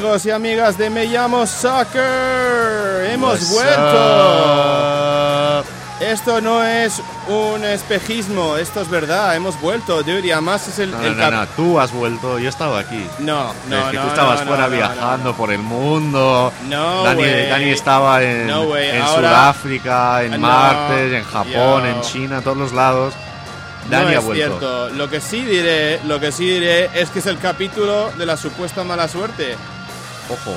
Amigos 0.00 0.24
y 0.24 0.30
amigas 0.30 0.78
de 0.78 0.88
Me 0.88 1.04
llamo 1.04 1.46
Soccer, 1.46 3.10
hemos 3.12 3.32
What's 3.42 3.50
vuelto. 3.50 5.58
up? 5.58 5.64
Esto 6.00 6.40
no 6.40 6.64
es 6.64 7.02
un 7.28 7.62
espejismo, 7.66 8.56
esto 8.56 8.80
es 8.80 8.88
verdad, 8.88 9.36
hemos 9.36 9.60
vuelto, 9.60 10.02
dude, 10.02 10.26
y 10.26 10.30
además 10.30 10.66
es 10.68 10.78
el, 10.78 10.90
No, 10.92 11.02
el 11.02 11.18
no, 11.18 11.30
no, 11.30 11.46
tú 11.48 11.78
has 11.78 11.92
vuelto, 11.92 12.38
yo 12.38 12.48
estaba 12.48 12.78
aquí. 12.78 13.06
No, 13.18 13.52
no, 13.68 13.78
es 13.78 13.84
que 13.90 13.96
no, 13.98 14.02
tú 14.04 14.08
estabas 14.08 14.40
no, 14.40 14.46
fuera 14.46 14.62
no, 14.64 14.70
no, 14.70 14.76
viajando 14.76 15.34
por 15.34 15.52
el 15.52 15.58
mundo. 15.58 16.50
No, 16.66 17.04
Dani, 17.04 17.22
way. 17.22 17.48
Dani 17.50 17.68
estaba 17.68 18.22
en, 18.22 18.46
No, 18.46 18.74
en 18.74 19.02
Ahora- 19.02 19.28
Sudáfrica, 19.28 20.22
en 20.24 20.30
No, 20.30 20.38
Marte, 20.38 21.18
en 21.18 21.24
Japón, 21.24 21.52
yo. 21.52 21.84
en 21.86 22.00
China, 22.00 22.40
todos 22.40 22.56
los 22.56 22.72
lados. 22.72 23.12
Dani 23.90 24.12
no 24.14 24.18
es 24.18 24.24
vuelto. 24.24 24.46
cierto. 24.48 24.88
Lo 24.90 25.10
que 25.10 25.20
sí 25.20 25.42
diré, 25.42 26.00
lo 26.06 26.18
que 26.18 26.32
sí 26.32 26.48
diré 26.48 26.88
es 26.94 27.10
que 27.10 27.18
es 27.18 27.26
el 27.26 27.36
capítulo 27.38 28.10
de 28.12 28.24
la 28.24 28.38
supuesta 28.38 28.82
mala 28.82 29.06
suerte. 29.06 29.56
Ojo. 30.30 30.56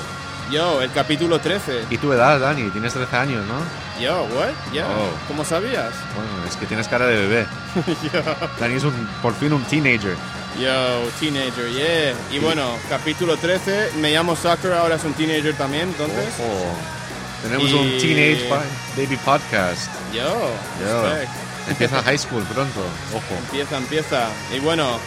Yo, 0.52 0.82
el 0.82 0.92
capítulo 0.92 1.40
13. 1.40 1.86
¿Y 1.90 1.98
tu 1.98 2.12
edad, 2.14 2.40
Dani? 2.40 2.70
Tienes 2.70 2.94
13 2.94 3.16
años, 3.16 3.46
¿no? 3.48 3.56
Yo, 4.02 4.24
what? 4.36 4.50
Yo, 4.74 4.84
Oh. 4.86 5.28
¿cómo 5.28 5.44
sabías? 5.46 5.94
Bueno, 6.16 6.30
es 6.48 6.56
que 6.58 6.66
tienes 6.66 6.88
cara 6.88 7.08
de 7.08 7.16
bebé. 7.16 7.46
Dani 8.60 8.76
es 8.76 8.84
un, 8.84 8.92
por 9.22 9.34
fin 9.36 9.54
un 9.54 9.64
teenager. 9.64 10.16
Yo, 10.60 11.10
teenager, 11.20 11.70
yeah. 11.72 12.14
Y 12.32 12.40
bueno, 12.40 12.64
capítulo 12.90 13.38
13, 13.38 13.92
me 14.00 14.12
llamo 14.12 14.36
Soccer, 14.36 14.74
ahora 14.74 14.96
es 14.96 15.04
un 15.04 15.14
teenager 15.14 15.56
también, 15.56 15.84
entonces. 15.90 16.28
Ojo. 16.40 16.76
Tenemos 17.42 17.70
Y- 17.72 17.74
un 17.74 17.98
Teenage 17.98 18.48
Ba- 18.50 18.62
Baby 18.96 19.18
Podcast. 19.18 19.90
Yo, 20.14 20.22
Yo. 20.86 21.04
Empieza 21.70 22.02
high 22.04 22.18
school 22.18 22.44
pronto. 22.44 22.80
Ojo. 23.14 23.40
Empieza, 23.46 23.78
empieza. 23.78 24.28
Y 24.56 24.60
bueno, 24.60 25.00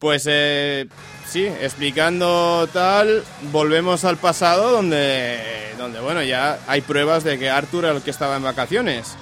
pues 0.00 0.24
eh, 0.28 0.86
sí, 1.26 1.46
explicando 1.46 2.68
tal, 2.72 3.22
volvemos 3.52 4.04
al 4.04 4.16
pasado 4.16 4.70
donde, 4.72 5.38
donde, 5.78 6.00
bueno, 6.00 6.22
ya 6.22 6.58
hay 6.66 6.80
pruebas 6.80 7.24
de 7.24 7.38
que 7.38 7.50
Arthur 7.50 7.84
era 7.86 7.94
el 7.96 8.02
que 8.02 8.10
estaba 8.10 8.36
en 8.36 8.42
vacaciones. 8.42 9.16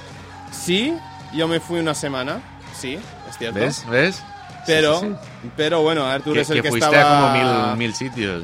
Sí, 0.53 0.97
yo 1.35 1.49
me 1.49 1.61
fui 1.61 1.81
una 1.81 1.95
semana, 1.95 2.41
sí, 2.79 2.99
es 3.29 3.39
cierto. 3.39 3.59
¿Ves? 3.61 3.85
¿Ves? 3.89 4.23
Pero, 4.67 4.99
Sí, 5.01 5.07
sí, 5.07 5.15
sí. 5.43 5.51
pero 5.57 5.83
bueno, 5.83 6.05
Arthur 6.07 6.39
es 6.39 6.51
el 6.51 6.57
que 6.57 6.63
que, 6.63 6.69
fuiste 6.71 6.89
estaba... 6.91 7.29
a 7.31 7.33
como 7.33 7.69
mil, 7.71 7.77
mil 7.79 7.95
sitios. 7.95 8.43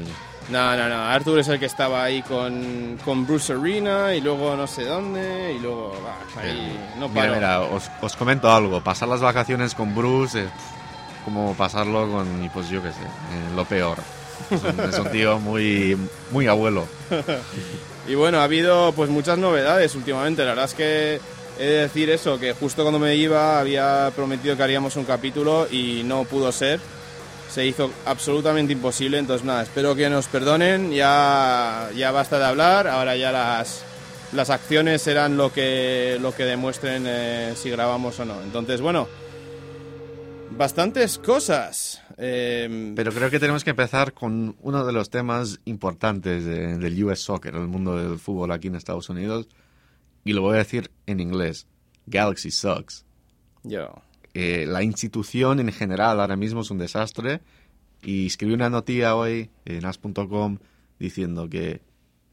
No, 0.49 0.75
no, 0.75 0.89
no. 0.89 0.95
Arthur 1.05 1.39
es 1.39 1.47
el 1.47 1.59
que 1.59 1.65
estaba 1.65 2.03
ahí 2.03 2.21
con, 2.21 2.97
con 3.05 3.25
Bruce 3.25 3.53
Arena 3.53 4.13
y 4.13 4.21
luego 4.21 4.55
no 4.57 4.67
sé 4.67 4.83
dónde 4.83 5.53
y 5.53 5.59
luego 5.59 5.93
bah, 6.03 6.41
ahí 6.41 6.77
no 6.97 7.07
Mira, 7.07 7.21
paro. 7.21 7.35
mira, 7.35 7.61
os, 7.61 7.89
os 8.01 8.15
comento 8.17 8.51
algo. 8.51 8.81
Pasar 8.83 9.07
las 9.07 9.21
vacaciones 9.21 9.73
con 9.73 9.95
Bruce 9.95 10.45
como 11.23 11.53
pasarlo 11.55 12.09
con, 12.09 12.49
pues 12.53 12.69
yo 12.69 12.81
qué 12.81 12.89
sé, 12.89 13.01
eh, 13.01 13.55
lo 13.55 13.65
peor. 13.65 13.97
Es 14.49 14.63
un, 14.63 14.79
es 14.79 14.99
un 14.99 15.11
tío 15.11 15.39
muy, 15.39 15.97
muy 16.31 16.47
abuelo. 16.47 16.85
Y 18.07 18.15
bueno, 18.15 18.39
ha 18.39 18.43
habido 18.43 18.91
pues 18.93 19.09
muchas 19.09 19.37
novedades 19.37 19.95
últimamente. 19.95 20.43
La 20.43 20.49
verdad 20.49 20.65
es 20.65 20.73
que 20.73 21.21
he 21.59 21.63
de 21.63 21.81
decir 21.83 22.09
eso, 22.09 22.39
que 22.39 22.53
justo 22.53 22.81
cuando 22.83 22.99
me 22.99 23.15
iba 23.15 23.59
había 23.59 24.11
prometido 24.15 24.57
que 24.57 24.63
haríamos 24.63 24.95
un 24.95 25.05
capítulo 25.05 25.67
y 25.71 26.01
no 26.03 26.25
pudo 26.25 26.51
ser. 26.51 26.79
Se 27.49 27.65
hizo 27.65 27.91
absolutamente 28.05 28.73
imposible, 28.73 29.19
entonces 29.19 29.45
nada, 29.45 29.61
espero 29.61 29.95
que 29.95 30.09
nos 30.09 30.25
perdonen, 30.27 30.91
ya, 30.91 31.87
ya 31.95 32.11
basta 32.11 32.39
de 32.39 32.45
hablar, 32.45 32.87
ahora 32.87 33.15
ya 33.15 33.31
las, 33.31 33.83
las 34.31 34.49
acciones 34.49 35.03
serán 35.03 35.37
lo 35.37 35.53
que, 35.53 36.17
lo 36.19 36.33
que 36.33 36.45
demuestren 36.45 37.03
eh, 37.05 37.53
si 37.55 37.69
grabamos 37.69 38.19
o 38.19 38.25
no. 38.25 38.41
Entonces, 38.41 38.81
bueno, 38.81 39.07
bastantes 40.57 41.17
cosas. 41.17 42.01
Eh, 42.17 42.93
Pero 42.95 43.11
creo 43.11 43.29
que 43.29 43.39
tenemos 43.39 43.63
que 43.63 43.71
empezar 43.71 44.13
con 44.13 44.55
uno 44.61 44.85
de 44.85 44.93
los 44.93 45.09
temas 45.09 45.59
importantes 45.65 46.45
de- 46.45 46.77
del 46.77 47.03
US 47.03 47.19
Soccer, 47.21 47.55
el 47.55 47.67
mundo 47.67 47.95
del 47.97 48.19
fútbol 48.19 48.51
aquí 48.51 48.67
en 48.67 48.75
Estados 48.75 49.09
Unidos. 49.09 49.47
Y 50.23 50.33
lo 50.33 50.41
voy 50.41 50.55
a 50.55 50.59
decir 50.59 50.91
en 51.05 51.19
inglés. 51.19 51.67
Galaxy 52.05 52.51
sucks. 52.51 53.05
yo. 53.63 53.93
Eh, 54.35 54.65
la 54.67 54.81
institución 54.81 55.59
en 55.59 55.71
general 55.71 56.19
ahora 56.19 56.35
mismo 56.35 56.61
es 56.61 56.71
un 56.71 56.79
desastre. 56.79 57.41
Y 58.01 58.25
escribí 58.27 58.53
una 58.53 58.69
noticia 58.69 59.15
hoy 59.15 59.49
en 59.65 59.85
as.com 59.85 60.57
diciendo 60.99 61.47
que 61.49 61.81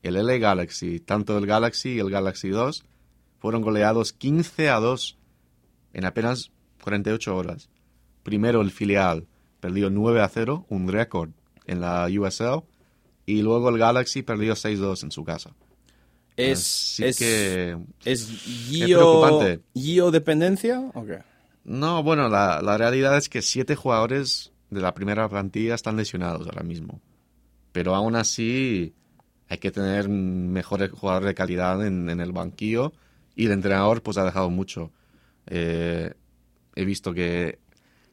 el 0.02 0.14
LA 0.16 0.38
Galaxy, 0.38 0.98
tanto 0.98 1.36
el 1.36 1.46
Galaxy 1.46 1.90
y 1.90 1.98
el 1.98 2.10
Galaxy 2.10 2.48
2, 2.48 2.84
fueron 3.38 3.60
goleados 3.62 4.12
15 4.14 4.70
a 4.70 4.76
2 4.80 5.18
en 5.92 6.04
apenas 6.06 6.50
48 6.82 7.36
horas. 7.36 7.68
Primero 8.30 8.60
el 8.60 8.70
filial 8.70 9.26
perdió 9.58 9.90
9 9.90 10.20
a 10.20 10.28
0, 10.28 10.64
un 10.68 10.86
récord 10.86 11.30
en 11.66 11.80
la 11.80 12.06
USL. 12.06 12.62
Y 13.26 13.42
luego 13.42 13.70
el 13.70 13.78
Galaxy 13.78 14.22
perdió 14.22 14.54
6-2 14.54 15.02
en 15.02 15.10
su 15.10 15.24
casa. 15.24 15.50
Es, 16.36 16.92
Así 16.92 17.04
es, 17.06 17.18
que 17.18 17.76
¿Es 18.04 18.30
preocupante. 18.86 19.62
Gio, 19.74 19.82
Gio 19.82 20.10
dependencia 20.12 20.78
o 20.94 21.04
qué? 21.04 21.24
No, 21.64 22.04
bueno, 22.04 22.28
la, 22.28 22.62
la 22.62 22.78
realidad 22.78 23.16
es 23.18 23.28
que 23.28 23.42
siete 23.42 23.74
jugadores 23.74 24.52
de 24.70 24.80
la 24.80 24.94
primera 24.94 25.28
plantilla 25.28 25.74
están 25.74 25.96
lesionados 25.96 26.46
ahora 26.46 26.62
mismo. 26.62 27.00
Pero 27.72 27.96
aún 27.96 28.14
así 28.14 28.94
hay 29.48 29.58
que 29.58 29.72
tener 29.72 30.08
mejores 30.08 30.92
jugadores 30.92 31.26
de 31.26 31.34
calidad 31.34 31.84
en, 31.84 32.08
en 32.08 32.20
el 32.20 32.30
banquillo 32.30 32.92
y 33.34 33.46
el 33.46 33.52
entrenador 33.52 34.04
pues 34.04 34.18
ha 34.18 34.24
dejado 34.24 34.50
mucho. 34.50 34.92
Eh, 35.48 36.14
he 36.76 36.84
visto 36.84 37.12
que 37.12 37.58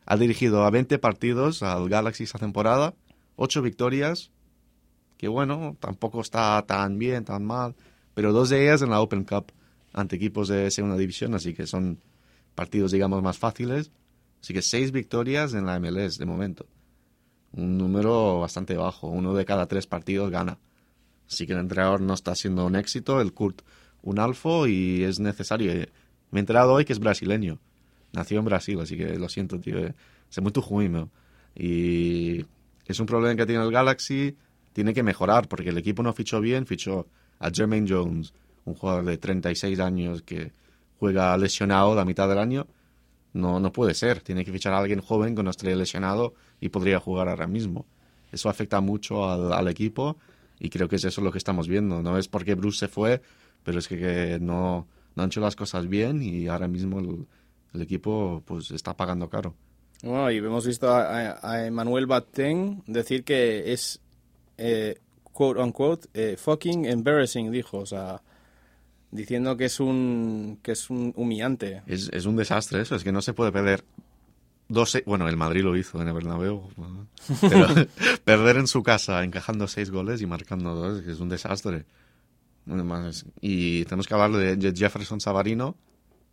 ha 0.07 0.18
dirigido 0.18 0.63
a 0.63 0.72
20 0.72 0.97
partidos 1.00 1.62
al 1.62 1.90
Galaxy 1.90 2.23
esta 2.23 2.40
temporada, 2.40 2.95
8 3.35 3.62
victorias, 3.62 4.31
que 5.18 5.28
bueno, 5.28 5.75
tampoco 5.79 6.22
está 6.22 6.63
tan 6.66 6.97
bien, 6.97 7.25
tan 7.25 7.45
mal, 7.45 7.75
pero 8.13 8.31
dos 8.31 8.50
de 8.50 8.63
ellas 8.63 8.81
en 8.81 8.90
la 8.90 9.01
Open 9.01 9.25
Cup 9.25 9.51
ante 9.94 10.16
equipos 10.16 10.47
de 10.47 10.72
segunda 10.72 10.95
división, 10.95 11.35
así 11.35 11.53
que 11.53 11.68
son 11.68 12.00
partidos, 12.56 12.91
digamos, 12.91 13.22
más 13.22 13.38
fáciles. 13.38 13.91
Así 14.41 14.53
que 14.53 14.62
seis 14.62 14.91
victorias 14.91 15.53
en 15.53 15.66
la 15.66 15.79
MLS 15.79 16.18
de 16.18 16.25
momento. 16.25 16.66
Un 17.51 17.78
número 17.78 18.39
bastante 18.39 18.78
bajo. 18.78 19.07
Uno 19.07 19.34
de 19.34 19.45
cada 19.45 19.68
tres 19.68 19.88
partidos 19.88 20.31
gana. 20.31 20.57
Así 21.28 21.45
que 21.45 21.53
el 21.53 21.59
entrenador 21.59 22.01
no 22.01 22.13
está 22.13 22.35
siendo 22.35 22.66
un 22.66 22.75
éxito. 22.75 23.19
El 23.19 23.34
Kurt 23.34 23.62
un 24.01 24.19
alfo 24.19 24.68
y 24.68 25.03
es 25.03 25.19
necesario. 25.19 25.74
Me 26.31 26.39
he 26.39 26.41
enterado 26.41 26.74
hoy 26.74 26.85
que 26.85 26.94
es 26.94 27.00
brasileño. 27.00 27.59
Nació 28.13 28.40
en 28.40 28.45
Brasil, 28.45 28.79
así 28.79 28.97
que 28.97 29.18
lo 29.18 29.29
siento, 29.29 29.59
tío. 29.59 29.78
Es 29.79 30.41
muy 30.41 30.51
juino. 30.56 31.09
Y 31.56 32.45
es 32.85 33.00
un 33.00 33.06
problema 33.06 33.35
que 33.35 33.45
tiene 33.45 33.63
el 33.63 33.72
Galaxy. 33.72 34.35
Tiene 34.73 34.94
que 34.94 35.03
mejorar 35.03 35.47
porque 35.47 35.69
el 35.69 35.78
equipo 35.78 36.03
no 36.03 36.13
fichó 36.13 36.40
bien. 36.40 36.66
Fichó 36.66 37.07
a 37.40 37.50
Jermaine 37.51 37.88
Jones, 37.89 38.33
un 38.65 38.75
jugador 38.75 39.06
de 39.06 39.18
36 39.18 39.80
años 39.80 40.21
que 40.21 40.51
juega 41.00 41.38
lesionado 41.38 41.95
la 41.95 42.06
mitad 42.06 42.27
del 42.30 42.39
año. 42.39 42.68
No, 43.33 43.59
no 43.59 43.71
puede 43.71 43.94
ser. 43.94 44.21
Tiene 44.21 44.45
que 44.45 44.51
fichar 44.51 44.74
a 44.74 44.80
alguien 44.80 45.01
joven 45.01 45.36
que 45.36 45.44
no 45.44 45.50
esté 45.50 45.75
lesionado 45.75 46.33
y 46.60 46.69
podría 46.69 47.00
jugar 47.00 47.30
ahora 47.30 47.48
mismo. 47.48 47.86
Eso 48.31 48.50
afecta 48.50 48.81
mucho 48.81 49.30
al, 49.30 49.53
al 49.53 49.68
equipo 49.68 50.18
y 50.60 50.69
creo 50.69 50.88
que 50.88 50.98
es 50.98 51.06
eso 51.06 51.21
lo 51.21 51.31
que 51.31 51.38
estamos 51.38 51.68
viendo. 51.68 52.01
No 52.01 52.18
es 52.18 52.27
porque 52.27 52.56
Bruce 52.56 52.80
se 52.80 52.88
fue, 52.88 53.21
pero 53.63 53.80
es 53.80 53.88
que, 53.88 53.98
que 53.98 54.38
no, 54.39 54.88
no 55.15 55.24
han 55.24 55.27
hecho 55.27 55.42
las 55.42 55.56
cosas 55.56 55.88
bien 55.88 56.21
y 56.21 56.48
ahora 56.48 56.68
mismo 56.68 57.00
el, 57.00 57.27
el 57.73 57.81
equipo 57.81 58.41
pues 58.45 58.71
está 58.71 58.95
pagando 58.95 59.29
caro. 59.29 59.53
Bueno, 60.03 60.29
y 60.31 60.37
hemos 60.37 60.65
visto 60.65 60.89
a, 60.89 61.39
a- 61.41 61.65
Emmanuel 61.65 62.05
Batten 62.05 62.83
decir 62.87 63.23
que 63.23 63.73
es, 63.73 63.99
eh, 64.57 64.99
quote 65.23 65.59
unquote, 65.61 66.07
eh, 66.13 66.37
fucking 66.37 66.85
embarrassing, 66.85 67.51
dijo. 67.51 67.79
O 67.79 67.85
sea, 67.85 68.21
diciendo 69.11 69.57
que 69.57 69.65
es 69.65 69.79
un, 69.79 70.59
que 70.61 70.73
es 70.73 70.89
un 70.89 71.13
humillante. 71.15 71.81
Es, 71.87 72.09
es 72.13 72.25
un 72.25 72.35
desastre 72.35 72.81
eso, 72.81 72.95
es 72.95 73.03
que 73.03 73.11
no 73.11 73.21
se 73.21 73.33
puede 73.33 73.51
perder. 73.51 73.83
Dos, 74.69 74.97
bueno, 75.05 75.29
el 75.29 75.37
Madrid 75.37 75.63
lo 75.63 75.77
hizo 75.77 76.01
en 76.01 76.09
el 76.09 76.13
Bernabéu, 76.13 76.69
pero 77.41 77.67
perder 78.25 78.57
en 78.57 78.67
su 78.67 78.83
casa 78.83 79.23
encajando 79.23 79.67
seis 79.67 79.89
goles 79.89 80.21
y 80.21 80.25
marcando 80.27 80.75
dos 80.75 81.03
es 81.07 81.19
un 81.19 81.29
desastre. 81.29 81.85
Y 83.41 83.85
tenemos 83.85 84.07
que 84.07 84.13
hablar 84.13 84.31
de 84.33 84.57
Je- 84.59 84.75
Jefferson 84.77 85.21
Savarino, 85.21 85.75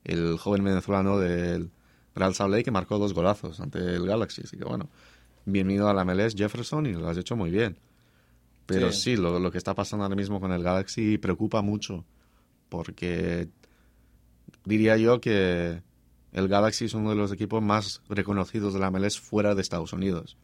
el 0.05 0.37
joven 0.39 0.65
venezolano 0.65 1.19
del 1.19 1.71
Real 2.15 2.35
Salt 2.35 2.51
Lake 2.53 2.65
que 2.65 2.71
marcó 2.71 2.99
dos 2.99 3.15
golazos 3.15 3.61
ante 3.61 3.79
el 3.79 4.07
Galaxy. 4.07 4.43
Así 4.45 4.57
que 4.57 4.65
bueno, 4.65 4.89
bienvenido 5.47 5.89
a 5.89 5.95
la 5.95 6.05
MLS 6.05 6.35
Jefferson 6.37 6.87
y 6.87 6.93
lo 6.93 7.09
has 7.09 7.17
hecho 7.19 7.37
muy 7.37 7.51
bien. 7.51 7.79
Pero 8.67 8.93
Sí. 8.93 9.01
sí, 9.01 9.17
lo, 9.17 9.39
lo 9.39 9.51
que 9.51 9.59
está 9.59 9.75
pasando 9.75 10.05
ahora 10.05 10.17
mismo 10.17 10.41
con 10.41 10.53
el 10.53 10.63
Galaxy 10.63 11.19
preocupa 11.19 11.61
mucho 11.63 12.05
porque 12.69 13.49
diría 14.65 14.97
yo 14.97 15.21
que 15.21 15.83
el 16.33 16.49
Galaxy 16.49 16.87
es 16.87 16.95
uno 16.95 17.11
de 17.11 17.17
los 17.17 17.31
equipos 17.33 17.63
más 17.63 18.01
reconocidos 18.09 18.75
de 18.75 18.81
la 18.81 18.91
MLS 18.91 19.21
fuera 19.21 19.55
de 19.55 19.63
Estados 19.63 19.93
Unidos. 19.93 20.37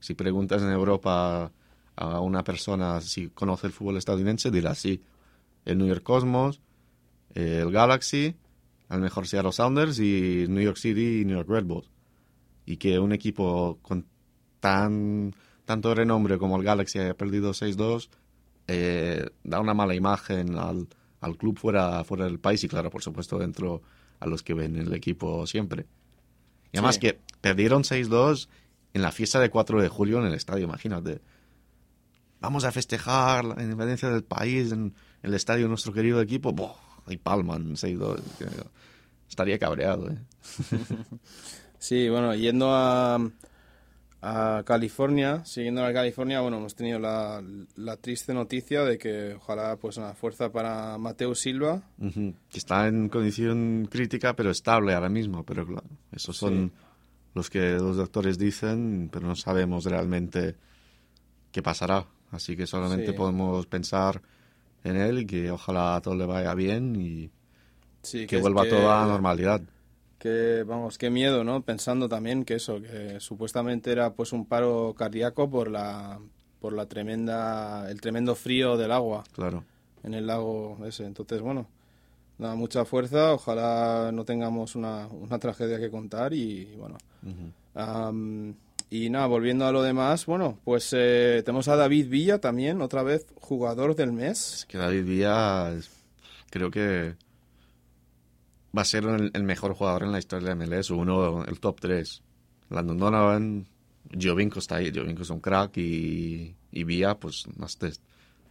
Si 0.00 0.14
preguntas 0.14 0.62
en 0.62 0.70
Europa 0.70 1.50
a 1.96 2.20
una 2.20 2.42
persona 2.44 3.00
si 3.00 3.28
conoce 3.28 3.68
el 3.68 3.72
fútbol 3.72 3.96
estadounidense, 3.96 4.50
dirá 4.50 4.74
sí. 4.74 5.02
El 5.64 5.78
New 5.78 5.86
York 5.86 6.02
Cosmos, 6.02 6.60
el 7.34 7.70
Galaxy, 7.70 8.34
a 8.88 8.96
lo 8.96 9.02
mejor 9.02 9.26
Seattle 9.26 9.52
Sounders 9.52 9.98
y 9.98 10.46
New 10.48 10.62
York 10.62 10.76
City 10.76 11.20
y 11.20 11.24
New 11.24 11.36
York 11.36 11.48
Red 11.48 11.64
Bulls. 11.64 11.90
Y 12.66 12.76
que 12.76 12.98
un 12.98 13.12
equipo 13.12 13.78
con 13.82 14.06
tan 14.60 15.34
tanto 15.64 15.94
renombre 15.94 16.36
como 16.38 16.56
el 16.56 16.62
Galaxy 16.64 16.98
haya 16.98 17.14
perdido 17.14 17.52
6-2, 17.52 18.08
eh, 18.68 19.26
da 19.44 19.60
una 19.60 19.72
mala 19.74 19.94
imagen 19.94 20.58
al, 20.58 20.88
al 21.20 21.36
club 21.38 21.58
fuera, 21.58 22.04
fuera 22.04 22.24
del 22.24 22.38
país 22.38 22.62
y 22.64 22.68
claro, 22.68 22.90
por 22.90 23.02
supuesto, 23.02 23.38
dentro 23.38 23.82
a 24.20 24.26
los 24.26 24.42
que 24.42 24.52
ven 24.54 24.76
el 24.76 24.92
equipo 24.94 25.46
siempre. 25.46 25.86
Y 26.72 26.76
además 26.78 26.96
Sí. 26.96 27.00
que 27.02 27.20
perdieron 27.40 27.82
6-2 27.84 28.48
en 28.92 29.02
la 29.02 29.10
fiesta 29.12 29.40
de 29.40 29.48
4 29.50 29.80
de 29.80 29.88
julio 29.88 30.18
en 30.20 30.26
el 30.26 30.34
estadio, 30.34 30.64
imagínate. 30.64 31.20
Vamos 32.40 32.64
a 32.64 32.72
festejar 32.72 33.44
la 33.44 33.62
independencia 33.62 34.10
del 34.10 34.22
país 34.24 34.70
en 34.72 34.94
el 35.22 35.32
estadio 35.34 35.64
de 35.64 35.68
nuestro 35.70 35.92
querido 35.94 36.20
equipo. 36.20 36.52
¡Buah! 36.52 36.74
Y 37.08 37.16
palman 37.18 37.74
6-2. 37.76 38.20
que 38.38 38.46
Estaría 39.28 39.58
cabreado, 39.58 40.10
¿eh? 40.10 40.18
Sí, 41.78 42.08
bueno, 42.08 42.34
yendo 42.34 42.70
a, 42.74 43.18
a 44.22 44.62
California, 44.64 45.44
siguiendo 45.44 45.84
a 45.84 45.92
California, 45.92 46.40
bueno, 46.40 46.56
hemos 46.56 46.74
tenido 46.74 46.98
la, 46.98 47.42
la 47.76 47.96
triste 47.98 48.32
noticia 48.32 48.84
de 48.84 48.96
que 48.96 49.34
ojalá 49.34 49.76
pues 49.76 49.98
una 49.98 50.14
fuerza 50.14 50.50
para 50.50 50.96
Mateo 50.96 51.34
Silva. 51.34 51.82
Que 52.00 52.58
está 52.58 52.88
en 52.88 53.10
condición 53.10 53.86
crítica, 53.90 54.34
pero 54.34 54.50
estable 54.50 54.94
ahora 54.94 55.10
mismo. 55.10 55.44
Pero 55.44 55.66
claro, 55.66 55.86
esos 56.12 56.36
son 56.38 56.72
los 57.34 57.50
que 57.50 57.72
los 57.72 57.96
doctores 57.98 58.38
dicen, 58.38 59.10
pero 59.12 59.26
no 59.26 59.36
sabemos 59.36 59.84
realmente 59.84 60.54
qué 61.52 61.60
pasará. 61.62 62.06
Así 62.30 62.56
que 62.56 62.66
solamente 62.66 63.08
Sí. 63.08 63.12
podemos 63.12 63.66
pensar 63.66 64.22
en 64.84 64.96
él 64.96 65.18
y 65.20 65.26
que 65.26 65.50
ojalá 65.50 66.00
todo 66.02 66.14
le 66.14 66.26
vaya 66.26 66.54
bien 66.54 66.94
y 66.96 67.30
Sí, 68.02 68.26
que 68.26 68.36
vuelva 68.36 68.62
que- 68.64 68.70
todo 68.70 68.92
a 68.92 69.00
la 69.00 69.06
normalidad. 69.06 69.60
Que, 70.18 70.62
vamos, 70.66 70.96
qué 70.96 71.10
miedo, 71.10 71.44
¿no? 71.44 71.62
Pensando 71.62 72.08
también 72.08 72.44
que 72.44 72.54
eso, 72.54 72.80
que 72.80 73.18
supuestamente 73.20 73.90
era 73.92 74.14
pues 74.14 74.32
un 74.32 74.46
paro 74.46 74.94
cardíaco 74.96 75.50
por 75.50 75.70
la, 75.70 76.18
por 76.60 76.72
la 76.72 76.86
tremenda, 76.86 77.90
el 77.90 78.00
tremendo 78.00 78.34
frío 78.34 78.76
del 78.78 78.92
agua 78.92 79.24
Claro. 79.32 79.64
en 80.02 80.14
el 80.14 80.26
lago 80.26 80.78
ese. 80.86 81.04
Entonces, 81.04 81.40
bueno, 81.42 81.66
nada, 82.38 82.54
mucha 82.54 82.84
fuerza, 82.86 83.34
ojalá 83.34 84.10
no 84.12 84.24
tengamos 84.24 84.76
una, 84.76 85.06
una 85.08 85.38
tragedia 85.38 85.78
que 85.78 85.90
contar 85.90 86.32
y, 86.32 86.74
bueno. 86.76 86.96
Y 88.96 89.10
nada, 89.10 89.26
volviendo 89.26 89.66
a 89.66 89.72
lo 89.72 89.82
demás, 89.82 90.26
bueno, 90.26 90.58
pues 90.64 90.90
eh, 90.96 91.42
tenemos 91.44 91.68
a 91.68 91.76
David 91.76 92.08
Villa 92.08 92.40
también, 92.40 92.80
otra 92.82 93.02
vez 93.02 93.26
jugador 93.36 93.96
del 93.96 94.12
mes. 94.12 94.54
Es 94.54 94.66
que 94.66 94.78
David 94.78 95.04
Villa 95.04 95.72
creo 96.50 96.70
que 96.70 97.16
va 98.76 98.82
a 98.82 98.84
ser 98.84 99.04
el, 99.04 99.30
el 99.34 99.42
mejor 99.44 99.74
jugador 99.74 100.02
en 100.04 100.12
la 100.12 100.18
historia 100.18 100.54
de 100.54 100.66
MLS, 100.66 100.90
uno, 100.90 101.44
el 101.44 101.60
top 101.60 101.80
3. 101.80 102.22
Landon 102.70 102.98
Donovan, 102.98 103.66
Giovinco 104.16 104.58
está 104.58 104.76
ahí, 104.76 104.90
Giovinco 104.90 105.22
es 105.22 105.30
un 105.30 105.40
crack 105.40 105.76
y, 105.78 106.54
y 106.72 106.84
Villa, 106.84 107.14
pues, 107.18 107.44
las 107.58 107.76
tres- 107.78 108.00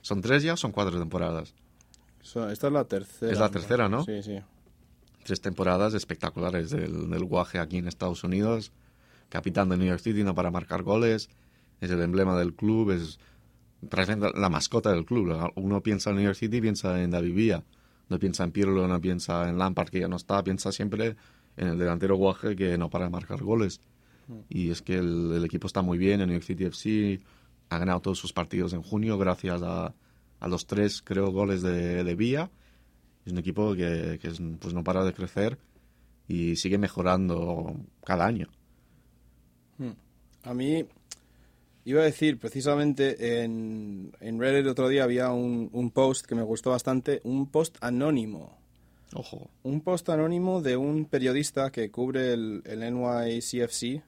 ¿son 0.01 0.21
tres 0.21 0.43
ya 0.43 0.53
o 0.53 0.57
son 0.57 0.71
cuatro 0.71 0.97
temporadas? 0.99 1.53
Esta 2.21 2.51
es 2.51 2.61
la 2.63 2.85
tercera. 2.85 3.31
Es 3.31 3.39
la 3.39 3.49
tercera, 3.49 3.89
¿no? 3.89 4.03
Sí, 4.05 4.23
sí. 4.23 4.39
Tres 5.23 5.41
temporadas 5.41 5.93
espectaculares 5.93 6.69
del, 6.69 7.09
del 7.09 7.23
guaje 7.25 7.59
aquí 7.59 7.77
en 7.77 7.87
Estados 7.87 8.23
Unidos, 8.23 8.71
capitán 9.33 9.67
de 9.69 9.77
New 9.77 9.87
York 9.87 9.99
City, 9.99 10.23
no 10.23 10.35
para 10.35 10.51
marcar 10.51 10.83
goles, 10.83 11.27
es 11.81 11.89
el 11.91 12.01
emblema 12.01 12.37
del 12.37 12.53
club, 12.53 12.91
es 12.91 13.19
la 14.35 14.49
mascota 14.49 14.91
del 14.91 15.05
club. 15.05 15.51
Uno 15.55 15.81
piensa 15.81 16.11
en 16.11 16.17
New 16.17 16.25
York 16.25 16.37
City, 16.37 16.61
piensa 16.61 17.01
en 17.01 17.11
David 17.11 17.33
Villa. 17.33 17.63
No 18.09 18.19
piensa 18.19 18.43
en 18.43 18.51
Pirlo, 18.51 18.87
no 18.87 19.01
piensa 19.01 19.49
en 19.49 19.57
Lampard, 19.57 19.89
que 19.89 19.99
ya 20.01 20.07
no 20.07 20.17
está, 20.17 20.43
piensa 20.43 20.71
siempre 20.71 21.15
en 21.57 21.67
el 21.67 21.77
delantero 21.79 22.15
guaje 22.15 22.55
que 22.55 22.77
no 22.77 22.89
para 22.89 23.05
de 23.05 23.11
marcar 23.11 23.41
goles. 23.43 23.81
Y 24.49 24.69
es 24.69 24.81
que 24.81 24.95
el, 24.97 25.31
el 25.33 25.43
equipo 25.45 25.67
está 25.67 25.81
muy 25.81 25.97
bien 25.97 26.21
en 26.21 26.27
New 26.29 26.35
York 26.37 26.45
City 26.45 26.65
FC, 26.65 27.21
ha 27.69 27.77
ganado 27.79 28.01
todos 28.01 28.19
sus 28.19 28.33
partidos 28.33 28.73
en 28.73 28.83
junio 28.83 29.17
gracias 29.17 29.61
a, 29.63 29.93
a 30.39 30.47
los 30.47 30.67
tres, 30.67 31.01
creo, 31.01 31.31
goles 31.31 31.61
de, 31.61 32.03
de 32.03 32.15
Villa. 32.15 32.51
Es 33.25 33.31
un 33.33 33.39
equipo 33.39 33.73
que, 33.75 34.19
que 34.21 34.27
es- 34.29 34.41
pues 34.59 34.73
no 34.73 34.83
para 34.83 35.03
de 35.03 35.13
crecer 35.13 35.57
y 36.27 36.55
sigue 36.55 36.77
mejorando 36.77 37.75
cada 38.05 38.25
año. 38.25 38.47
A 40.43 40.53
mí, 40.53 40.85
iba 41.85 42.01
a 42.01 42.05
decir, 42.05 42.37
precisamente 42.37 43.43
en, 43.43 44.11
en 44.19 44.39
Reddit 44.39 44.67
otro 44.67 44.89
día 44.89 45.03
había 45.03 45.31
un, 45.31 45.69
un 45.71 45.91
post 45.91 46.25
que 46.25 46.35
me 46.35 46.43
gustó 46.43 46.71
bastante, 46.71 47.21
un 47.23 47.49
post 47.49 47.77
anónimo. 47.81 48.57
Ojo. 49.13 49.49
Un 49.63 49.81
post 49.81 50.09
anónimo 50.09 50.61
de 50.61 50.75
un 50.75 51.05
periodista 51.05 51.71
que 51.71 51.91
cubre 51.91 52.33
el, 52.33 52.61
el 52.65 52.79
NYCFC 52.79 54.03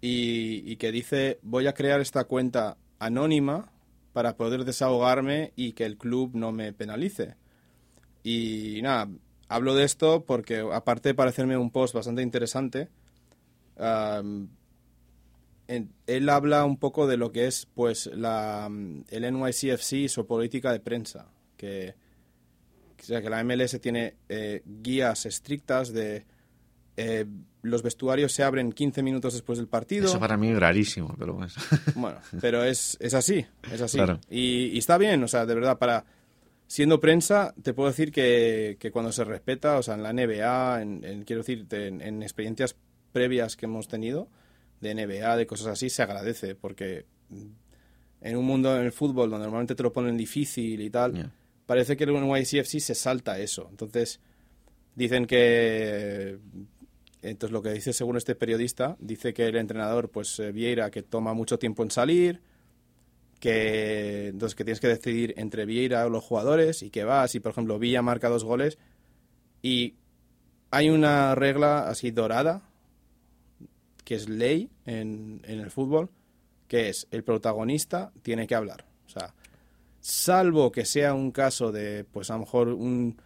y, 0.00 0.70
y 0.70 0.76
que 0.76 0.92
dice, 0.92 1.38
voy 1.42 1.66
a 1.66 1.74
crear 1.74 2.00
esta 2.00 2.24
cuenta 2.24 2.76
anónima 2.98 3.72
para 4.12 4.36
poder 4.36 4.64
desahogarme 4.64 5.52
y 5.56 5.72
que 5.72 5.86
el 5.86 5.96
club 5.96 6.30
no 6.34 6.52
me 6.52 6.72
penalice. 6.72 7.36
Y 8.22 8.80
nada, 8.82 9.08
hablo 9.48 9.74
de 9.74 9.84
esto 9.84 10.24
porque 10.24 10.64
aparte 10.72 11.10
de 11.10 11.14
parecerme 11.14 11.56
un 11.56 11.70
post 11.70 11.94
bastante 11.94 12.22
interesante, 12.22 12.88
en- 15.74 15.92
él 16.06 16.28
habla 16.28 16.64
un 16.64 16.76
poco 16.78 17.06
de 17.06 17.16
lo 17.16 17.32
que 17.32 17.46
es 17.46 17.66
pues 17.74 18.06
la, 18.14 18.68
mm, 18.70 19.04
el 19.08 19.24
NYCFC 19.34 19.92
y 19.94 20.08
su 20.08 20.26
política 20.26 20.72
de 20.72 20.80
prensa, 20.80 21.28
que, 21.56 21.94
o 23.00 23.02
sea, 23.02 23.22
que 23.22 23.30
la 23.30 23.42
MLS 23.44 23.78
tiene 23.80 24.16
eh, 24.28 24.62
guías 24.64 25.26
estrictas 25.26 25.92
de 25.92 26.24
eh, 26.96 27.24
los 27.62 27.82
vestuarios 27.82 28.32
se 28.32 28.42
abren 28.42 28.72
15 28.72 29.02
minutos 29.02 29.32
después 29.34 29.58
del 29.58 29.68
partido. 29.68 30.06
Eso 30.06 30.18
para 30.20 30.36
mí 30.36 30.48
es 30.48 30.58
rarísimo, 30.58 31.14
pero 31.18 31.34
bueno. 31.34 31.52
Bueno, 31.94 32.18
pero 32.40 32.64
es, 32.64 32.96
es 33.00 33.14
así, 33.14 33.44
es 33.72 33.80
así. 33.80 33.96
Claro. 33.96 34.20
Y, 34.28 34.66
y 34.66 34.78
está 34.78 34.98
bien, 34.98 35.22
o 35.24 35.28
sea, 35.28 35.46
de 35.46 35.54
verdad, 35.54 35.78
para 35.78 36.04
siendo 36.66 37.00
prensa, 37.00 37.54
te 37.62 37.72
puedo 37.74 37.88
decir 37.88 38.12
que, 38.12 38.76
que 38.78 38.90
cuando 38.90 39.12
se 39.12 39.24
respeta, 39.24 39.76
o 39.78 39.82
sea, 39.82 39.94
en 39.94 40.02
la 40.02 40.12
NBA, 40.12 40.82
en, 40.82 41.04
en- 41.04 41.24
quiero 41.24 41.42
decir, 41.42 41.66
en, 41.70 42.00
en 42.00 42.22
experiencias 42.22 42.76
previas 43.12 43.56
que 43.56 43.66
hemos 43.66 43.88
tenido, 43.88 44.28
de 44.80 44.94
NBA, 44.94 45.36
de 45.36 45.46
cosas 45.46 45.68
así, 45.68 45.90
se 45.90 46.02
agradece, 46.02 46.54
porque 46.54 47.06
en 48.20 48.36
un 48.36 48.44
mundo 48.44 48.76
en 48.76 48.84
el 48.84 48.92
fútbol 48.92 49.30
donde 49.30 49.44
normalmente 49.44 49.74
te 49.74 49.82
lo 49.82 49.92
ponen 49.92 50.16
difícil 50.16 50.80
y 50.80 50.90
tal, 50.90 51.32
parece 51.66 51.96
que 51.96 52.04
el 52.04 52.12
NYCFC 52.12 52.80
se 52.80 52.94
salta 52.94 53.38
eso. 53.38 53.68
Entonces, 53.70 54.20
dicen 54.94 55.26
que 55.26 56.38
entonces 57.22 57.52
lo 57.52 57.62
que 57.62 57.72
dice 57.72 57.92
según 57.92 58.16
este 58.16 58.34
periodista 58.34 58.96
dice 58.98 59.34
que 59.34 59.46
el 59.46 59.56
entrenador 59.56 60.10
pues 60.10 60.38
eh, 60.38 60.52
Vieira 60.52 60.90
que 60.90 61.02
toma 61.02 61.34
mucho 61.34 61.58
tiempo 61.58 61.82
en 61.82 61.90
salir 61.90 62.40
que 63.40 64.28
entonces 64.28 64.54
que 64.54 64.64
tienes 64.64 64.80
que 64.80 64.88
decidir 64.88 65.34
entre 65.36 65.66
Vieira 65.66 66.06
o 66.06 66.10
los 66.10 66.24
jugadores 66.24 66.82
y 66.82 66.90
que 66.90 67.04
vas 67.04 67.34
y 67.34 67.40
por 67.40 67.52
ejemplo 67.52 67.78
Villa 67.78 68.02
marca 68.02 68.28
dos 68.28 68.44
goles 68.44 68.78
y 69.62 69.96
hay 70.70 70.88
una 70.88 71.34
regla 71.34 71.88
así 71.88 72.10
dorada 72.10 72.69
que 74.10 74.16
es 74.16 74.28
ley 74.28 74.68
en, 74.86 75.40
en 75.44 75.60
el 75.60 75.70
fútbol 75.70 76.10
que 76.66 76.88
es 76.88 77.06
el 77.12 77.22
protagonista 77.22 78.10
tiene 78.22 78.48
que 78.48 78.56
hablar 78.56 78.84
o 79.06 79.08
sea 79.08 79.32
salvo 80.00 80.72
que 80.72 80.84
sea 80.84 81.14
un 81.14 81.30
caso 81.30 81.70
de 81.70 82.02
pues 82.02 82.28
a 82.30 82.32
lo 82.34 82.40
mejor 82.40 82.68
un 82.70 83.16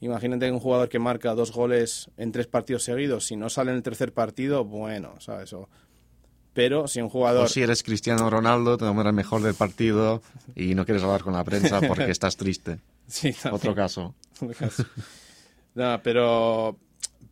Imagínate 0.00 0.50
un 0.50 0.58
jugador 0.58 0.88
que 0.88 0.98
marca 0.98 1.32
dos 1.32 1.52
goles 1.52 2.10
en 2.16 2.32
tres 2.32 2.48
partidos 2.48 2.82
seguidos, 2.82 3.24
si 3.26 3.36
no 3.36 3.48
sale 3.48 3.70
en 3.70 3.76
el 3.76 3.84
tercer 3.84 4.12
partido, 4.12 4.64
bueno, 4.64 5.14
¿sabes? 5.20 5.52
O- 5.52 5.68
pero 6.52 6.88
si 6.88 7.00
un 7.00 7.08
jugador... 7.08 7.44
O 7.44 7.48
si 7.48 7.62
eres 7.62 7.84
Cristiano 7.84 8.28
Ronaldo, 8.28 8.76
te 8.76 8.84
nombras 8.84 9.06
el 9.06 9.12
mejor 9.12 9.42
del 9.42 9.54
partido 9.54 10.20
y 10.56 10.74
no 10.74 10.84
quieres 10.84 11.04
hablar 11.04 11.22
con 11.22 11.34
la 11.34 11.44
prensa 11.44 11.80
porque 11.86 12.10
estás 12.10 12.36
triste. 12.36 12.80
Sí, 13.06 13.32
también. 13.32 13.54
Otro 13.54 13.74
caso. 13.76 14.12
No, 15.74 16.00
pero, 16.02 16.76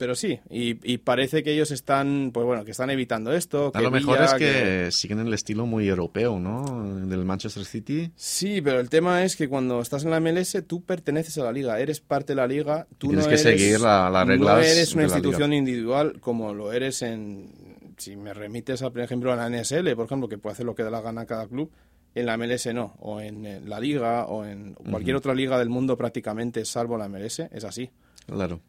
pero 0.00 0.14
sí, 0.14 0.40
y, 0.48 0.78
y 0.90 0.96
parece 0.96 1.42
que 1.42 1.52
ellos 1.52 1.70
están, 1.70 2.30
pues 2.32 2.46
bueno, 2.46 2.64
que 2.64 2.70
están 2.70 2.88
evitando 2.88 3.34
esto. 3.34 3.70
A 3.74 3.82
lo 3.82 3.90
mejor 3.90 4.18
Villa, 4.18 4.24
es 4.24 4.34
que, 4.34 4.88
siguen 4.92 5.18
el 5.18 5.34
estilo 5.34 5.66
muy 5.66 5.86
europeo, 5.86 6.40
¿no? 6.40 6.64
Del 7.06 7.26
Manchester 7.26 7.66
City. 7.66 8.10
Sí, 8.16 8.62
pero 8.62 8.80
el 8.80 8.88
tema 8.88 9.22
es 9.24 9.36
que 9.36 9.46
cuando 9.46 9.78
estás 9.82 10.04
en 10.04 10.10
la 10.10 10.18
MLS 10.18 10.56
tú 10.66 10.82
perteneces 10.82 11.36
a 11.36 11.44
la 11.44 11.52
liga, 11.52 11.78
eres 11.78 12.00
parte 12.00 12.32
de 12.32 12.36
la 12.36 12.46
liga, 12.46 12.86
tú 12.96 13.08
Tienes 13.08 13.26
no 13.26 13.28
que 13.28 13.40
eres, 13.40 13.60
seguir 13.60 13.80
la- 13.80 14.08
las 14.08 14.24
no 14.26 14.32
reglas 14.32 14.66
eres 14.66 14.94
una 14.94 15.02
de 15.02 15.08
la 15.10 15.16
institución 15.16 15.52
individual 15.52 16.18
como 16.20 16.54
lo 16.54 16.72
eres 16.72 17.02
en, 17.02 17.50
si 17.98 18.16
me 18.16 18.32
remites 18.32 18.80
a, 18.80 18.88
por 18.88 19.02
ejemplo, 19.02 19.34
a 19.34 19.36
la 19.36 19.50
NSL, 19.50 19.94
por 19.96 20.06
ejemplo, 20.06 20.30
que 20.30 20.38
puede 20.38 20.54
hacer 20.54 20.64
lo 20.64 20.74
que 20.74 20.82
da 20.82 20.88
la 20.90 21.02
gana 21.02 21.26
cada 21.26 21.46
club, 21.46 21.70
en 22.14 22.24
la 22.24 22.38
MLS 22.38 22.72
no, 22.72 22.94
o 23.00 23.20
en 23.20 23.68
la 23.68 23.78
liga, 23.78 24.24
o 24.28 24.46
en 24.46 24.72
cualquier 24.72 25.16
otra 25.16 25.34
liga 25.34 25.58
del 25.58 25.68
mundo 25.68 25.98
prácticamente, 25.98 26.64
salvo 26.64 26.96
la 26.96 27.06
MLS, 27.06 27.40
es 27.52 27.64
así. 27.64 27.90
Claro. 28.24 28.60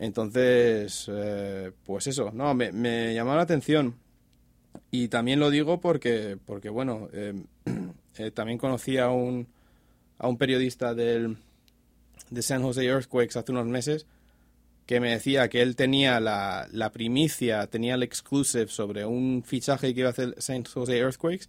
Entonces, 0.00 1.10
eh, 1.12 1.72
pues 1.84 2.06
eso, 2.06 2.30
no, 2.32 2.54
me, 2.54 2.72
me 2.72 3.14
llamó 3.14 3.36
la 3.36 3.42
atención. 3.42 3.96
Y 4.90 5.08
también 5.08 5.38
lo 5.38 5.50
digo 5.50 5.78
porque, 5.78 6.38
porque 6.46 6.70
bueno, 6.70 7.10
eh, 7.12 7.34
eh, 8.16 8.30
también 8.30 8.56
conocí 8.56 8.96
a 8.96 9.10
un, 9.10 9.46
a 10.18 10.26
un 10.26 10.38
periodista 10.38 10.94
del, 10.94 11.36
de 12.30 12.42
San 12.42 12.62
Jose 12.62 12.82
Earthquakes 12.82 13.38
hace 13.38 13.52
unos 13.52 13.66
meses 13.66 14.06
que 14.86 15.00
me 15.00 15.10
decía 15.10 15.48
que 15.50 15.60
él 15.60 15.76
tenía 15.76 16.18
la, 16.18 16.66
la 16.72 16.90
primicia, 16.92 17.66
tenía 17.66 17.94
el 17.94 18.02
exclusive 18.02 18.68
sobre 18.68 19.04
un 19.04 19.44
fichaje 19.44 19.92
que 19.92 20.00
iba 20.00 20.08
a 20.08 20.12
hacer 20.12 20.34
San 20.38 20.64
Jose 20.64 20.96
Earthquakes 20.96 21.46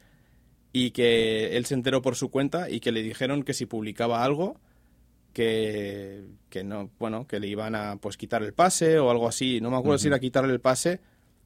y 0.74 0.92
que 0.92 1.56
él 1.56 1.66
se 1.66 1.74
enteró 1.74 2.02
por 2.02 2.18
su 2.18 2.30
cuenta 2.30 2.70
y 2.70 2.82
que 2.82 2.92
le 2.92 3.02
dijeron 3.02 3.44
que 3.44 3.54
si 3.54 3.66
publicaba 3.66 4.26
algo 4.26 4.60
que, 5.34 6.26
que 6.50 6.64
no, 6.64 6.90
bueno, 7.00 7.28
que 7.28 7.40
le 7.40 7.48
iban 7.48 7.76
a 7.76 7.98
pues 7.98 8.18
quitar 8.18 8.44
el 8.44 8.54
pase 8.54 9.00
o 9.00 9.10
algo 9.10 9.28
así. 9.28 9.62
No 9.62 9.72
me 9.72 9.78
acuerdo 9.78 9.98
si 9.98 10.08
era 10.08 10.20
quitarle 10.20 10.54
el 10.54 10.60
pase, 10.60 11.00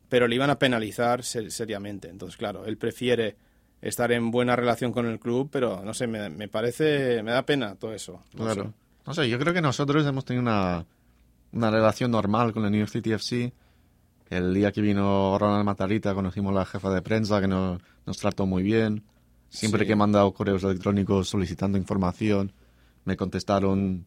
pero 0.10 0.28
le 0.28 0.36
iban 0.36 0.50
a 0.50 0.60
penalizar 0.60 1.24
seriamente. 1.24 2.10
Entonces, 2.10 2.38
claro, 2.38 2.66
él 2.66 2.78
prefiere 2.78 3.36
estar 3.82 4.12
en 4.12 4.32
buena 4.32 4.56
relación 4.56 4.92
con 4.92 5.06
el 5.06 5.20
club, 5.20 5.50
pero 5.52 5.84
no 5.84 5.94
sé, 5.94 6.08
me, 6.08 6.30
me 6.30 6.48
parece, 6.48 7.22
me 7.24 7.32
da 7.32 7.46
pena 7.46 7.76
todo 7.76 7.94
eso. 7.94 8.24
claro. 8.36 8.74
No 9.06 9.14
sé, 9.14 9.30
yo 9.30 9.38
creo 9.38 9.54
que 9.54 9.62
nosotros 9.62 10.04
hemos 10.08 10.26
tenido 10.26 10.42
una, 10.42 10.84
una 11.52 11.70
relación 11.70 12.10
normal 12.10 12.54
con 12.54 12.66
el 12.66 12.72
New 12.72 12.80
York 12.80 12.92
City 12.92 13.12
FC. 13.14 13.54
El 14.32 14.52
día 14.54 14.72
que 14.72 14.82
vino 14.82 15.38
Ronald 15.38 15.64
Matarita 15.64 16.16
conocimos 16.16 16.52
a 16.52 16.60
la 16.60 16.66
jefa 16.66 16.90
de 16.90 17.04
prensa 17.04 17.40
que 17.40 17.48
nos, 17.48 17.80
nos 18.08 18.18
trató 18.18 18.48
muy 18.48 18.64
bien. 18.64 19.04
Siempre 19.50 19.86
que 19.86 19.94
he 19.94 19.96
mandado 19.96 20.34
correos 20.34 20.64
electrónicos 20.64 21.30
solicitando 21.30 21.78
información, 21.78 22.52
me 23.06 23.16
contestaron 23.16 24.06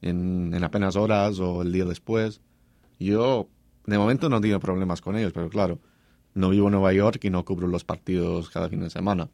en, 0.00 0.52
en, 0.52 0.64
apenas 0.64 0.96
horas 0.96 1.38
o 1.38 1.62
el 1.62 1.72
día 1.72 1.84
después. 1.84 2.40
Yo, 2.98 3.48
de 3.86 3.98
momento, 3.98 4.28
no 4.28 4.40
tengo 4.40 4.58
problemas 4.58 5.00
con 5.00 5.16
ellos, 5.16 5.32
pero 5.32 5.48
claro, 5.48 5.78
no 6.34 6.50
vivo 6.50 6.66
en 6.66 6.72
Nueva 6.72 6.92
York 6.92 7.24
y 7.24 7.30
no 7.30 7.44
cubro 7.44 7.68
los 7.68 7.84
partidos 7.84 8.50
cada 8.50 8.68
fin 8.68 8.80
de 8.80 8.90
semana. 8.90 9.28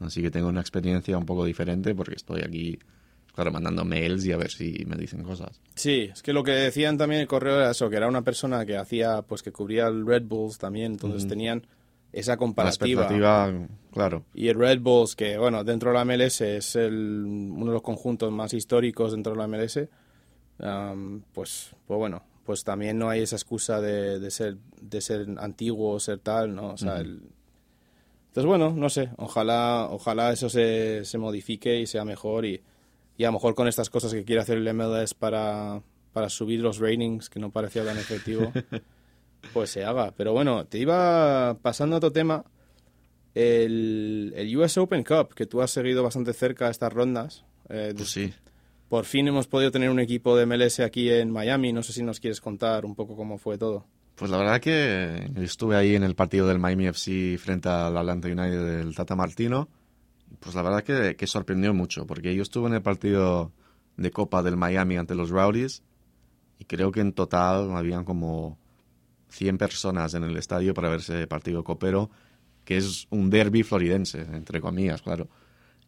Así 0.00 0.22
que 0.22 0.30
tengo 0.30 0.48
una 0.48 0.60
experiencia 0.60 1.16
un 1.16 1.26
poco 1.26 1.44
diferente 1.44 1.94
porque 1.94 2.16
estoy 2.16 2.42
aquí, 2.42 2.78
claro, 3.34 3.52
mandando 3.52 3.84
mails 3.84 4.24
y 4.26 4.32
a 4.32 4.36
ver 4.36 4.50
si 4.50 4.84
me 4.86 4.96
dicen 4.96 5.22
cosas. 5.22 5.60
Sí, 5.74 6.10
es 6.12 6.22
que 6.22 6.32
lo 6.32 6.42
que 6.42 6.52
decían 6.52 6.98
también 6.98 7.20
el 7.22 7.28
correo 7.28 7.56
era 7.56 7.70
eso, 7.70 7.88
que 7.88 7.96
era 7.96 8.08
una 8.08 8.22
persona 8.22 8.66
que 8.66 8.76
hacía, 8.76 9.22
pues 9.22 9.42
que 9.42 9.52
cubría 9.52 9.86
el 9.86 10.06
Red 10.06 10.24
Bulls 10.24 10.58
también, 10.58 10.92
entonces 10.92 11.28
tenían 11.28 11.66
esa 12.14 12.36
comparativa. 12.36 13.08
claro. 13.92 14.24
Y 14.34 14.48
el 14.48 14.56
Red 14.56 14.80
Bulls, 14.80 15.16
que 15.16 15.36
bueno, 15.36 15.64
dentro 15.64 15.90
de 15.90 15.98
la 15.98 16.04
MLS 16.04 16.40
es 16.40 16.76
el, 16.76 17.24
uno 17.24 17.66
de 17.66 17.72
los 17.72 17.82
conjuntos 17.82 18.30
más 18.32 18.54
históricos 18.54 19.12
dentro 19.12 19.32
de 19.32 19.38
la 19.38 19.48
MLS, 19.48 19.80
pues, 21.32 21.74
pues 21.86 21.98
bueno, 21.98 22.22
pues 22.44 22.62
también 22.62 22.98
no 22.98 23.08
hay 23.08 23.22
esa 23.22 23.36
excusa 23.36 23.80
de, 23.80 24.20
de 24.20 24.30
ser 24.30 24.56
de 24.80 25.00
ser 25.00 25.26
antiguo 25.38 25.92
o 25.92 26.00
ser 26.00 26.18
tal, 26.18 26.54
¿no? 26.54 26.72
O 26.72 26.76
sea, 26.76 26.98
entonces 26.98 28.46
bueno, 28.46 28.72
no 28.76 28.88
sé, 28.88 29.10
ojalá 29.16 29.88
ojalá 29.90 30.32
eso 30.32 30.48
se, 30.48 31.04
se 31.04 31.18
modifique 31.18 31.80
y 31.80 31.86
sea 31.86 32.04
mejor 32.04 32.44
y, 32.44 32.62
y 33.16 33.24
a 33.24 33.28
lo 33.28 33.32
mejor 33.32 33.54
con 33.54 33.66
estas 33.66 33.90
cosas 33.90 34.12
que 34.12 34.24
quiere 34.24 34.42
hacer 34.42 34.58
el 34.58 34.74
MLS 34.74 35.14
para, 35.14 35.82
para 36.12 36.28
subir 36.28 36.60
los 36.60 36.78
ratings, 36.78 37.28
que 37.28 37.40
no 37.40 37.50
parecía 37.50 37.84
tan 37.84 37.98
efectivo. 37.98 38.52
pues 39.52 39.70
se 39.70 39.84
haga. 39.84 40.12
Pero 40.16 40.32
bueno, 40.32 40.66
te 40.66 40.78
iba 40.78 41.58
pasando 41.62 41.96
a 41.96 41.98
otro 41.98 42.12
tema. 42.12 42.44
El, 43.34 44.32
el 44.36 44.56
US 44.56 44.78
Open 44.78 45.02
Cup, 45.02 45.34
que 45.34 45.46
tú 45.46 45.60
has 45.60 45.70
seguido 45.70 46.02
bastante 46.02 46.32
cerca 46.32 46.70
estas 46.70 46.92
rondas. 46.92 47.44
Eh, 47.68 47.92
pues 47.96 48.10
sí. 48.10 48.32
Por 48.88 49.04
fin 49.04 49.26
hemos 49.26 49.48
podido 49.48 49.70
tener 49.70 49.90
un 49.90 49.98
equipo 49.98 50.36
de 50.36 50.46
MLS 50.46 50.80
aquí 50.80 51.10
en 51.10 51.30
Miami. 51.30 51.72
No 51.72 51.82
sé 51.82 51.92
si 51.92 52.02
nos 52.02 52.20
quieres 52.20 52.40
contar 52.40 52.84
un 52.84 52.94
poco 52.94 53.16
cómo 53.16 53.38
fue 53.38 53.58
todo. 53.58 53.86
Pues 54.14 54.30
la 54.30 54.36
verdad 54.36 54.60
que 54.60 55.30
estuve 55.36 55.76
ahí 55.76 55.96
en 55.96 56.04
el 56.04 56.14
partido 56.14 56.46
del 56.46 56.60
Miami 56.60 56.86
FC 56.86 57.36
frente 57.38 57.68
al 57.68 57.96
Atlanta 57.96 58.28
United 58.28 58.78
del 58.78 58.94
Tata 58.94 59.16
Martino. 59.16 59.68
Pues 60.38 60.54
la 60.54 60.62
verdad 60.62 60.82
que, 60.84 61.16
que 61.16 61.26
sorprendió 61.26 61.74
mucho, 61.74 62.06
porque 62.06 62.34
yo 62.34 62.42
estuve 62.42 62.68
en 62.68 62.74
el 62.74 62.82
partido 62.82 63.52
de 63.96 64.10
Copa 64.10 64.42
del 64.42 64.56
Miami 64.56 64.96
ante 64.96 65.14
los 65.14 65.30
Rowdies 65.30 65.82
y 66.58 66.64
creo 66.64 66.92
que 66.92 67.00
en 67.00 67.12
total 67.12 67.76
habían 67.76 68.04
como 68.04 68.58
100 69.34 69.58
personas 69.58 70.14
en 70.14 70.22
el 70.22 70.36
estadio 70.36 70.74
para 70.74 70.88
ver 70.88 71.00
ese 71.00 71.26
partido 71.26 71.64
copero, 71.64 72.10
que 72.64 72.76
es 72.76 73.06
un 73.10 73.30
derby 73.30 73.62
floridense, 73.62 74.20
entre 74.20 74.60
comillas, 74.60 75.02
claro. 75.02 75.28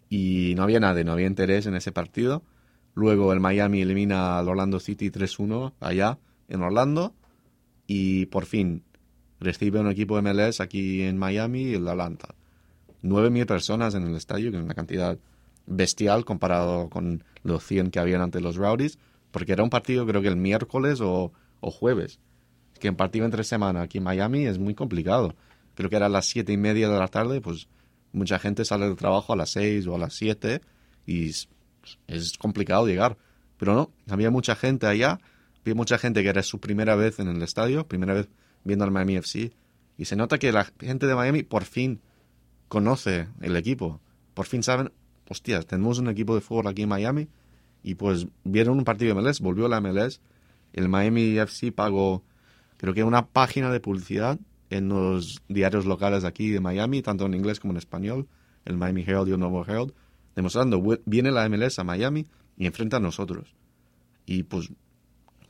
Y 0.09 0.55
no 0.57 0.65
había 0.65 0.81
nadie, 0.81 1.05
no 1.05 1.13
había 1.13 1.27
interés 1.27 1.67
en 1.67 1.75
ese 1.75 1.93
partido. 1.93 2.43
Luego 2.95 3.33
el 3.33 3.41
Miami 3.41 3.83
elimina 3.83 4.39
al 4.39 4.49
Orlando 4.49 4.81
City 4.81 5.11
3-1 5.11 5.75
allá 5.81 6.19
en 6.49 6.63
Orlando. 6.63 7.15
Y 7.87 8.27
por 8.27 8.47
fin 8.47 8.83
recibe 9.39 9.81
un 9.81 9.89
equipo 9.89 10.21
MLS 10.21 10.61
aquí 10.61 11.03
en 11.03 11.17
Miami, 11.17 11.75
el 11.75 11.87
Atlanta. 11.89 12.35
9.000 13.03 13.47
personas 13.47 13.95
en 13.95 14.07
el 14.07 14.17
estadio, 14.17 14.51
que 14.51 14.57
es 14.59 14.65
una 14.65 14.75
cantidad 14.75 15.19
bestial 15.67 16.25
comparado 16.25 16.89
con 16.91 17.23
los 17.43 17.65
100 17.65 17.91
que 17.91 18.01
habían 18.01 18.23
ante 18.23 18.41
los 18.41 18.57
Rowdies, 18.57 18.99
porque 19.31 19.53
era 19.53 19.63
un 19.63 19.71
partido 19.71 20.07
creo 20.07 20.23
que 20.23 20.29
el 20.29 20.37
miércoles 20.37 21.01
o 21.01 21.33
jueves 21.61 22.21
que 22.79 22.89
en 22.89 22.97
partido 22.97 23.25
entre 23.25 23.45
semana 23.45 23.83
aquí 23.83 23.99
en 23.99 24.05
Miami 24.05 24.47
es 24.47 24.59
muy 24.59 24.75
complicado. 24.75 25.35
Creo 25.75 25.91
que 25.91 25.97
era 25.97 26.07
a 26.07 26.11
las 26.11 26.27
siete 26.27 26.53
y 26.53 26.57
media 26.57 26.89
de 26.89 26.99
la 26.99 27.09
tarde, 27.09 27.41
pues 27.41 27.69
mucha 28.13 28.39
gente 28.39 28.65
sale 28.65 28.87
del 28.87 28.97
trabajo 28.97 29.33
a 29.33 29.37
las 29.37 29.51
seis 29.51 29.87
o 29.87 29.95
a 29.95 29.99
las 29.99 30.15
siete 30.15 30.63
y 31.07 31.31
es, 32.07 32.39
complicado 32.39 32.87
llegar. 32.87 33.17
Pero 33.59 33.75
no, 33.75 33.91
había 34.09 34.31
mucha 34.31 34.57
gente 34.57 34.87
allá, 34.87 35.21
había 35.61 35.75
mucha 35.75 35.99
gente 35.99 36.23
que 36.23 36.29
era 36.29 36.43
su 36.43 36.61
primera 36.61 36.97
vez 36.97 37.19
en 37.21 37.29
el 37.29 37.43
estadio, 37.43 37.87
primera 37.87 38.15
vez 38.15 38.29
viendo 38.65 38.85
al 38.85 38.91
Miami 38.91 39.17
FC. 39.17 39.53
Y 39.99 40.05
se 40.07 40.17
nota 40.17 40.39
que 40.39 40.53
la 40.53 40.65
gente 40.81 41.07
de 41.07 41.15
Miami 41.15 41.43
por 41.43 41.65
fin 41.65 42.01
conoce 42.69 43.29
el 43.41 43.57
equipo. 43.57 44.01
Por 44.35 44.47
fin 44.47 44.63
saben, 44.63 44.93
hostias, 45.29 45.67
tenemos 45.67 45.99
un 45.99 46.09
equipo 46.09 46.35
de 46.35 46.41
fútbol 46.41 46.67
aquí 46.67 46.83
en 46.83 46.89
Miami. 46.89 47.29
Y 47.83 47.95
pues 47.95 48.27
vieron 48.45 48.79
un 48.79 48.85
partido 48.85 49.15
de 49.15 49.23
MLS, 49.23 49.41
volvió 49.41 49.69
la 49.69 49.81
MLS. 49.81 50.21
El 50.73 50.89
Miami 50.89 51.39
FC 51.39 51.73
pagó 51.73 52.23
creo 52.77 52.95
que 52.95 53.05
una 53.05 53.27
página 53.27 53.71
de 53.71 53.81
publicidad 53.81 54.39
en 54.71 54.89
los 54.89 55.43
diarios 55.49 55.87
locales 55.87 56.25
aquí 56.25 56.51
de 56.51 56.61
Miami, 56.61 57.03
tanto 57.03 57.27
en 57.27 57.35
inglés 57.35 57.61
como 57.61 57.73
en 57.73 57.79
español, 57.79 58.29
el 58.65 58.77
Miami 58.77 59.03
Herald 59.03 59.29
y 59.29 59.33
el 59.33 59.39
Nuevo 59.39 59.65
Herald, 59.65 59.93
demostrando, 60.35 60.83
viene 61.05 61.31
la 61.31 61.49
MLS 61.49 61.79
a 61.79 61.85
Miami 61.85 62.27
y 62.57 62.67
enfrenta 62.67 62.97
a 62.97 63.01
nosotros. 63.01 63.55
Y 64.27 64.43
pues 64.43 64.71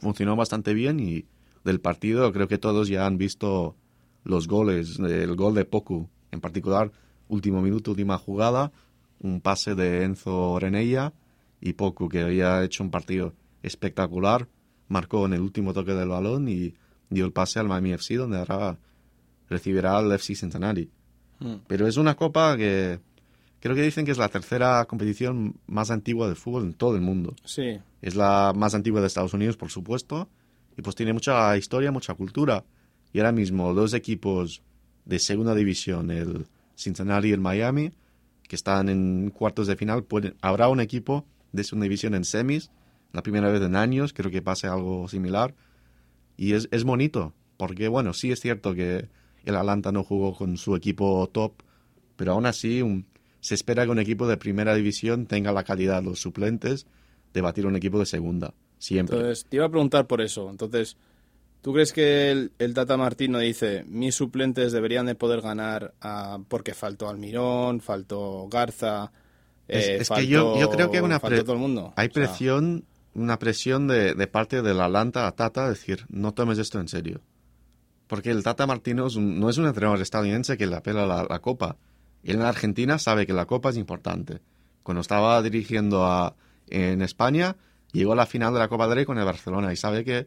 funcionó 0.00 0.36
bastante 0.36 0.74
bien 0.74 1.00
y 1.00 1.24
del 1.64 1.80
partido 1.80 2.32
creo 2.32 2.48
que 2.48 2.58
todos 2.58 2.88
ya 2.88 3.06
han 3.06 3.18
visto 3.18 3.76
los 4.24 4.46
goles, 4.46 4.98
el 4.98 5.34
gol 5.34 5.54
de 5.54 5.64
Poku 5.64 6.08
en 6.30 6.40
particular, 6.40 6.92
último 7.28 7.62
minuto, 7.62 7.92
última 7.92 8.18
jugada, 8.18 8.72
un 9.20 9.40
pase 9.40 9.74
de 9.74 10.04
Enzo 10.04 10.58
Renella 10.58 11.12
y 11.60 11.72
Poku 11.72 12.08
que 12.08 12.20
había 12.20 12.62
hecho 12.62 12.84
un 12.84 12.90
partido 12.90 13.34
espectacular, 13.62 14.48
marcó 14.88 15.26
en 15.26 15.32
el 15.32 15.40
último 15.40 15.72
toque 15.72 15.94
del 15.94 16.08
balón 16.08 16.48
y 16.48 16.74
dio 17.10 17.24
el 17.24 17.32
pase 17.32 17.58
al 17.58 17.68
Miami 17.68 17.92
FC, 17.92 18.16
donde 18.16 18.38
ahora 18.38 18.78
recibirá 19.48 19.98
al 19.98 20.12
FC 20.12 20.34
Cincinnati. 20.34 20.90
Hmm. 21.38 21.56
Pero 21.66 21.86
es 21.86 21.96
una 21.96 22.14
copa 22.14 22.56
que 22.56 23.00
creo 23.60 23.74
que 23.74 23.82
dicen 23.82 24.04
que 24.04 24.12
es 24.12 24.18
la 24.18 24.28
tercera 24.28 24.84
competición 24.86 25.56
más 25.66 25.90
antigua 25.90 26.28
de 26.28 26.34
fútbol 26.34 26.64
en 26.64 26.74
todo 26.74 26.94
el 26.94 27.02
mundo. 27.02 27.34
Sí. 27.44 27.78
Es 28.02 28.14
la 28.14 28.52
más 28.54 28.74
antigua 28.74 29.00
de 29.00 29.06
Estados 29.06 29.34
Unidos, 29.34 29.56
por 29.56 29.70
supuesto, 29.70 30.28
y 30.76 30.82
pues 30.82 30.96
tiene 30.96 31.12
mucha 31.12 31.56
historia, 31.56 31.90
mucha 31.90 32.14
cultura. 32.14 32.64
Y 33.12 33.18
ahora 33.18 33.32
mismo 33.32 33.72
dos 33.74 33.94
equipos 33.94 34.62
de 35.04 35.18
segunda 35.18 35.54
división, 35.54 36.10
el 36.10 36.46
Cincinnati 36.76 37.28
y 37.28 37.32
el 37.32 37.40
Miami, 37.40 37.92
que 38.46 38.56
están 38.56 38.88
en 38.88 39.30
cuartos 39.30 39.66
de 39.66 39.76
final, 39.76 40.04
habrá 40.40 40.68
un 40.68 40.80
equipo 40.80 41.24
de 41.52 41.64
segunda 41.64 41.84
división 41.84 42.14
en 42.14 42.24
semis, 42.24 42.70
la 43.12 43.22
primera 43.22 43.50
vez 43.50 43.62
en 43.62 43.76
años, 43.76 44.12
creo 44.12 44.30
que 44.30 44.42
pase 44.42 44.66
algo 44.66 45.08
similar. 45.08 45.54
Y 46.36 46.52
es, 46.52 46.68
es 46.70 46.84
bonito, 46.84 47.32
porque 47.56 47.88
bueno, 47.88 48.12
sí 48.12 48.32
es 48.32 48.40
cierto 48.40 48.74
que 48.74 49.08
el 49.44 49.56
Atlanta 49.56 49.92
no 49.92 50.04
jugó 50.04 50.34
con 50.34 50.56
su 50.56 50.76
equipo 50.76 51.28
top, 51.32 51.52
pero 52.16 52.32
aún 52.32 52.46
así 52.46 52.82
se 53.40 53.54
espera 53.54 53.84
que 53.84 53.90
un 53.90 53.98
equipo 53.98 54.26
de 54.26 54.36
primera 54.36 54.74
división 54.74 55.26
tenga 55.26 55.52
la 55.52 55.64
calidad, 55.64 56.02
los 56.02 56.18
suplentes, 56.18 56.86
de 57.32 57.40
batir 57.40 57.66
un 57.66 57.76
equipo 57.76 57.98
de 57.98 58.06
segunda, 58.06 58.54
siempre. 58.78 59.16
Entonces, 59.16 59.46
te 59.48 59.56
iba 59.56 59.66
a 59.66 59.70
preguntar 59.70 60.06
por 60.06 60.20
eso. 60.20 60.50
Entonces, 60.50 60.96
¿tú 61.62 61.72
crees 61.72 61.92
que 61.92 62.30
el, 62.30 62.52
el 62.58 62.74
Tata 62.74 62.96
Martino 62.96 63.38
dice, 63.38 63.84
mis 63.86 64.14
suplentes 64.14 64.72
deberían 64.72 65.06
de 65.06 65.14
poder 65.14 65.42
ganar 65.42 65.94
ah, 66.00 66.38
porque 66.48 66.74
faltó 66.74 67.08
Almirón, 67.08 67.80
faltó 67.80 68.48
Garza, 68.48 69.12
es, 69.68 70.10
eh, 70.10 70.14
que 70.14 70.26
yo, 70.26 70.58
yo, 70.58 70.70
creo 70.70 70.90
que 70.90 70.98
hay 70.98 71.04
una 71.04 71.18
todo 71.18 71.52
el 71.52 71.58
mundo? 71.58 71.92
hay 71.96 72.08
presión 72.08 72.84
una 73.16 73.38
presión 73.38 73.88
de, 73.88 74.14
de 74.14 74.26
parte 74.26 74.62
del 74.62 74.80
Atlanta 74.80 75.26
a 75.26 75.32
Tata, 75.32 75.68
decir, 75.68 76.04
no 76.08 76.32
tomes 76.32 76.58
esto 76.58 76.78
en 76.80 76.88
serio. 76.88 77.20
Porque 78.06 78.30
el 78.30 78.42
Tata 78.42 78.66
Martino 78.66 79.08
no 79.18 79.50
es 79.50 79.58
un 79.58 79.66
entrenador 79.66 80.00
estadounidense 80.00 80.56
que 80.56 80.66
le 80.66 80.76
apela 80.76 81.06
la, 81.06 81.26
la 81.28 81.38
Copa. 81.40 81.76
Él 82.22 82.36
en 82.36 82.42
Argentina 82.42 82.98
sabe 82.98 83.26
que 83.26 83.32
la 83.32 83.46
Copa 83.46 83.70
es 83.70 83.76
importante. 83.76 84.40
Cuando 84.82 85.00
estaba 85.00 85.42
dirigiendo 85.42 86.36
en 86.68 87.02
España, 87.02 87.56
llegó 87.92 88.12
a 88.12 88.16
la 88.16 88.26
final 88.26 88.52
de 88.52 88.60
la 88.60 88.68
Copa 88.68 88.86
del 88.86 88.96
Rey 88.96 89.04
con 89.04 89.18
el 89.18 89.24
Barcelona 89.24 89.72
y 89.72 89.76
sabe 89.76 90.04
que 90.04 90.26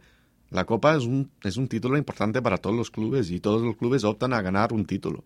la 0.49 0.65
Copa 0.65 0.95
es 0.95 1.03
un, 1.03 1.31
es 1.43 1.57
un 1.57 1.67
título 1.67 1.97
importante 1.97 2.41
para 2.41 2.57
todos 2.57 2.75
los 2.75 2.89
clubes 2.89 3.29
y 3.29 3.39
todos 3.39 3.61
los 3.61 3.77
clubes 3.77 4.03
optan 4.03 4.33
a 4.33 4.41
ganar 4.41 4.73
un 4.73 4.85
título. 4.85 5.23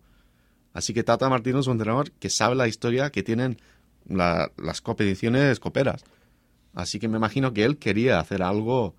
Así 0.72 0.92
que 0.92 1.02
Tata 1.02 1.28
Martino 1.28 1.60
es 1.60 1.66
un 1.66 1.72
entrenador 1.72 2.10
que 2.12 2.28
sabe 2.28 2.54
la 2.54 2.68
historia 2.68 3.10
que 3.10 3.22
tienen 3.22 3.58
las 4.06 4.80
competiciones 4.82 5.60
coperas. 5.60 6.04
Así 6.74 6.98
que 6.98 7.08
me 7.08 7.16
imagino 7.16 7.52
que 7.52 7.64
él 7.64 7.78
quería 7.78 8.18
hacer 8.18 8.42
algo 8.42 8.94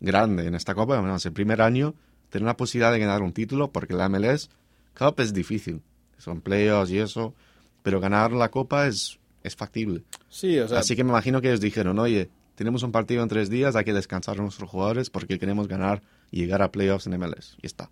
grande 0.00 0.46
en 0.46 0.54
esta 0.54 0.74
Copa. 0.74 0.94
Además, 0.94 1.24
el 1.26 1.32
primer 1.32 1.60
año, 1.60 1.94
tener 2.30 2.46
la 2.46 2.56
posibilidad 2.56 2.92
de 2.92 3.00
ganar 3.00 3.22
un 3.22 3.32
título, 3.32 3.70
porque 3.72 3.94
la 3.94 4.08
MLS 4.08 4.50
Cup 4.96 5.20
es 5.20 5.32
difícil. 5.32 5.82
Son 6.18 6.40
playoffs 6.40 6.90
y 6.90 6.98
eso. 6.98 7.34
pero 7.82 8.00
ganar 8.00 8.32
la 8.32 8.50
Copa 8.50 8.86
es, 8.86 9.18
es 9.42 9.56
factible. 9.56 10.02
Sí, 10.28 10.58
o 10.58 10.68
sea, 10.68 10.80
Así 10.80 10.94
que 10.96 11.04
me 11.04 11.10
imagino 11.10 11.40
que 11.40 11.48
ellos 11.48 11.60
dijeron, 11.60 11.98
oye, 11.98 12.28
tenemos 12.54 12.82
un 12.82 12.92
partido 12.92 13.22
en 13.22 13.28
tres 13.28 13.48
días, 13.48 13.76
hay 13.76 13.84
que 13.84 13.92
descansar 13.92 14.38
a 14.38 14.42
nuestros 14.42 14.68
jugadores 14.68 15.10
porque 15.10 15.38
queremos 15.38 15.68
ganar 15.68 16.02
y 16.30 16.40
llegar 16.40 16.60
a 16.60 16.70
playoffs 16.72 17.06
en 17.06 17.18
MLS. 17.18 17.56
Y 17.62 17.66
está. 17.66 17.90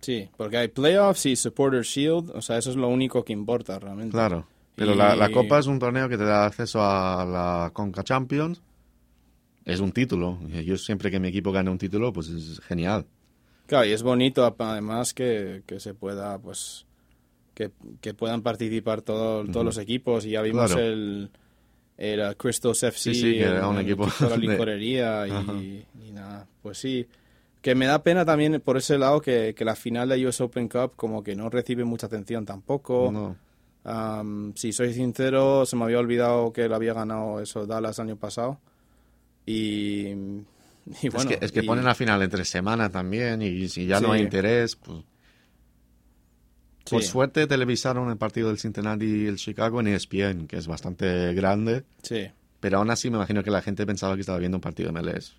sí, 0.00 0.28
porque 0.36 0.56
hay 0.56 0.68
playoffs 0.68 1.26
y 1.26 1.36
Supporter 1.36 1.82
Shield, 1.82 2.30
o 2.30 2.40
sea, 2.42 2.56
eso 2.58 2.70
es 2.70 2.76
lo 2.76 2.88
único 2.88 3.24
que 3.24 3.32
importa 3.32 3.78
realmente. 3.78 4.12
Claro. 4.12 4.46
Pero 4.80 4.94
la, 4.94 5.30
Copa 5.30 5.58
es 5.58 5.66
un 5.66 5.78
torneo 5.78 6.08
que 6.08 6.16
te 6.16 6.24
da 6.24 6.46
acceso 6.46 6.80
a 6.82 7.24
la 7.24 7.70
Conca 7.72 8.02
Champions. 8.02 8.62
Es 9.64 9.80
un 9.80 9.92
título. 9.92 10.38
Yo 10.48 10.76
siempre 10.78 11.10
que 11.10 11.20
mi 11.20 11.28
equipo 11.28 11.52
gane 11.52 11.70
un 11.70 11.78
título, 11.78 12.12
pues 12.12 12.28
es 12.28 12.60
genial. 12.60 13.04
Claro, 13.66 13.84
y 13.86 13.92
es 13.92 14.02
bonito 14.02 14.44
además 14.58 15.14
que, 15.14 15.62
que 15.66 15.78
se 15.78 15.94
pueda, 15.94 16.38
pues, 16.38 16.86
que, 17.54 17.70
que 18.00 18.14
puedan 18.14 18.42
participar 18.42 19.02
todo- 19.02 19.44
todos 19.44 19.64
los 19.64 19.78
equipos. 19.78 20.24
Y 20.26 20.30
ya 20.30 20.42
vimos 20.42 20.72
Claro. 20.72 20.86
el, 20.86 21.30
el 21.98 22.20
uh, 22.20 22.34
Crystals 22.36 22.82
FC, 22.82 23.14
Sí, 23.14 23.20
sí, 23.20 23.32
que 23.34 23.42
era 23.42 23.68
un 23.68 23.76
el 23.76 23.82
equipo 23.86 24.06
de 24.18 24.30
la 24.30 24.36
licorería 24.36 25.28
y 25.28 26.10
nada, 26.12 26.46
pues 26.62 26.78
sí. 26.78 27.06
Que 27.62 27.74
me 27.74 27.84
da 27.84 28.02
pena 28.02 28.24
también 28.24 28.58
por 28.64 28.78
ese 28.78 28.96
lado 28.96 29.20
que, 29.20 29.54
que 29.54 29.66
la 29.66 29.76
final 29.76 30.08
de 30.08 30.26
US 30.26 30.40
Open 30.40 30.66
Cup 30.66 30.92
como 30.96 31.22
que 31.22 31.36
no 31.36 31.50
recibe 31.50 31.84
mucha 31.84 32.06
atención 32.06 32.46
tampoco. 32.46 33.10
No. 33.12 33.36
Am, 33.84 34.52
si 34.56 34.72
soy 34.72 34.92
sincero, 34.92 35.64
se 35.64 35.74
me 35.76 35.84
había 35.84 35.98
olvidado 35.98 36.52
que 36.52 36.68
lo 36.68 36.74
había 36.76 36.92
ganado 36.94 37.40
eso 37.40 37.66
Dallas 37.66 37.98
el 37.98 38.08
año 38.08 38.16
pasado. 38.16 38.60
Y, 39.46 40.08
y 41.02 41.08
bueno, 41.10 41.30
es 41.30 41.38
que, 41.38 41.44
es 41.44 41.52
que 41.52 41.60
y- 41.60 41.66
ponen 41.66 41.84
la 41.84 41.94
final 41.94 42.22
entre 42.22 42.44
semana 42.44 42.90
también 42.90 43.42
y 43.42 43.68
si 43.68 43.86
ya 43.86 44.00
no 44.00 44.12
hay 44.12 44.22
interés, 44.22 44.76
pues... 44.76 45.04
Por 46.90 47.02
suerte 47.04 47.46
televisaron 47.46 48.10
el 48.10 48.16
partido 48.16 48.48
del 48.48 48.58
Cincinnati 48.58 49.04
y 49.04 49.26
el 49.26 49.36
Chicago 49.36 49.80
en 49.80 49.86
ESPN, 49.88 50.48
que 50.48 50.56
es 50.56 50.66
bastante 50.66 51.32
grande, 51.34 51.84
sí. 52.02 52.26
pero 52.58 52.78
aún 52.78 52.90
así 52.90 53.10
me 53.10 53.16
imagino 53.16 53.44
que 53.44 53.50
la 53.52 53.62
gente 53.62 53.86
pensaba 53.86 54.14
que 54.16 54.22
estaba 54.22 54.38
viendo 54.38 54.56
un 54.56 54.60
partido 54.60 54.90
de 54.90 55.00
MLS 55.00 55.36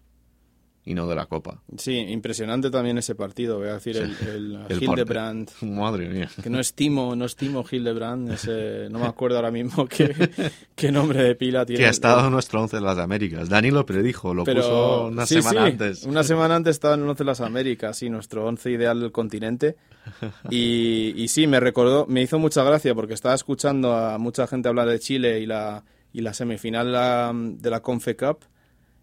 y 0.84 0.94
no 0.96 1.08
de 1.08 1.16
la 1.16 1.28
Copa. 1.28 1.62
Sí, 1.78 1.96
impresionante 1.96 2.72
también 2.72 2.98
ese 2.98 3.14
partido, 3.14 3.60
voy 3.60 3.70
a 3.70 3.74
decir, 3.76 3.98
el, 3.98 4.16
el, 4.28 4.60
El 4.68 4.84
Hildebrand, 4.84 5.50
Madre 5.62 6.10
mía. 6.10 6.30
que 6.42 6.50
no 6.50 6.60
es 6.60 6.74
Timo, 6.74 7.16
no 7.16 7.26
es 7.26 7.36
Timo 7.36 7.64
Hildebrand, 7.70 8.32
ese, 8.32 8.88
no 8.90 9.00
me 9.00 9.06
acuerdo 9.06 9.38
ahora 9.38 9.52
mismo 9.52 9.86
qué, 9.90 10.32
qué 10.76 10.92
nombre 10.92 11.24
de 11.24 11.36
pila 11.36 11.66
tiene. 11.66 11.82
Que 11.82 11.88
ha 11.88 11.92
estado 11.92 12.26
en 12.26 12.32
nuestro 12.32 12.62
11 12.62 12.78
de 12.78 12.82
las 12.82 12.98
Américas. 12.98 13.48
Dani 13.48 13.70
lo 13.70 13.86
predijo, 13.86 14.34
lo 14.34 14.44
Pero, 14.44 14.62
puso 14.62 15.06
una 15.08 15.26
sí, 15.26 15.36
semana 15.36 15.66
sí, 15.66 15.72
antes. 15.72 16.04
Una 16.04 16.24
semana 16.24 16.56
antes 16.56 16.72
estaba 16.76 16.96
en 16.96 17.04
el 17.04 17.10
11 17.10 17.24
de 17.24 17.28
las 17.28 17.42
Américas, 17.42 17.98
sí, 17.98 18.10
nuestro 18.10 18.46
11 18.48 18.72
ideal 18.72 19.00
del 19.00 19.12
continente. 19.12 19.76
Y, 20.50 21.14
y 21.16 21.28
sí, 21.28 21.46
me 21.46 21.60
recordó, 21.60 22.08
me 22.08 22.24
hizo 22.24 22.40
mucha 22.40 22.64
gracia 22.64 22.96
porque 22.96 23.14
estaba 23.14 23.36
escuchando 23.36 23.96
a 23.96 24.18
mucha 24.18 24.48
gente 24.48 24.68
hablar 24.68 24.88
de 24.90 25.00
Chile 25.00 25.40
y 25.40 25.46
la, 25.46 25.84
y 26.12 26.22
la 26.22 26.34
semifinal 26.34 26.92
de 27.62 27.70
la 27.70 27.82
Confe 27.82 28.16
Cup 28.16 28.40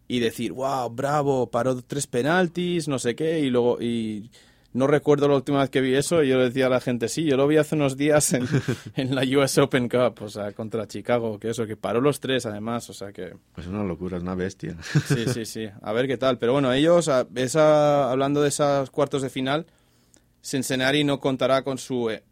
y 0.09 0.21
decir, 0.21 0.53
wow, 0.53 0.89
bravo, 0.91 1.51
paró 1.51 1.81
tres 1.83 2.07
penaltis, 2.07 2.89
no 2.89 2.99
sé 2.99 3.15
qué, 3.15 3.41
y 3.41 3.51
luego, 3.51 3.81
y 3.81 4.31
no 4.73 4.87
recuerdo 4.87 5.29
la 5.29 5.35
última 5.37 5.61
vez 5.61 5.71
que 5.71 5.81
vi 5.83 5.95
eso, 5.95 6.23
y 6.23 6.29
yo 6.29 6.39
le 6.39 6.45
decía 6.45 6.67
a 6.67 6.71
la 6.71 6.81
gente, 6.81 7.09
sí, 7.09 7.25
yo 7.25 7.37
lo 7.37 7.47
vi 7.47 7.57
hace 7.59 7.75
unos 7.75 7.97
días 7.97 8.33
en, 8.33 8.47
en 8.97 9.15
la 9.15 9.23
US 9.39 9.59
Open 9.59 9.89
Cup, 9.89 10.23
o 10.23 10.29
sea, 10.29 10.53
contra 10.53 10.87
Chicago, 10.87 11.39
que 11.39 11.51
eso, 11.51 11.67
que 11.67 11.77
paró 11.77 12.01
los 12.01 12.21
tres 12.21 12.47
además, 12.47 12.89
o 12.89 12.95
sea 12.95 13.13
que... 13.13 13.35
Pues 13.55 13.67
una 13.67 13.85
locura, 13.85 14.17
es 14.17 14.23
una 14.23 14.35
bestia. 14.35 14.77
Sí, 15.07 15.25
sí, 15.33 15.45
sí. 15.45 15.69
A 15.83 15.93
ver 15.93 16.07
qué 16.07 16.17
tal. 16.17 16.39
Pero 16.39 16.53
bueno, 16.55 16.73
ellos, 16.73 17.09
a- 17.09 17.27
esa, 17.35 18.11
hablando 18.11 18.41
de 18.43 18.49
esos 18.49 18.91
cuartos 18.91 19.21
de 19.23 19.31
final, 19.31 19.67
Cincinnati 20.43 21.05
no 21.05 21.19
contará 21.21 21.63
con 21.63 21.79
su 21.79 22.11
eh, 22.11 22.23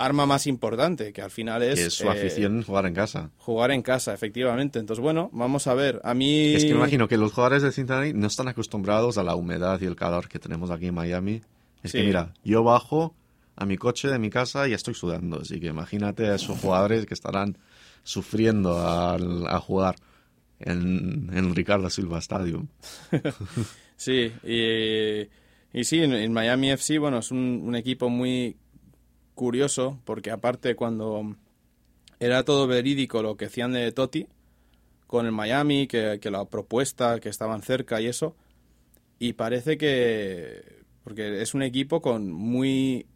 arma 0.00 0.26
más 0.26 0.46
importante, 0.46 1.12
que 1.12 1.22
al 1.22 1.30
final 1.30 1.62
es, 1.62 1.78
que 1.78 1.86
es 1.86 1.94
su 1.94 2.04
eh, 2.06 2.10
afición 2.10 2.62
jugar 2.62 2.86
en 2.86 2.94
casa. 2.94 3.30
jugar 3.38 3.70
en 3.70 3.82
casa, 3.82 4.12
efectivamente. 4.14 4.78
Entonces, 4.78 5.02
bueno, 5.02 5.30
vamos 5.32 5.66
a 5.66 5.74
ver. 5.74 6.00
A 6.04 6.14
mí... 6.14 6.54
Es 6.54 6.64
que 6.64 6.70
me 6.72 6.78
imagino 6.78 7.06
que 7.08 7.16
los 7.16 7.32
jugadores 7.32 7.62
de 7.62 7.70
Cincinnati 7.72 8.12
no 8.14 8.26
están 8.26 8.48
acostumbrados 8.48 9.18
a 9.18 9.22
la 9.22 9.34
humedad 9.34 9.80
y 9.80 9.84
el 9.86 9.96
calor 9.96 10.28
que 10.28 10.38
tenemos 10.38 10.70
aquí 10.70 10.86
en 10.86 10.94
Miami. 10.94 11.42
Es 11.82 11.92
Sí. 11.92 11.98
que 11.98 12.04
mira, 12.04 12.32
yo 12.44 12.62
bajo 12.64 13.14
a 13.56 13.66
mi 13.66 13.76
coche 13.76 14.08
de 14.08 14.18
mi 14.18 14.30
casa 14.30 14.66
y 14.68 14.72
estoy 14.72 14.94
sudando. 14.94 15.40
Así 15.42 15.60
que 15.60 15.66
imagínate 15.68 16.26
a 16.28 16.34
esos 16.34 16.58
jugadores 16.58 17.06
que 17.06 17.14
estarán 17.14 17.56
sufriendo 18.02 18.78
al- 18.88 19.46
a, 19.46 19.60
jugar 19.60 19.96
en, 20.60 21.30
en 21.32 21.54
Ricardo 21.54 21.88
Silva 21.90 22.18
Stadium. 22.18 22.68
Sí, 23.96 24.32
y, 24.44 25.28
y 25.78 25.84
sí, 25.84 26.02
en, 26.02 26.14
en 26.14 26.32
Miami 26.32 26.70
FC, 26.70 26.98
bueno, 26.98 27.18
es 27.18 27.30
un, 27.30 27.60
un 27.62 27.76
equipo 27.76 28.08
muy 28.08 28.56
curioso, 29.40 29.98
porque 30.04 30.30
aparte 30.30 30.76
cuando 30.76 31.34
era 32.18 32.44
todo 32.44 32.66
verídico 32.66 33.22
lo 33.22 33.38
que 33.38 33.46
hacían 33.46 33.72
de 33.72 33.90
Totti 33.90 34.26
con 35.06 35.24
el 35.24 35.32
Miami, 35.32 35.86
que, 35.86 36.20
la 36.24 36.44
propuesta, 36.44 37.20
que 37.20 37.30
estaban 37.30 37.62
cerca 37.62 38.02
y 38.02 38.06
eso, 38.06 38.36
y 39.18 39.32
parece 39.32 39.78
que, 39.78 40.82
porque 41.02 41.40
es 41.40 41.54
un 41.54 41.62
equipo 41.62 42.02
con 42.02 42.30
muy 42.30 43.06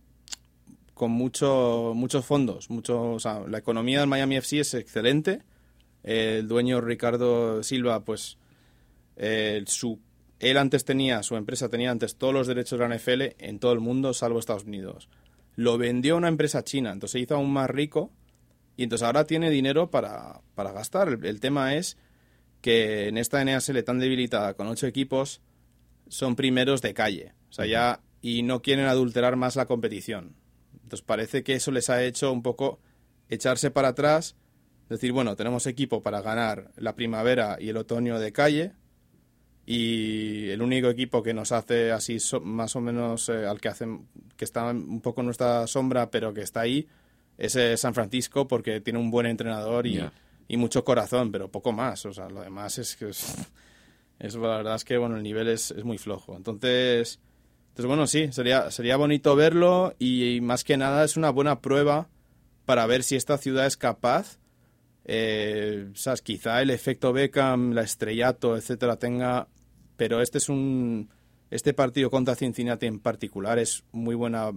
con 0.95 1.11
mucho, 1.11 1.93
muchos 1.95 2.25
fondos, 2.25 2.71
mucho, 2.71 3.03
o 3.03 3.21
sea, 3.21 3.41
la 3.47 3.59
economía 3.59 4.01
del 4.01 4.09
Miami 4.09 4.37
FC 4.37 4.61
es 4.61 4.73
excelente, 4.73 5.43
el 6.05 6.49
dueño 6.49 6.81
Ricardo 6.81 7.63
Silva, 7.63 8.03
pues 8.03 8.39
eh, 9.17 9.63
su, 9.67 10.01
él 10.39 10.57
antes 10.57 10.87
tenía, 10.87 11.23
su 11.23 11.37
empresa 11.37 11.69
tenía 11.69 11.91
antes 11.91 12.17
todos 12.17 12.33
los 12.33 12.47
derechos 12.47 12.79
de 12.79 12.89
la 12.89 12.97
NFL 12.97 13.45
en 13.45 13.59
todo 13.59 13.75
el 13.75 13.81
mundo, 13.81 14.15
salvo 14.15 14.39
Estados 14.39 14.65
Unidos. 14.65 15.11
Lo 15.57 15.79
vendió 15.79 16.15
a 16.15 16.19
una 16.19 16.29
empresa 16.29 16.65
china, 16.65 16.93
entonces 16.93 17.13
se 17.13 17.21
hizo 17.21 17.37
aún 17.37 17.53
más 17.53 17.71
rico 17.71 18.11
y 18.77 18.85
entonces 18.85 19.07
ahora 19.07 19.27
tiene 19.27 19.51
dinero 19.51 19.91
para, 19.91 20.41
para 20.55 20.73
gastar. 20.73 21.09
El, 21.09 21.25
el 21.25 21.41
tema 21.41 21.75
es 21.75 21.97
que 22.61 23.09
en 23.09 23.19
esta 23.19 23.45
NASL 23.45 23.83
tan 23.85 23.99
debilitada, 23.99 24.55
con 24.55 24.67
ocho 24.67 24.87
equipos, 24.87 25.43
son 26.09 26.37
primeros 26.37 26.83
de 26.83 26.95
calle. 26.95 27.35
O 27.51 27.53
sea, 27.53 27.67
ya, 27.67 28.01
y 28.21 28.43
no 28.43 28.63
quieren 28.63 28.87
adulterar 28.87 29.37
más 29.37 29.55
la 29.57 29.67
competición. 29.67 30.35
Entonces 30.73 31.03
parece 31.03 31.43
que 31.43 31.55
eso 31.55 31.71
les 31.71 31.91
ha 31.91 32.03
hecho 32.03 32.33
un 32.33 32.43
poco 32.43 32.81
echarse 33.29 33.71
para 33.71 33.89
atrás, 33.89 34.37
decir, 34.89 35.13
bueno, 35.13 35.37
tenemos 35.37 35.67
equipo 35.67 36.03
para 36.03 36.21
ganar 36.21 36.73
la 36.77 36.95
primavera 36.95 37.59
y 37.61 37.69
el 37.69 37.77
otoño 37.77 38.19
de 38.19 38.33
calle, 38.33 38.73
y 39.67 40.51
el 40.51 40.61
único 40.63 40.89
equipo 40.89 41.23
que 41.23 41.33
nos 41.35 41.51
hace 41.53 41.91
así 41.93 42.21
so- 42.21 42.41
más 42.41 42.77
o 42.77 42.81
menos 42.81 43.29
eh, 43.31 43.47
al 43.47 43.61
que 43.61 43.69
hacen 43.69 44.07
que 44.37 44.45
está 44.45 44.65
un 44.67 45.01
poco 45.01 45.23
en 45.23 45.27
nuestra 45.27 45.67
sombra 45.67 46.11
pero 46.11 46.35
que 46.35 46.43
está 46.43 46.61
ahí 46.61 46.87
es 47.39 47.57
eh, 47.57 47.77
San 47.77 47.95
Francisco 47.95 48.47
porque 48.47 48.81
tiene 48.81 48.99
un 48.99 49.11
buen 49.11 49.27
entrenador 49.27 49.87
y, 49.87 49.99
y 50.49 50.57
mucho 50.59 50.85
corazón 50.85 51.33
pero 51.33 51.51
poco 51.51 51.73
más 51.73 52.05
o 52.05 52.13
sea 52.13 52.29
lo 52.29 52.43
demás 52.43 52.77
es 52.79 52.95
que 52.97 53.09
es, 53.09 53.35
es- 54.19 54.35
la 54.35 54.57
verdad 54.59 54.75
es 54.77 54.85
que 54.85 54.99
bueno 54.99 55.17
el 55.17 55.23
nivel 55.23 55.49
es, 55.49 55.71
es 55.71 55.83
muy 55.85 55.97
flojo 55.99 56.37
entonces 56.37 57.19
entonces 57.71 57.87
bueno 57.87 58.07
sí 58.07 58.31
sería 58.33 58.71
sería 58.71 58.97
bonito 58.97 59.35
verlo 59.35 59.95
y, 59.99 60.41
más 60.43 60.63
que 60.63 60.77
nada 60.77 61.05
es 61.05 61.17
una 61.17 61.31
buena 61.31 61.61
prueba 61.61 62.09
para 62.67 62.85
ver 62.87 63.03
si 63.03 63.17
esta 63.17 63.39
ciudad 63.39 63.67
es 63.67 63.77
capaz 63.79 64.39
eh, 65.07 65.91
¿sabes? 65.95 66.23
Quizá 66.23 66.63
el 66.63 66.71
efecto 66.71 67.13
Beckham, 67.13 67.73
la 67.73 67.83
estrellato, 67.83 68.57
etcétera, 68.57 68.97
tenga. 68.97 69.49
Pero 69.97 70.21
este 70.21 70.39
es 70.39 70.49
un. 70.49 71.09
Este 71.51 71.73
partido 71.73 72.11
contra 72.11 72.35
Cincinnati 72.35 72.87
en 72.87 72.99
particular 72.99 73.59
es 73.59 73.85
muy 73.93 74.15
buena 74.15 74.51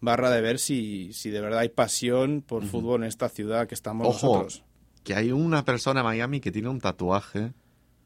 barra 0.00 0.30
de 0.30 0.40
ver 0.40 0.58
si, 0.58 1.12
si 1.12 1.30
de 1.30 1.40
verdad 1.40 1.58
hay 1.60 1.68
pasión 1.68 2.42
por 2.46 2.64
fútbol 2.64 3.02
en 3.02 3.08
esta 3.08 3.28
ciudad 3.28 3.66
que 3.66 3.74
estamos 3.74 4.06
Ojo, 4.06 4.26
nosotros. 4.26 4.64
que 5.02 5.14
hay 5.14 5.32
una 5.32 5.64
persona 5.64 6.00
en 6.00 6.06
Miami 6.06 6.40
que 6.40 6.52
tiene 6.52 6.68
un 6.68 6.80
tatuaje 6.80 7.52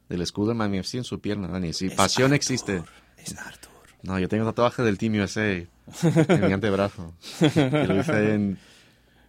del 0.09 0.23
escudo 0.23 0.49
de 0.49 0.55
Miami 0.55 0.79
FC 0.79 0.99
en 0.99 1.05
su 1.05 1.21
pierna, 1.21 1.49
Dani. 1.49 1.73
Si 1.73 1.91
pasión 1.91 2.33
existe. 2.33 2.83
Es 3.19 3.37
Arthur. 3.37 3.71
No, 4.03 4.19
yo 4.19 4.29
tengo 4.29 4.45
un 4.45 4.51
tatuaje 4.51 4.83
del 4.83 4.99
Team 4.99 5.15
USA 5.23 5.53
en 5.53 6.47
mi 6.47 6.53
antebrazo. 6.53 7.15
Que 7.39 7.87
lo 7.87 8.01
hice 8.01 8.35
en... 8.35 8.59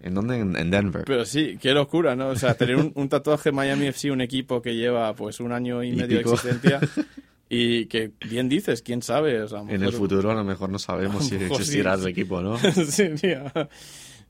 ¿En 0.04 0.14
dónde? 0.14 0.38
En, 0.38 0.56
en 0.56 0.70
Denver. 0.70 1.04
Pero 1.06 1.26
sí, 1.26 1.58
qué 1.60 1.72
locura, 1.72 2.16
¿no? 2.16 2.28
O 2.28 2.36
sea, 2.36 2.54
tener 2.56 2.76
un, 2.76 2.92
un 2.96 3.08
tatuaje 3.10 3.52
Miami 3.52 3.88
FC, 3.88 4.12
un 4.12 4.22
equipo 4.22 4.62
que 4.62 4.76
lleva 4.76 5.14
pues 5.16 5.40
un 5.40 5.52
año 5.54 5.82
y, 5.84 5.90
Y 5.90 5.96
medio 5.96 6.18
pico. 6.20 6.32
de 6.32 6.36
existencia 6.36 6.80
y 7.50 7.86
que 7.86 8.12
bien 8.30 8.50
dices, 8.50 8.82
quién 8.82 9.02
sabe. 9.02 9.42
O 9.42 9.48
sea, 9.48 9.62
En 9.62 9.82
el 9.82 9.94
futuro 9.94 10.30
a 10.32 10.36
lo 10.36 10.44
mejor 10.44 10.70
no 10.70 10.78
sabemos 10.78 11.26
si 11.30 11.36
existirá 11.36 11.96
sí. 11.96 12.04
el 12.04 12.08
equipo, 12.10 12.42
¿no? 12.42 12.58
sí, 12.88 13.10
tío. 13.20 13.44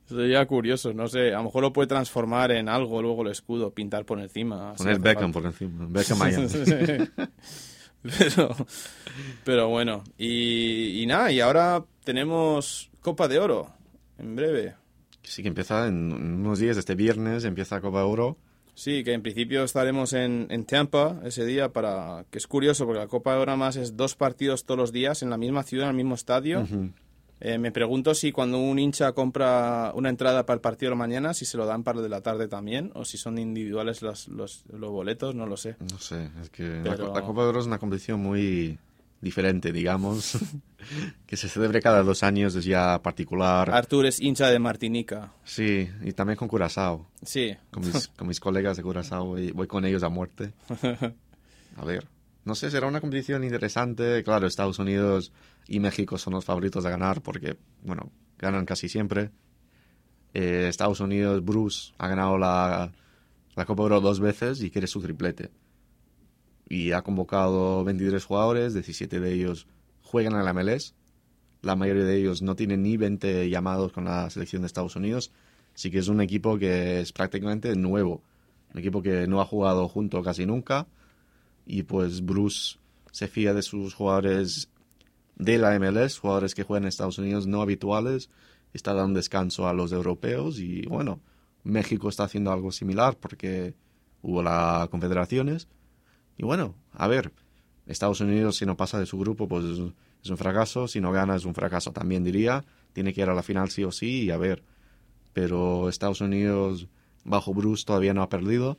Sería 0.05 0.45
curioso, 0.45 0.93
no 0.93 1.07
sé. 1.07 1.33
A 1.33 1.37
lo 1.37 1.45
mejor 1.45 1.63
lo 1.63 1.73
puede 1.73 1.87
transformar 1.87 2.51
en 2.51 2.69
algo, 2.69 3.01
luego 3.01 3.23
el 3.23 3.31
escudo, 3.31 3.71
pintar 3.73 4.05
por 4.05 4.19
encima. 4.19 4.73
Poner 4.75 4.99
Beckham 4.99 5.31
por 5.31 5.45
encima. 5.45 5.87
Beckham 5.89 6.19
Miami. 6.19 6.47
Pero, 8.19 8.53
pero 9.45 9.69
bueno, 9.69 10.03
y, 10.17 11.01
y 11.01 11.05
nada, 11.05 11.31
y 11.31 11.39
ahora 11.39 11.85
tenemos 12.03 12.91
Copa 12.99 13.29
de 13.29 13.39
Oro, 13.39 13.71
en 14.17 14.35
breve. 14.35 14.75
Sí, 15.23 15.41
que 15.41 15.47
empieza 15.47 15.87
en 15.87 16.13
unos 16.13 16.59
días, 16.59 16.77
este 16.77 16.95
viernes, 16.95 17.45
empieza 17.45 17.81
Copa 17.81 18.05
Oro. 18.05 18.37
Sí, 18.75 19.03
que 19.03 19.13
en 19.13 19.21
principio 19.21 19.63
estaremos 19.63 20.13
en, 20.13 20.47
en 20.49 20.65
Tampa 20.65 21.21
ese 21.23 21.45
día 21.45 21.69
para... 21.69 22.25
que 22.31 22.39
es 22.39 22.47
curioso 22.47 22.85
porque 22.85 22.99
la 22.99 23.07
Copa 23.07 23.33
de 23.33 23.39
Oro 23.39 23.55
más 23.55 23.75
es 23.75 23.95
dos 23.95 24.15
partidos 24.15 24.65
todos 24.65 24.79
los 24.79 24.91
días 24.91 25.21
en 25.21 25.29
la 25.29 25.37
misma 25.37 25.63
ciudad, 25.63 25.85
en 25.85 25.91
el 25.91 25.97
mismo 25.97 26.15
estadio. 26.15 26.67
Eh, 27.39 27.57
me 27.57 27.71
pregunto 27.71 28.15
si 28.15 28.31
cuando 28.31 28.57
un 28.57 28.79
hincha 28.79 29.11
compra 29.11 29.91
una 29.95 30.09
entrada 30.09 30.45
para 30.45 30.55
el 30.55 30.61
partido 30.61 30.89
de 30.89 30.95
la 30.95 30.99
mañana, 30.99 31.33
si 31.33 31.45
se 31.45 31.57
lo 31.57 31.65
dan 31.65 31.83
para 31.83 31.97
el 31.97 32.03
de 32.03 32.09
la 32.09 32.21
tarde 32.21 32.47
también, 32.47 32.91
o 32.95 33.05
si 33.05 33.17
son 33.17 33.37
individuales 33.37 34.01
los, 34.01 34.27
los, 34.29 34.63
los 34.71 34.89
boletos, 34.91 35.35
no 35.35 35.45
lo 35.45 35.57
sé. 35.57 35.75
No 35.91 35.99
sé, 35.99 36.29
es 36.41 36.49
que 36.49 36.81
la, 36.83 36.95
la 36.95 37.21
Copa 37.21 37.43
de 37.43 37.49
Oro 37.49 37.59
es 37.59 37.65
una 37.65 37.79
competición 37.79 38.21
muy 38.21 38.79
diferente, 39.23 39.71
digamos, 39.71 40.37
que 41.25 41.37
se 41.37 41.47
celebre 41.47 41.81
cada 41.81 42.03
dos 42.03 42.21
años, 42.21 42.53
es 42.55 42.65
ya 42.65 43.01
particular. 43.01 43.71
Artur 43.71 44.05
es 44.05 44.19
hincha 44.19 44.49
de 44.49 44.59
Martinica. 44.59 45.33
Sí, 45.43 45.89
y 46.03 46.11
también 46.11 46.37
con 46.37 46.47
Curazao. 46.47 47.07
Sí. 47.23 47.55
Con 47.71 47.85
mis, 47.85 48.07
con 48.17 48.27
mis 48.27 48.39
colegas 48.39 48.77
de 48.77 48.83
Curazao, 48.83 49.39
y 49.39 49.51
voy 49.51 49.67
con 49.67 49.85
ellos 49.85 50.03
a 50.03 50.09
muerte. 50.09 50.53
A 51.75 51.85
ver, 51.85 52.07
no 52.45 52.53
sé, 52.53 52.69
será 52.69 52.85
una 52.87 53.01
competición 53.01 53.43
interesante. 53.43 54.23
Claro, 54.23 54.45
Estados 54.45 54.77
Unidos 54.77 55.31
y 55.67 55.79
México 55.79 56.19
son 56.19 56.33
los 56.33 56.45
favoritos 56.45 56.85
a 56.85 56.91
ganar 56.91 57.23
porque, 57.23 57.57
bueno, 57.81 58.11
ganan 58.37 58.65
casi 58.65 58.89
siempre. 58.89 59.31
Eh, 60.35 60.67
Estados 60.69 60.99
Unidos, 60.99 61.43
Bruce, 61.43 61.93
ha 61.97 62.07
ganado 62.07 62.37
la, 62.37 62.91
la 63.55 63.65
Copa 63.65 63.81
Oro 63.81 64.01
dos 64.01 64.19
veces 64.19 64.61
y 64.61 64.69
quiere 64.69 64.85
su 64.85 65.01
triplete 65.01 65.49
y 66.67 66.91
ha 66.91 67.01
convocado 67.01 67.83
23 67.83 68.23
jugadores, 68.23 68.73
17 68.73 69.19
de 69.19 69.33
ellos 69.33 69.67
juegan 70.01 70.33
en 70.35 70.45
la 70.45 70.53
MLS. 70.53 70.95
La 71.61 71.75
mayoría 71.75 72.03
de 72.03 72.17
ellos 72.17 72.41
no 72.41 72.55
tienen 72.55 72.83
ni 72.83 72.97
20 72.97 73.49
llamados 73.49 73.91
con 73.91 74.05
la 74.05 74.29
selección 74.29 74.61
de 74.61 74.67
Estados 74.67 74.95
Unidos. 74.95 75.31
Así 75.73 75.89
que 75.89 75.99
es 75.99 76.07
un 76.07 76.21
equipo 76.21 76.57
que 76.57 76.99
es 76.99 77.11
prácticamente 77.13 77.75
nuevo. 77.75 78.21
Un 78.73 78.79
equipo 78.79 79.01
que 79.01 79.27
no 79.27 79.41
ha 79.41 79.45
jugado 79.45 79.87
junto 79.87 80.21
casi 80.21 80.45
nunca. 80.45 80.87
Y 81.65 81.83
pues 81.83 82.23
Bruce 82.23 82.77
se 83.11 83.27
fía 83.27 83.53
de 83.53 83.61
sus 83.61 83.93
jugadores 83.93 84.69
de 85.35 85.57
la 85.57 85.77
MLS, 85.79 86.19
jugadores 86.19 86.53
que 86.53 86.63
juegan 86.63 86.83
en 86.83 86.89
Estados 86.89 87.17
Unidos 87.17 87.47
no 87.47 87.61
habituales. 87.61 88.29
Está 88.73 88.93
dando 88.93 89.17
descanso 89.17 89.67
a 89.67 89.73
los 89.73 89.91
europeos. 89.91 90.59
Y 90.59 90.85
bueno, 90.85 91.21
México 91.63 92.09
está 92.09 92.25
haciendo 92.25 92.51
algo 92.51 92.71
similar 92.71 93.17
porque 93.17 93.73
hubo 94.21 94.43
las 94.43 94.89
confederaciones 94.89 95.67
y 96.37 96.43
bueno, 96.43 96.75
a 96.91 97.07
ver, 97.07 97.31
Estados 97.85 98.21
Unidos 98.21 98.57
si 98.57 98.65
no 98.65 98.77
pasa 98.77 98.99
de 98.99 99.05
su 99.05 99.17
grupo 99.17 99.47
pues 99.47 99.65
es 99.65 100.29
un 100.29 100.37
fracaso, 100.37 100.87
si 100.87 101.01
no 101.01 101.11
gana 101.11 101.35
es 101.35 101.45
un 101.45 101.53
fracaso 101.53 101.91
también 101.91 102.23
diría, 102.23 102.63
tiene 102.93 103.13
que 103.13 103.21
ir 103.21 103.29
a 103.29 103.33
la 103.33 103.43
final 103.43 103.69
sí 103.69 103.83
o 103.83 103.91
sí 103.91 104.23
y 104.23 104.31
a 104.31 104.37
ver, 104.37 104.63
pero 105.33 105.89
Estados 105.89 106.21
Unidos 106.21 106.87
bajo 107.25 107.53
Bruce 107.53 107.85
todavía 107.85 108.13
no 108.13 108.21
ha 108.21 108.29
perdido, 108.29 108.77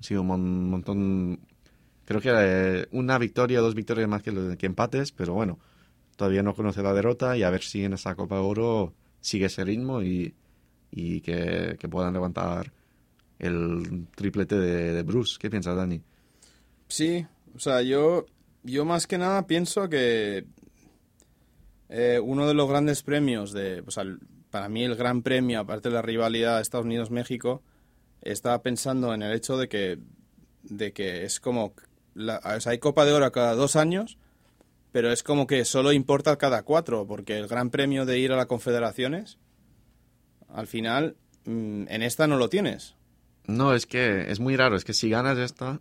ha 0.00 0.02
sido 0.02 0.22
un 0.22 0.70
montón, 0.70 1.40
creo 2.04 2.20
que 2.20 2.30
eh, 2.32 2.86
una 2.90 3.18
victoria, 3.18 3.60
dos 3.60 3.74
victorias 3.74 4.08
más 4.08 4.22
que, 4.22 4.56
que 4.56 4.66
empates, 4.66 5.12
pero 5.12 5.34
bueno, 5.34 5.58
todavía 6.16 6.42
no 6.42 6.54
conoce 6.54 6.82
la 6.82 6.92
derrota 6.92 7.36
y 7.36 7.42
a 7.42 7.50
ver 7.50 7.62
si 7.62 7.84
en 7.84 7.94
esa 7.94 8.14
Copa 8.14 8.40
Oro 8.40 8.94
sigue 9.20 9.46
ese 9.46 9.64
ritmo 9.64 10.02
y, 10.02 10.34
y 10.90 11.20
que, 11.20 11.76
que 11.78 11.88
puedan 11.88 12.12
levantar 12.12 12.72
el 13.38 14.06
triplete 14.14 14.56
de, 14.56 14.92
de 14.92 15.02
Bruce. 15.02 15.36
¿Qué 15.38 15.50
piensas, 15.50 15.76
Dani? 15.76 16.00
Sí, 16.92 17.26
o 17.54 17.58
sea, 17.58 17.80
yo, 17.80 18.26
yo 18.64 18.84
más 18.84 19.06
que 19.06 19.16
nada 19.16 19.46
pienso 19.46 19.88
que 19.88 20.44
eh, 21.88 22.20
uno 22.22 22.46
de 22.46 22.52
los 22.52 22.68
grandes 22.68 23.02
premios 23.02 23.54
de, 23.54 23.82
o 23.86 23.90
sea, 23.90 24.04
para 24.50 24.68
mí 24.68 24.84
el 24.84 24.94
gran 24.94 25.22
premio, 25.22 25.60
aparte 25.60 25.88
de 25.88 25.94
la 25.94 26.02
rivalidad 26.02 26.60
Estados 26.60 26.84
Unidos-México, 26.84 27.62
estaba 28.20 28.60
pensando 28.60 29.14
en 29.14 29.22
el 29.22 29.32
hecho 29.32 29.56
de 29.56 29.70
que, 29.70 30.00
de 30.64 30.92
que 30.92 31.24
es 31.24 31.40
como, 31.40 31.72
la, 32.12 32.42
o 32.44 32.60
sea, 32.60 32.72
hay 32.72 32.78
Copa 32.78 33.06
de 33.06 33.14
Oro 33.14 33.32
cada 33.32 33.54
dos 33.54 33.74
años, 33.74 34.18
pero 34.92 35.10
es 35.10 35.22
como 35.22 35.46
que 35.46 35.64
solo 35.64 35.92
importa 35.92 36.36
cada 36.36 36.62
cuatro, 36.62 37.06
porque 37.06 37.38
el 37.38 37.48
gran 37.48 37.70
premio 37.70 38.04
de 38.04 38.18
ir 38.18 38.32
a 38.32 38.36
las 38.36 38.46
confederaciones, 38.48 39.38
al 40.46 40.66
final, 40.66 41.16
mm, 41.46 41.84
en 41.88 42.02
esta 42.02 42.26
no 42.26 42.36
lo 42.36 42.50
tienes. 42.50 42.96
No, 43.46 43.74
es 43.74 43.86
que 43.86 44.30
es 44.30 44.40
muy 44.40 44.58
raro, 44.58 44.76
es 44.76 44.84
que 44.84 44.92
si 44.92 45.08
ganas 45.08 45.38
esta, 45.38 45.80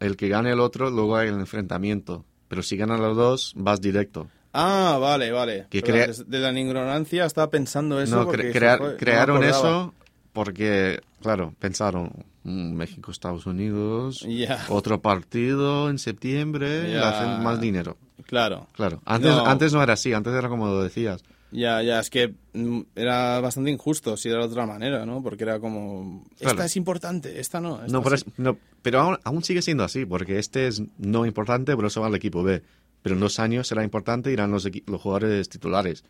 el 0.00 0.16
que 0.16 0.28
gane 0.28 0.50
el 0.50 0.60
otro, 0.60 0.90
luego 0.90 1.16
hay 1.16 1.28
el 1.28 1.34
enfrentamiento. 1.34 2.24
Pero 2.48 2.62
si 2.62 2.76
ganan 2.76 3.00
los 3.00 3.16
dos, 3.16 3.52
vas 3.56 3.80
directo. 3.80 4.28
Ah, 4.52 4.98
vale, 5.00 5.32
vale. 5.32 5.66
Que 5.68 5.82
crea... 5.82 6.06
de, 6.06 6.38
la 6.38 6.58
ignorancia 6.58 7.26
estaba 7.26 7.50
pensando 7.50 8.00
eso. 8.00 8.24
No, 8.24 8.28
crearon 8.30 9.44
eso 9.44 9.92
porque, 10.32 11.00
claro, 11.22 11.54
pensaron, 11.58 12.12
mm, 12.44 12.72
México, 12.72 13.10
Estados 13.10 13.46
Unidos, 13.46 14.26
otro 14.68 15.00
partido 15.00 15.90
en 15.90 15.98
septiembre, 15.98 16.98
hacen 16.98 17.42
más 17.42 17.60
dinero. 17.60 17.96
Claro. 18.24 18.66
Claro. 18.72 19.00
Antes 19.04 19.30
no. 19.30 19.46
antes 19.46 19.72
no 19.72 19.82
era 19.82 19.94
así, 19.94 20.12
antes 20.12 20.34
era 20.34 20.48
como 20.48 20.66
lo 20.66 20.82
decías. 20.82 21.22
Ya, 21.52 21.82
ya, 21.82 22.00
es 22.00 22.10
que 22.10 22.34
mm, 22.54 22.80
era 22.96 23.40
bastante 23.40 23.70
injusto 23.70 24.16
si 24.16 24.28
era 24.28 24.40
de 24.40 24.46
otra 24.46 24.66
manera, 24.66 25.06
¿no? 25.06 25.22
Porque 25.22 25.44
era 25.44 25.60
como, 25.60 26.24
esta 26.40 26.64
es 26.64 26.76
importante, 26.76 27.40
esta 27.40 27.60
no. 27.60 27.80
no, 27.86 28.02
pero, 28.02 28.16
no, 28.36 28.58
pero 28.82 29.18
aún, 29.22 29.44
sigue 29.44 29.62
siendo 29.62 29.84
así, 29.84 30.04
porque 30.04 30.38
este 30.38 30.66
es 30.66 30.82
no 30.98 31.24
importante, 31.24 31.76
pero 31.76 31.88
eso 31.88 32.00
va 32.00 32.08
al 32.08 32.14
equipo 32.14 32.42
B. 32.42 32.62
Pero 33.02 33.14
en 33.14 33.20
dos 33.20 33.38
años 33.38 33.68
será 33.68 33.84
importante, 33.84 34.32
irán 34.32 34.50
los, 34.50 34.68
los 34.86 35.00
jugadores 35.00 35.48
titulares. 35.48 36.02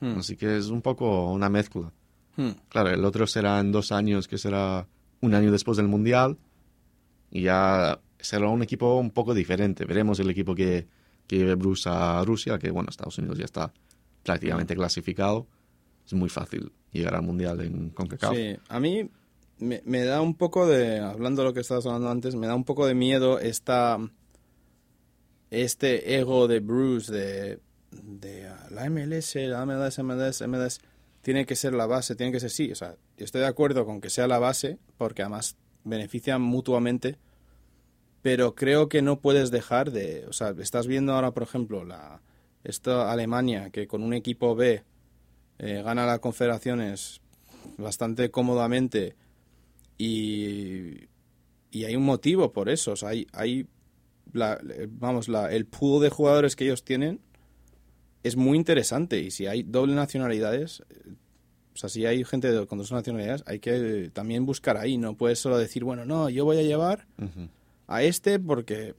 Hmm. 0.00 0.18
Así 0.18 0.36
que 0.36 0.56
es 0.56 0.66
un 0.66 0.82
poco 0.82 1.30
una 1.30 1.48
mezcla. 1.48 1.92
Hmm. 2.36 2.50
Claro, 2.68 2.90
el 2.90 3.04
otro 3.04 3.26
será 3.28 3.60
en 3.60 3.70
dos 3.70 3.92
años, 3.92 4.26
que 4.26 4.38
será 4.38 4.88
un 5.20 5.34
año 5.34 5.52
después 5.52 5.76
del 5.76 5.86
Mundial, 5.86 6.36
y 7.30 7.42
ya 7.42 8.00
será 8.18 8.48
un 8.48 8.62
equipo 8.62 8.96
un 8.96 9.12
poco 9.12 9.34
diferente. 9.34 9.84
Veremos 9.84 10.18
el 10.18 10.28
equipo 10.30 10.56
que, 10.56 10.88
que 11.28 11.38
lleve 11.38 11.54
Bruce 11.54 11.88
a 11.88 12.24
Rusia, 12.24 12.58
que 12.58 12.70
bueno, 12.70 12.90
Estados 12.90 13.18
Unidos 13.18 13.38
ya 13.38 13.44
está 13.44 13.72
prácticamente 14.24 14.74
clasificado, 14.74 15.46
es 16.04 16.12
muy 16.14 16.28
fácil 16.28 16.72
llegar 16.90 17.14
al 17.14 17.22
Mundial 17.22 17.60
en 17.60 17.90
CONCACAF. 17.90 18.34
Sí, 18.34 18.56
a 18.68 18.80
mí 18.80 19.08
me, 19.58 19.82
me, 19.84 20.04
da 20.04 20.20
un 20.20 20.34
poco 20.34 20.66
de, 20.66 20.98
hablando 20.98 21.42
de 21.42 21.48
lo 21.48 21.54
que 21.54 21.60
estabas 21.60 21.86
hablando 21.86 22.10
antes, 22.10 22.34
me 22.34 22.46
da 22.46 22.54
un 22.54 22.64
poco 22.64 22.86
de 22.86 22.94
miedo 22.94 23.38
esta, 23.38 23.98
este 25.50 26.18
ego 26.18 26.48
de 26.48 26.60
Bruce 26.60 27.12
de, 27.12 27.60
de 27.90 28.50
la 28.70 28.88
MLS, 28.90 29.36
la 29.36 29.64
MLS, 29.64 29.98
MLS, 30.00 30.46
MLS, 30.46 30.80
tiene 31.22 31.46
que 31.46 31.56
ser 31.56 31.72
la 31.72 31.86
base, 31.86 32.16
tiene 32.16 32.32
que 32.32 32.40
ser 32.40 32.50
sí. 32.50 32.72
O 32.72 32.74
sea, 32.74 32.96
estoy 33.16 33.40
de 33.40 33.46
acuerdo 33.46 33.86
con 33.86 34.00
que 34.00 34.10
sea 34.10 34.26
la 34.26 34.38
base, 34.38 34.78
porque 34.98 35.22
además 35.22 35.56
benefician 35.84 36.42
mutuamente, 36.42 37.18
pero 38.22 38.54
creo 38.54 38.88
que 38.88 39.02
no 39.02 39.20
puedes 39.20 39.50
dejar 39.50 39.90
de, 39.90 40.26
o 40.26 40.32
sea, 40.32 40.54
estás 40.58 40.86
viendo 40.86 41.12
ahora, 41.12 41.32
por 41.32 41.42
ejemplo, 41.42 41.84
la 41.84 42.20
esta 42.64 43.12
Alemania, 43.12 43.70
que 43.70 43.86
con 43.86 44.02
un 44.02 44.14
equipo 44.14 44.54
B 44.54 44.82
eh, 45.58 45.82
gana 45.84 46.06
las 46.06 46.18
confederaciones 46.18 47.20
bastante 47.78 48.30
cómodamente 48.30 49.14
y, 49.96 51.08
y, 51.70 51.84
hay 51.84 51.94
un 51.94 52.04
motivo 52.04 52.52
por 52.52 52.68
eso. 52.68 52.92
O 52.92 52.96
sea, 52.96 53.10
hay, 53.10 53.26
hay 53.32 53.66
la, 54.32 54.58
vamos, 54.88 55.28
la, 55.28 55.52
el 55.52 55.66
pool 55.66 56.02
de 56.02 56.10
jugadores 56.10 56.56
que 56.56 56.64
ellos 56.64 56.82
tienen 56.82 57.20
es 58.24 58.36
muy 58.36 58.56
interesante 58.58 59.20
y 59.20 59.30
si 59.30 59.46
hay 59.46 59.62
doble 59.62 59.94
nacionalidades, 59.94 60.80
o 60.80 61.76
sea, 61.76 61.88
si 61.88 62.06
hay 62.06 62.24
gente 62.24 62.66
con 62.66 62.78
dos 62.78 62.90
nacionalidades, 62.90 63.44
hay 63.46 63.60
que 63.60 64.10
también 64.12 64.46
buscar 64.46 64.76
ahí. 64.76 64.96
No 64.96 65.16
puedes 65.16 65.38
solo 65.38 65.58
decir, 65.58 65.84
bueno, 65.84 66.04
no, 66.04 66.30
yo 66.30 66.44
voy 66.44 66.58
a 66.58 66.62
llevar 66.62 67.06
a 67.86 68.02
este 68.02 68.40
porque... 68.40 68.94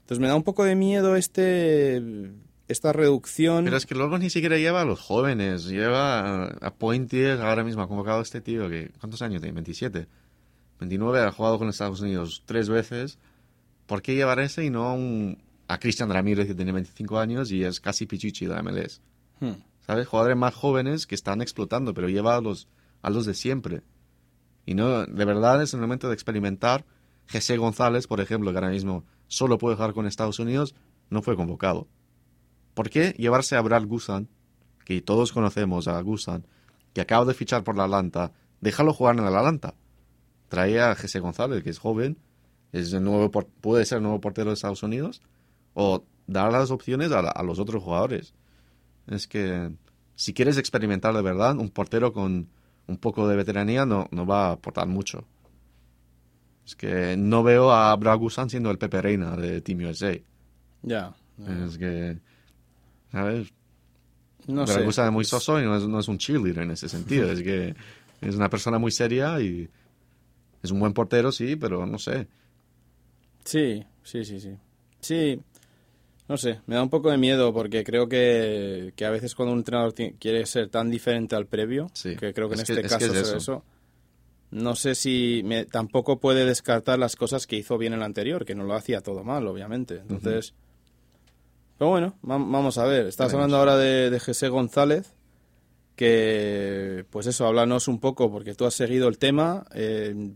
Entonces 0.00 0.20
me 0.20 0.28
da 0.28 0.36
un 0.36 0.44
poco 0.44 0.62
de 0.62 0.76
miedo 0.76 1.16
este 1.16 2.00
esta 2.68 2.92
reducción. 2.92 3.64
Pero 3.64 3.76
es 3.76 3.86
que 3.86 3.94
luego 3.94 4.18
ni 4.18 4.30
siquiera 4.30 4.56
lleva 4.56 4.82
a 4.82 4.84
los 4.84 5.00
jóvenes, 5.00 5.66
lleva 5.66 6.46
a 6.46 6.74
Pointier, 6.74 7.40
ahora 7.40 7.64
mismo 7.64 7.82
ha 7.82 7.88
convocado 7.88 8.20
a 8.20 8.22
este 8.22 8.40
tío 8.40 8.68
que, 8.68 8.90
¿cuántos 9.00 9.22
años 9.22 9.40
tiene? 9.40 9.54
27. 9.54 10.06
29, 10.80 11.20
ha 11.20 11.32
jugado 11.32 11.58
con 11.58 11.68
Estados 11.68 12.00
Unidos 12.00 12.42
tres 12.44 12.68
veces. 12.68 13.18
¿Por 13.86 14.02
qué 14.02 14.14
llevar 14.14 14.40
ese 14.40 14.64
y 14.64 14.70
no 14.70 14.84
a, 14.84 14.92
un, 14.92 15.42
a 15.68 15.78
Cristian 15.78 16.10
Ramírez 16.10 16.46
que 16.46 16.54
tiene 16.54 16.72
25 16.72 17.18
años 17.18 17.50
y 17.52 17.64
es 17.64 17.80
casi 17.80 18.06
pichichi 18.06 18.46
de 18.46 18.54
la 18.54 18.62
MLS? 18.62 19.00
Hmm. 19.40 19.52
¿Sabes? 19.86 20.08
Jugadores 20.08 20.36
más 20.36 20.54
jóvenes 20.54 21.06
que 21.06 21.14
están 21.14 21.40
explotando, 21.40 21.94
pero 21.94 22.08
lleva 22.08 22.36
a 22.36 22.40
los, 22.40 22.68
a 23.02 23.10
los 23.10 23.24
de 23.24 23.34
siempre. 23.34 23.82
Y 24.66 24.74
no, 24.74 25.06
de 25.06 25.24
verdad 25.24 25.62
es 25.62 25.72
el 25.74 25.80
momento 25.80 26.08
de 26.08 26.14
experimentar. 26.14 26.84
José 27.30 27.56
González, 27.56 28.08
por 28.08 28.20
ejemplo, 28.20 28.50
que 28.50 28.58
ahora 28.58 28.70
mismo 28.70 29.04
solo 29.28 29.58
puede 29.58 29.76
jugar 29.76 29.94
con 29.94 30.06
Estados 30.06 30.40
Unidos, 30.40 30.74
no 31.08 31.22
fue 31.22 31.36
convocado. 31.36 31.86
¿Por 32.76 32.90
qué 32.90 33.14
llevarse 33.16 33.56
a 33.56 33.62
Brad 33.62 33.86
Gusan, 33.86 34.28
que 34.84 35.00
todos 35.00 35.32
conocemos 35.32 35.88
a 35.88 35.98
Gusan, 36.02 36.46
que 36.92 37.00
acaba 37.00 37.24
de 37.24 37.32
fichar 37.32 37.64
por 37.64 37.74
la 37.74 37.84
Atlanta, 37.84 38.32
déjalo 38.60 38.92
jugar 38.92 39.16
en 39.16 39.24
la 39.24 39.34
Atlanta? 39.34 39.74
Trae 40.50 40.78
a 40.78 40.94
Jesse 40.94 41.20
González, 41.20 41.64
que 41.64 41.70
es 41.70 41.78
joven, 41.78 42.18
es 42.72 42.92
el 42.92 43.02
nuevo, 43.02 43.30
puede 43.30 43.86
ser 43.86 43.96
el 43.96 44.02
nuevo 44.02 44.20
portero 44.20 44.50
de 44.50 44.54
Estados 44.54 44.82
Unidos, 44.82 45.22
o 45.72 46.04
dar 46.26 46.52
las 46.52 46.70
opciones 46.70 47.12
a, 47.12 47.42
los 47.42 47.58
otros 47.58 47.82
jugadores. 47.82 48.34
Es 49.06 49.26
que 49.26 49.72
si 50.14 50.34
quieres 50.34 50.58
experimentar 50.58 51.14
de 51.14 51.22
verdad, 51.22 51.56
un 51.56 51.70
portero 51.70 52.12
con 52.12 52.50
un 52.88 52.96
poco 52.98 53.26
de 53.26 53.36
veteranía 53.36 53.86
no, 53.86 54.06
no 54.10 54.26
va 54.26 54.48
a 54.48 54.52
aportar 54.52 54.86
mucho. 54.86 55.24
Es 56.66 56.76
que 56.76 57.16
no 57.16 57.42
veo 57.42 57.72
a 57.72 57.96
Brad 57.96 58.18
Gusan 58.18 58.50
siendo 58.50 58.70
el 58.70 58.76
Pepe 58.76 59.00
Reina 59.00 59.34
de 59.34 59.62
Team 59.62 59.78
USA. 59.88 60.14
Ya. 60.82 61.14
Es 61.64 61.78
que 61.78 62.18
¿sabes? 63.16 63.48
No 64.46 64.62
me 64.62 64.66
sé. 64.66 64.82
gusta 64.84 65.10
muy 65.10 65.24
soso 65.24 65.58
y 65.60 65.64
no 65.64 65.76
es, 65.76 65.88
no 65.88 65.98
es 65.98 66.08
un 66.08 66.18
cheerleader 66.18 66.64
en 66.64 66.70
ese 66.72 66.88
sentido. 66.88 67.30
es 67.32 67.42
que 67.42 67.74
es 68.20 68.34
una 68.34 68.48
persona 68.50 68.78
muy 68.78 68.90
seria 68.92 69.40
y 69.40 69.68
es 70.62 70.70
un 70.70 70.78
buen 70.80 70.92
portero, 70.92 71.32
sí, 71.32 71.56
pero 71.56 71.86
no 71.86 71.98
sé. 71.98 72.26
Sí, 73.44 73.84
sí, 74.02 74.24
sí, 74.24 74.38
sí. 74.40 74.50
Sí, 75.00 75.40
no 76.28 76.36
sé, 76.36 76.60
me 76.66 76.74
da 76.74 76.82
un 76.82 76.90
poco 76.90 77.10
de 77.10 77.16
miedo 77.18 77.52
porque 77.54 77.84
creo 77.84 78.08
que, 78.08 78.92
que 78.96 79.04
a 79.06 79.10
veces 79.10 79.34
cuando 79.34 79.52
un 79.52 79.60
entrenador 79.60 79.94
quiere 80.18 80.44
ser 80.46 80.68
tan 80.68 80.90
diferente 80.90 81.36
al 81.36 81.46
previo, 81.46 81.88
Sí, 81.94 82.16
que 82.16 82.34
creo 82.34 82.48
que 82.48 82.54
en 82.54 82.60
es 82.60 82.66
que- 82.66 82.72
este 82.74 82.86
es 82.86 82.92
caso 82.92 83.06
es 83.06 83.12
es 83.12 83.28
eso. 83.28 83.36
eso. 83.36 83.64
no 84.50 84.76
sé 84.76 84.94
si 84.94 85.42
me- 85.44 85.64
tampoco 85.64 86.20
puede 86.20 86.44
descartar 86.44 86.98
las 86.98 87.16
cosas 87.16 87.46
que 87.46 87.56
hizo 87.56 87.78
bien 87.78 87.92
el 87.94 88.02
anterior, 88.02 88.44
que 88.44 88.54
no 88.54 88.64
lo 88.64 88.74
hacía 88.74 89.00
todo 89.00 89.24
mal, 89.24 89.46
obviamente. 89.48 89.96
Entonces, 89.98 90.54
pero 91.78 91.90
bueno, 91.90 92.14
va- 92.28 92.38
vamos 92.38 92.78
a 92.78 92.84
ver. 92.84 93.06
Estás 93.06 93.32
hablando 93.34 93.56
ahora 93.56 93.76
de, 93.76 94.10
de 94.10 94.20
José 94.20 94.48
González, 94.48 95.14
que, 95.94 97.04
pues 97.10 97.26
eso, 97.26 97.46
háblanos 97.46 97.88
un 97.88 98.00
poco, 98.00 98.30
porque 98.30 98.54
tú 98.54 98.64
has 98.66 98.74
seguido 98.74 99.08
el 99.08 99.18
tema 99.18 99.64
eh, 99.74 100.32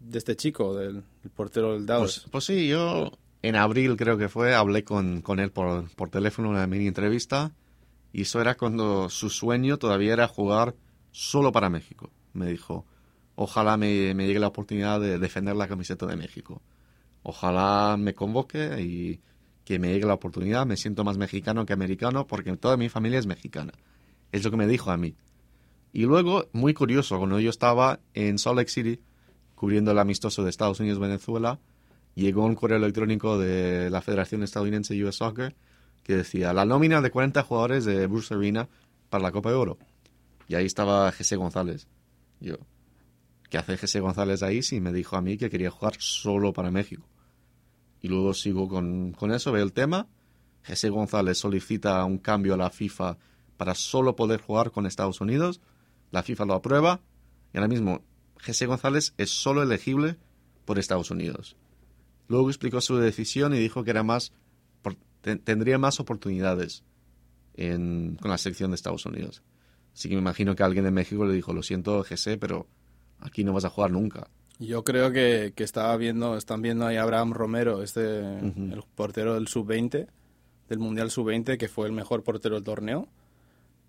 de 0.00 0.18
este 0.18 0.36
chico, 0.36 0.74
del 0.74 1.02
el 1.24 1.30
portero 1.30 1.72
del 1.74 1.86
Dallas. 1.86 2.20
Pues, 2.20 2.30
pues 2.30 2.44
sí, 2.44 2.68
yo 2.68 3.10
en 3.42 3.56
abril 3.56 3.96
creo 3.96 4.16
que 4.18 4.28
fue, 4.28 4.54
hablé 4.54 4.84
con, 4.84 5.22
con 5.22 5.40
él 5.40 5.50
por, 5.50 5.90
por 5.94 6.10
teléfono, 6.10 6.50
una 6.50 6.66
mini 6.66 6.86
entrevista, 6.86 7.52
y 8.12 8.22
eso 8.22 8.40
era 8.40 8.56
cuando 8.56 9.08
su 9.10 9.30
sueño 9.30 9.76
todavía 9.78 10.12
era 10.12 10.28
jugar 10.28 10.74
solo 11.10 11.52
para 11.52 11.68
México. 11.70 12.10
Me 12.32 12.46
dijo, 12.46 12.86
ojalá 13.34 13.76
me, 13.76 14.14
me 14.14 14.26
llegue 14.26 14.38
la 14.40 14.48
oportunidad 14.48 15.00
de 15.00 15.18
defender 15.18 15.56
la 15.56 15.68
camiseta 15.68 16.06
de 16.06 16.16
México. 16.16 16.62
Ojalá 17.22 17.96
me 17.98 18.14
convoque 18.14 18.80
y 18.80 19.20
que 19.70 19.78
me 19.78 19.92
llegue 19.92 20.04
la 20.04 20.14
oportunidad. 20.14 20.66
Me 20.66 20.76
siento 20.76 21.04
más 21.04 21.16
mexicano 21.16 21.64
que 21.64 21.72
americano 21.72 22.26
porque 22.26 22.56
toda 22.56 22.76
mi 22.76 22.88
familia 22.88 23.20
es 23.20 23.26
mexicana. 23.26 23.72
Es 24.32 24.42
lo 24.42 24.50
que 24.50 24.56
me 24.56 24.66
dijo 24.66 24.90
a 24.90 24.96
mí. 24.96 25.14
Y 25.92 26.06
luego, 26.06 26.48
muy 26.52 26.74
curioso, 26.74 27.18
cuando 27.18 27.38
yo 27.38 27.50
estaba 27.50 28.00
en 28.14 28.40
Salt 28.40 28.56
Lake 28.56 28.70
City 28.70 29.00
cubriendo 29.54 29.92
el 29.92 30.00
amistoso 30.00 30.42
de 30.42 30.50
Estados 30.50 30.80
Unidos-Venezuela, 30.80 31.60
llegó 32.16 32.46
un 32.46 32.56
correo 32.56 32.78
electrónico 32.78 33.38
de 33.38 33.90
la 33.90 34.00
Federación 34.00 34.42
Estadounidense 34.42 35.04
US 35.04 35.14
Soccer 35.14 35.54
que 36.02 36.16
decía 36.16 36.52
la 36.52 36.64
nómina 36.64 37.00
de 37.00 37.12
40 37.12 37.40
jugadores 37.44 37.84
de 37.84 38.08
Bruce 38.08 38.34
Arena 38.34 38.68
para 39.08 39.22
la 39.22 39.30
Copa 39.30 39.50
de 39.50 39.54
Oro. 39.54 39.78
Y 40.48 40.56
ahí 40.56 40.66
estaba 40.66 41.12
Jesse 41.12 41.36
González. 41.36 41.86
Yo, 42.40 42.56
¿qué 43.48 43.58
hace 43.58 43.76
Jesse 43.76 44.00
González 44.00 44.42
ahí? 44.42 44.64
Sí, 44.64 44.80
me 44.80 44.92
dijo 44.92 45.14
a 45.16 45.22
mí 45.22 45.38
que 45.38 45.48
quería 45.48 45.70
jugar 45.70 45.94
solo 46.00 46.52
para 46.52 46.72
México. 46.72 47.04
Y 48.00 48.08
luego 48.08 48.34
sigo 48.34 48.68
con, 48.68 49.12
con 49.12 49.32
eso, 49.32 49.52
veo 49.52 49.64
el 49.64 49.72
tema. 49.72 50.08
Jesse 50.62 50.90
González 50.90 51.38
solicita 51.38 52.04
un 52.04 52.18
cambio 52.18 52.54
a 52.54 52.56
la 52.56 52.70
FIFA 52.70 53.18
para 53.56 53.74
solo 53.74 54.16
poder 54.16 54.40
jugar 54.40 54.70
con 54.70 54.86
Estados 54.86 55.20
Unidos. 55.20 55.60
La 56.10 56.22
FIFA 56.22 56.46
lo 56.46 56.54
aprueba. 56.54 57.00
Y 57.52 57.58
ahora 57.58 57.68
mismo, 57.68 58.02
Jesse 58.38 58.66
González 58.66 59.14
es 59.18 59.30
solo 59.30 59.62
elegible 59.62 60.16
por 60.64 60.78
Estados 60.78 61.10
Unidos. 61.10 61.56
Luego 62.28 62.48
explicó 62.48 62.80
su 62.80 62.96
decisión 62.96 63.54
y 63.54 63.58
dijo 63.58 63.84
que 63.84 63.90
era 63.90 64.02
más 64.02 64.32
tendría 65.20 65.78
más 65.78 66.00
oportunidades 66.00 66.84
con 67.56 68.16
la 68.22 68.38
selección 68.38 68.70
de 68.70 68.76
Estados 68.76 69.04
Unidos. 69.04 69.42
Así 69.92 70.08
que 70.08 70.14
me 70.14 70.20
imagino 70.20 70.56
que 70.56 70.62
alguien 70.62 70.84
de 70.84 70.90
México 70.90 71.24
le 71.26 71.34
dijo, 71.34 71.52
lo 71.52 71.62
siento, 71.62 72.02
Jesse, 72.04 72.38
pero 72.40 72.66
aquí 73.18 73.44
no 73.44 73.52
vas 73.52 73.64
a 73.64 73.70
jugar 73.70 73.90
nunca. 73.90 74.30
Yo 74.60 74.84
creo 74.84 75.10
que, 75.10 75.52
que 75.56 75.64
estaba 75.64 75.96
viendo, 75.96 76.36
están 76.36 76.60
viendo 76.62 76.86
ahí 76.86 76.96
a 76.96 77.02
Abraham 77.02 77.32
Romero, 77.32 77.82
este, 77.82 78.20
el 78.20 78.82
portero 78.94 79.34
del 79.34 79.48
sub-20, 79.48 80.06
del 80.68 80.78
Mundial 80.78 81.10
sub-20, 81.10 81.56
que 81.56 81.66
fue 81.68 81.86
el 81.86 81.92
mejor 81.92 82.22
portero 82.22 82.54
del 82.56 82.64
torneo. 82.64 83.08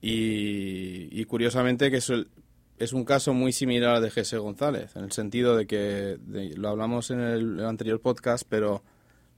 Y, 0.02 1.10
y 1.12 1.26
curiosamente 1.26 1.92
que 1.92 1.98
es, 1.98 2.10
el- 2.10 2.30
es 2.80 2.94
un 2.94 3.06
caso 3.06 3.34
muy 3.34 3.52
similar 3.52 3.96
al 3.98 4.02
de 4.02 4.10
Jesse 4.10 4.36
González, 4.38 4.96
en 4.96 5.04
el 5.04 5.12
sentido 5.12 5.56
de 5.56 5.68
que 5.68 6.18
de- 6.20 6.56
lo 6.58 6.70
hablamos 6.70 7.12
en 7.12 7.20
el, 7.20 7.60
el 7.60 7.66
anterior 7.66 8.00
podcast, 8.02 8.44
pero, 8.50 8.82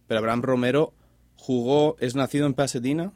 pero 0.08 0.20
Abraham 0.20 0.42
Romero 0.44 0.94
jugó, 1.36 1.98
es 2.00 2.16
nacido 2.16 2.46
en 2.46 2.54
Pasadena, 2.54 3.12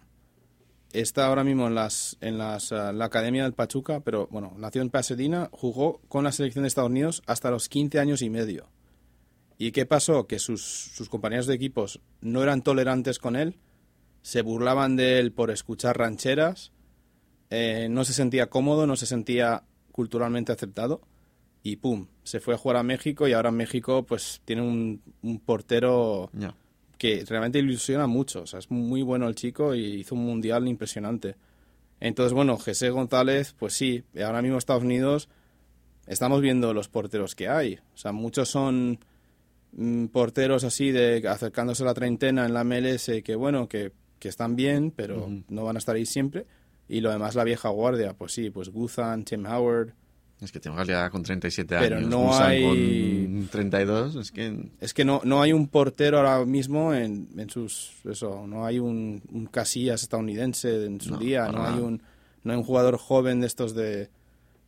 está 0.99 1.27
ahora 1.27 1.43
mismo 1.43 1.67
en 1.67 1.75
las 1.75 2.17
en 2.21 2.37
las 2.37 2.71
eh, 2.71 2.93
la 2.93 3.05
academia 3.05 3.43
del 3.43 3.53
Pachuca, 3.53 4.01
pero 4.01 4.27
bueno, 4.31 4.53
nació 4.57 4.81
en 4.81 4.89
Pasadena, 4.89 5.49
jugó 5.51 6.01
con 6.07 6.23
la 6.23 6.31
selección 6.31 6.63
de 6.63 6.67
Estados 6.67 6.89
Unidos 6.89 7.23
hasta 7.25 7.51
los 7.51 7.69
15 7.69 7.99
años 7.99 8.21
y 8.21 8.29
medio. 8.29 8.69
¿Y 9.57 9.71
qué 9.71 9.85
pasó? 9.85 10.27
Que 10.27 10.39
sus, 10.39 10.61
sus 10.61 11.09
compañeros 11.09 11.47
de 11.47 11.55
equipos 11.55 11.99
no 12.21 12.43
eran 12.43 12.61
tolerantes 12.61 13.17
con 13.17 13.35
él, 13.35 13.57
se 14.21 14.41
burlaban 14.41 14.95
de 14.95 15.19
él 15.19 15.31
por 15.31 15.51
escuchar 15.51 15.97
rancheras, 15.97 16.71
eh, 17.49 17.87
no 17.89 18.05
se 18.05 18.13
sentía 18.13 18.49
cómodo, 18.49 18.85
no 18.85 18.95
se 18.95 19.05
sentía 19.05 19.63
culturalmente 19.91 20.51
aceptado 20.51 21.01
y 21.63 21.77
pum, 21.77 22.07
se 22.23 22.39
fue 22.39 22.53
a 22.53 22.57
jugar 22.57 22.77
a 22.77 22.83
México 22.83 23.27
y 23.27 23.33
ahora 23.33 23.51
México 23.51 24.03
pues 24.03 24.41
tiene 24.45 24.61
un, 24.61 25.01
un 25.21 25.39
portero. 25.39 26.29
Que 26.97 27.23
realmente 27.27 27.59
ilusiona 27.59 28.07
mucho. 28.07 28.43
O 28.43 28.47
sea, 28.47 28.59
es 28.59 28.69
muy 28.71 29.01
bueno 29.01 29.27
el 29.27 29.35
chico 29.35 29.75
y 29.75 30.01
hizo 30.01 30.15
un 30.15 30.25
mundial 30.25 30.67
impresionante. 30.67 31.35
Entonces, 31.99 32.33
bueno, 32.33 32.57
José 32.57 32.89
González, 32.89 33.55
pues 33.57 33.73
sí, 33.73 34.03
ahora 34.23 34.41
mismo 34.41 34.57
Estados 34.57 34.83
Unidos 34.83 35.29
estamos 36.05 36.41
viendo 36.41 36.73
los 36.73 36.87
porteros 36.89 37.35
que 37.35 37.49
hay. 37.49 37.75
O 37.93 37.97
sea, 37.97 38.11
muchos 38.11 38.49
son 38.49 38.99
mm, 39.71 40.07
porteros 40.07 40.63
así 40.63 40.91
de 40.91 41.27
acercándose 41.27 41.83
a 41.83 41.87
la 41.87 41.93
treintena 41.93 42.45
en 42.45 42.53
la 42.53 42.63
MLS 42.63 43.11
que, 43.23 43.35
bueno, 43.35 43.67
que, 43.67 43.91
que 44.19 44.29
están 44.29 44.55
bien, 44.55 44.91
pero 44.91 45.29
no 45.49 45.65
van 45.65 45.75
a 45.75 45.79
estar 45.79 45.95
ahí 45.95 46.05
siempre. 46.05 46.45
Y 46.89 47.01
lo 47.01 47.11
demás, 47.11 47.35
la 47.35 47.43
vieja 47.43 47.69
guardia, 47.69 48.13
pues 48.13 48.31
sí, 48.31 48.49
pues 48.49 48.69
Guzan, 48.69 49.25
Tim 49.25 49.45
Howard. 49.45 49.93
Es 50.39 50.51
que 50.51 50.59
tengo 50.59 50.83
ya 50.83 51.09
con 51.09 51.23
37 51.23 51.75
Pero 51.79 51.97
años. 51.97 52.09
no 52.09 52.23
Musan 52.25 52.47
hay- 52.51 52.61
con 52.63 53.47
32, 53.49 54.15
es 54.17 54.31
que... 54.31 54.69
Es 54.79 54.93
que 54.93 55.03
no, 55.03 55.21
no 55.23 55.41
hay 55.41 55.51
un 55.51 55.67
portero 55.67 56.17
ahora 56.19 56.45
mismo 56.45 56.93
en, 56.93 57.27
en 57.37 57.49
sus... 57.49 57.93
Eso, 58.05 58.45
no 58.45 58.65
hay 58.65 58.77
un, 58.77 59.21
un 59.31 59.47
Casillas 59.47 60.03
estadounidense 60.03 60.85
en 60.85 61.01
su 61.01 61.13
No, 61.13 61.17
día, 61.17 61.47
no 61.51 61.65
hay, 61.65 61.79
un, 61.79 62.03
no 62.43 62.51
hay 62.51 62.57
un 62.59 62.63
jugador 62.63 62.97
joven 62.97 63.41
de 63.41 63.47
estos 63.47 63.73
de 63.73 64.09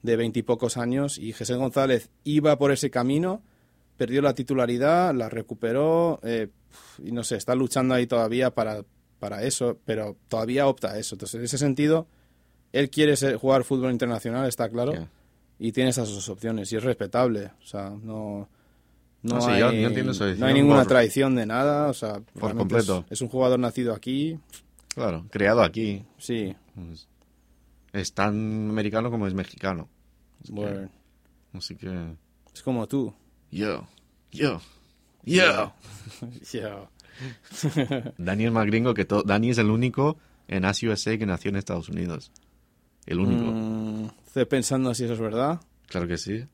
de 0.02 0.16
veintipocos 0.16 0.78
años 0.78 1.18
y 1.18 1.34
José 1.34 1.56
González 1.56 2.10
iba 2.24 2.58
por 2.58 2.72
ese 2.72 2.90
camino, 2.90 3.44
perdió 3.98 4.22
la 4.22 4.34
titularidad, 4.34 5.14
la 5.14 5.28
recuperó 5.28 6.22
eh, 6.24 6.48
y 7.04 7.12
no 7.12 7.22
sé, 7.26 7.36
está 7.36 7.54
luchando 7.54 7.94
ahí 7.96 8.08
todavía 8.08 8.50
para, 8.56 8.86
para 9.20 9.44
eso, 9.44 9.78
pero 9.84 10.16
todavía 10.30 10.68
opta 10.68 10.92
a 10.92 10.98
eso. 11.00 11.16
Entonces, 11.16 11.36
en 11.40 11.44
ese 11.44 11.58
sentido, 11.58 12.08
él 12.72 12.90
quiere 12.90 13.18
ser- 13.18 13.36
jugar 13.36 13.66
fútbol 13.66 13.92
internacional, 13.92 14.48
está 14.48 14.70
claro. 14.70 14.94
Y 15.60 15.72
tiene 15.72 15.90
esas 15.92 16.10
dos 16.10 16.28
opciones 16.30 16.72
y 16.72 16.78
es 16.78 16.84
respetable. 16.84 17.52
O 17.62 17.66
sea, 17.66 17.90
no... 17.90 18.48
No, 19.22 19.36
No, 19.36 19.42
sí, 19.42 19.52
hay, 19.52 19.60
yo- 19.60 19.72
yo 19.74 19.88
entiendo 19.90 20.14
su 20.14 20.24
no 20.38 20.46
hay 20.46 20.54
ninguna 20.54 20.80
por- 20.80 20.88
traición 20.88 21.36
de 21.36 21.46
nada, 21.46 21.88
o 21.90 21.94
sea, 21.94 22.22
completo. 22.40 23.04
Es, 23.08 23.14
es 23.18 23.22
un 23.22 23.28
jugador 23.28 23.60
nacido 23.60 23.94
aquí, 23.94 24.40
Claro, 24.96 25.26
creado 25.30 25.62
aquí. 25.62 26.04
sí, 26.18 26.56
es 27.92 28.14
tan 28.14 28.70
americano 28.70 29.12
como 29.12 29.28
es 29.28 29.34
mexicano. 29.34 29.90
Así 30.42 30.54
que- 30.54 30.60
bueno, 30.60 30.90
Así 31.54 31.76
que... 31.76 32.16
es 32.54 32.62
como 32.64 32.88
tú. 32.88 33.14
Yo, 33.52 33.88
yo, 34.32 34.62
yo. 35.24 35.74
Yo. 36.54 36.90
Dani 38.18 38.46
es 38.46 38.52
más 38.52 38.66
gringo 38.68 38.94
que 38.94 39.04
todo. 39.06 39.24
Dani 39.24 39.50
es 39.50 39.58
el 39.58 39.70
único 39.70 40.18
en 40.48 40.64
As 40.64 40.82
USA 40.84 41.18
que 41.18 41.26
nació 41.26 41.50
en 41.50 41.58
Estados 41.58 41.90
Unidos. 41.90 42.32
El 43.06 43.20
único. 43.20 43.52
Mm, 43.52 43.79
estoy 44.30 44.46
pensando 44.46 44.94
si 44.94 45.04
eso 45.06 45.14
es 45.14 45.20
verdad. 45.20 45.60
Claro 45.88 46.08
que 46.08 46.18
sí. 46.18 46.46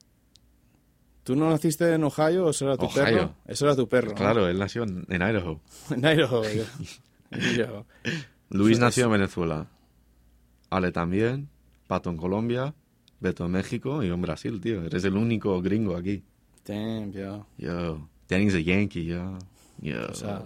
¿Tú 1.23 1.35
no 1.35 1.49
naciste 1.49 1.93
en 1.93 2.03
Ohio 2.03 2.45
o 2.45 2.49
eso 2.51 2.65
era 2.65 2.77
tu 2.77 2.85
Ohio. 2.85 3.03
perro? 3.03 3.35
Eso 3.45 3.65
era 3.65 3.75
tu 3.75 3.88
perro. 3.89 4.09
¿no? 4.09 4.15
Claro, 4.15 4.47
él 4.47 4.57
nació 4.57 4.83
en, 4.83 5.05
en 5.09 5.21
Idaho. 5.21 5.59
En 5.91 5.99
Idaho. 6.05 6.43
yo. 7.57 7.85
Luis 8.49 8.79
nació 8.79 9.05
en 9.05 9.11
Venezuela. 9.11 9.67
Ale 10.69 10.91
también. 10.91 11.49
Pato 11.88 12.09
en 12.09 12.17
Colombia. 12.17 12.73
Beto 13.19 13.45
en 13.45 13.51
México 13.51 14.03
y 14.03 14.07
yo 14.07 14.13
en 14.13 14.21
Brasil, 14.21 14.61
tío. 14.61 14.83
Eres 14.85 15.03
el 15.03 15.15
único 15.15 15.61
gringo 15.61 15.95
aquí. 15.95 16.23
Damn, 16.65 17.11
yo. 17.11 17.45
Yo. 17.57 18.07
Danny's 18.29 18.55
a 18.55 18.59
Yankee, 18.59 19.05
yo. 19.05 19.38
Yo. 19.79 20.05
O 20.09 20.13
sea, 20.13 20.43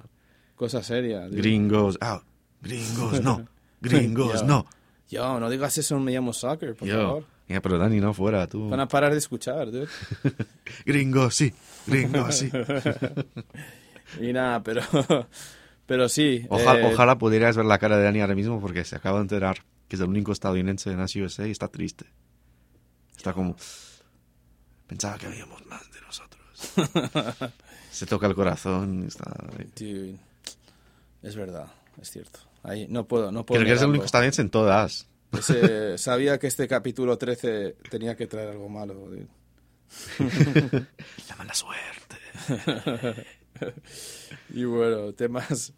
cosa 0.56 0.82
seria. 0.82 1.28
tío. 1.30 1.38
Gringos 1.38 1.98
out. 2.02 2.24
Gringos 2.62 3.22
no. 3.22 3.46
Gringos 3.82 4.44
no. 4.46 4.66
Yo, 5.10 5.40
no 5.40 5.50
digas 5.50 5.78
eso, 5.78 6.00
me 6.00 6.12
llamo 6.12 6.34
soccer, 6.34 6.76
por 6.76 6.88
Yo. 6.88 6.98
favor. 6.98 7.26
Ya, 7.48 7.62
pero 7.62 7.80
Dani 7.80 8.00
no 8.00 8.14
fuera, 8.14 8.46
tú. 8.48 8.70
Van 8.70 8.80
a 8.80 8.88
parar 8.88 9.12
de 9.12 9.18
escuchar, 9.18 9.72
dude. 9.72 9.88
Gringos 10.86 11.36
sí. 11.36 11.54
Gringos 11.88 12.36
sí. 12.36 12.52
Y 14.22 14.34
nada, 14.34 14.62
pero, 14.64 14.82
pero 15.86 16.10
sí. 16.10 16.46
Ojalá, 16.50 16.80
eh, 16.80 16.94
ojalá 16.94 17.18
pudieras 17.18 17.58
ver 17.58 17.66
la 17.66 17.78
cara 17.78 17.98
de 17.98 18.04
Dani 18.04 18.22
ahora 18.22 18.36
mismo 18.36 18.60
porque 18.60 18.84
se 18.84 18.96
acaba 18.96 19.18
de 19.18 19.24
enterar 19.24 19.64
que 19.88 19.96
es 19.96 20.02
el 20.02 20.08
único 20.10 20.32
estadounidense 20.32 20.92
en 20.92 21.00
Asia 21.00 21.24
USA 21.24 21.48
y 21.48 21.52
está 21.52 21.68
triste. 21.68 22.06
Está 23.18 23.34
como... 23.34 23.56
Pensaba 24.88 25.18
que 25.18 25.26
habíamos 25.28 25.66
más 25.66 25.92
de 25.92 26.02
nosotros. 26.02 27.52
se 27.92 28.06
toca 28.06 28.28
el 28.28 28.36
corazón 28.36 29.04
y 29.04 29.08
está... 29.08 29.26
Dude, 29.76 30.18
es 31.24 31.36
verdad, 31.36 31.68
es 32.02 32.10
cierto. 32.12 32.40
Ahí, 32.64 32.88
no 32.90 33.06
puedo, 33.08 33.32
no 33.32 33.46
puedo. 33.46 33.60
Creo 33.62 33.72
que 33.72 33.76
es 33.78 33.82
el 33.82 33.90
único 33.90 34.06
estadounidense 34.06 34.42
en 34.42 34.50
todas. 34.50 35.08
Ese- 35.32 35.98
sabía 35.98 36.38
que 36.40 36.48
este 36.48 36.68
capítulo 36.68 37.18
13 37.18 37.76
tenía 37.90 38.16
que 38.16 38.28
traer 38.28 38.50
algo 38.50 38.68
malo. 38.70 39.10
La 40.20 41.36
mala 41.38 41.54
suerte. 41.54 42.16
Y 44.54 44.64
bueno, 44.64 45.12
temas. 45.14 45.74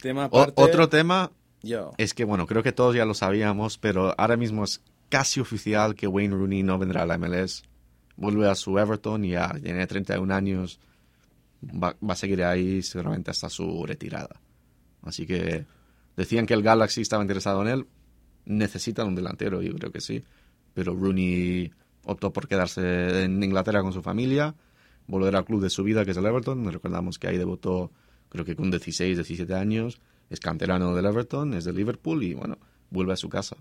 Tema 0.00 0.26
O- 0.30 0.40
aparte. 0.40 0.60
otro 0.62 0.88
tema 0.88 1.30
Yo. 1.62 1.92
es 1.98 2.14
que, 2.14 2.24
bueno, 2.24 2.46
creo 2.46 2.62
que 2.62 2.72
todos 2.72 2.94
ya 2.96 3.04
lo 3.04 3.14
sabíamos, 3.14 3.78
pero 3.78 4.14
ahora 4.18 4.36
mismo 4.36 4.64
es 4.64 4.80
casi 5.08 5.38
oficial 5.40 5.94
que 5.94 6.06
Wayne 6.08 6.34
Rooney 6.34 6.62
no 6.62 6.78
vendrá 6.78 7.02
a 7.02 7.06
la 7.06 7.16
MLS. 7.18 7.62
Vuelve 8.16 8.48
a 8.48 8.54
su 8.54 8.78
Everton 8.78 9.24
y 9.24 9.30
ya 9.30 9.52
tiene 9.62 9.86
31 9.86 10.34
años. 10.34 10.80
Va, 11.62 11.94
va 12.02 12.14
a 12.14 12.16
seguir 12.16 12.42
ahí 12.44 12.82
seguramente 12.82 13.30
hasta 13.30 13.48
su 13.48 13.84
retirada. 13.86 14.40
Así 15.06 15.26
que 15.26 15.64
decían 16.16 16.44
que 16.44 16.54
el 16.54 16.62
Galaxy 16.62 17.00
estaba 17.00 17.22
interesado 17.22 17.62
en 17.62 17.68
él. 17.68 17.86
Necesitan 18.44 19.08
un 19.08 19.14
delantero, 19.14 19.62
yo 19.62 19.72
creo 19.74 19.90
que 19.90 20.00
sí. 20.00 20.22
Pero 20.74 20.94
Rooney 20.94 21.72
optó 22.04 22.32
por 22.32 22.48
quedarse 22.48 23.24
en 23.24 23.42
Inglaterra 23.42 23.82
con 23.82 23.92
su 23.92 24.02
familia, 24.02 24.54
volver 25.06 25.34
al 25.36 25.44
club 25.44 25.62
de 25.62 25.70
su 25.70 25.82
vida, 25.82 26.04
que 26.04 26.10
es 26.10 26.16
el 26.16 26.26
Everton. 26.26 26.70
Recordamos 26.70 27.18
que 27.18 27.28
ahí 27.28 27.38
debutó, 27.38 27.90
creo 28.28 28.44
que 28.44 28.56
con 28.56 28.70
16, 28.70 29.16
17 29.16 29.54
años. 29.54 30.00
Es 30.28 30.40
canterano 30.40 30.94
del 30.94 31.06
Everton, 31.06 31.54
es 31.54 31.64
de 31.64 31.72
Liverpool 31.72 32.22
y, 32.24 32.34
bueno, 32.34 32.58
vuelve 32.90 33.12
a 33.12 33.16
su 33.16 33.28
casa. 33.28 33.56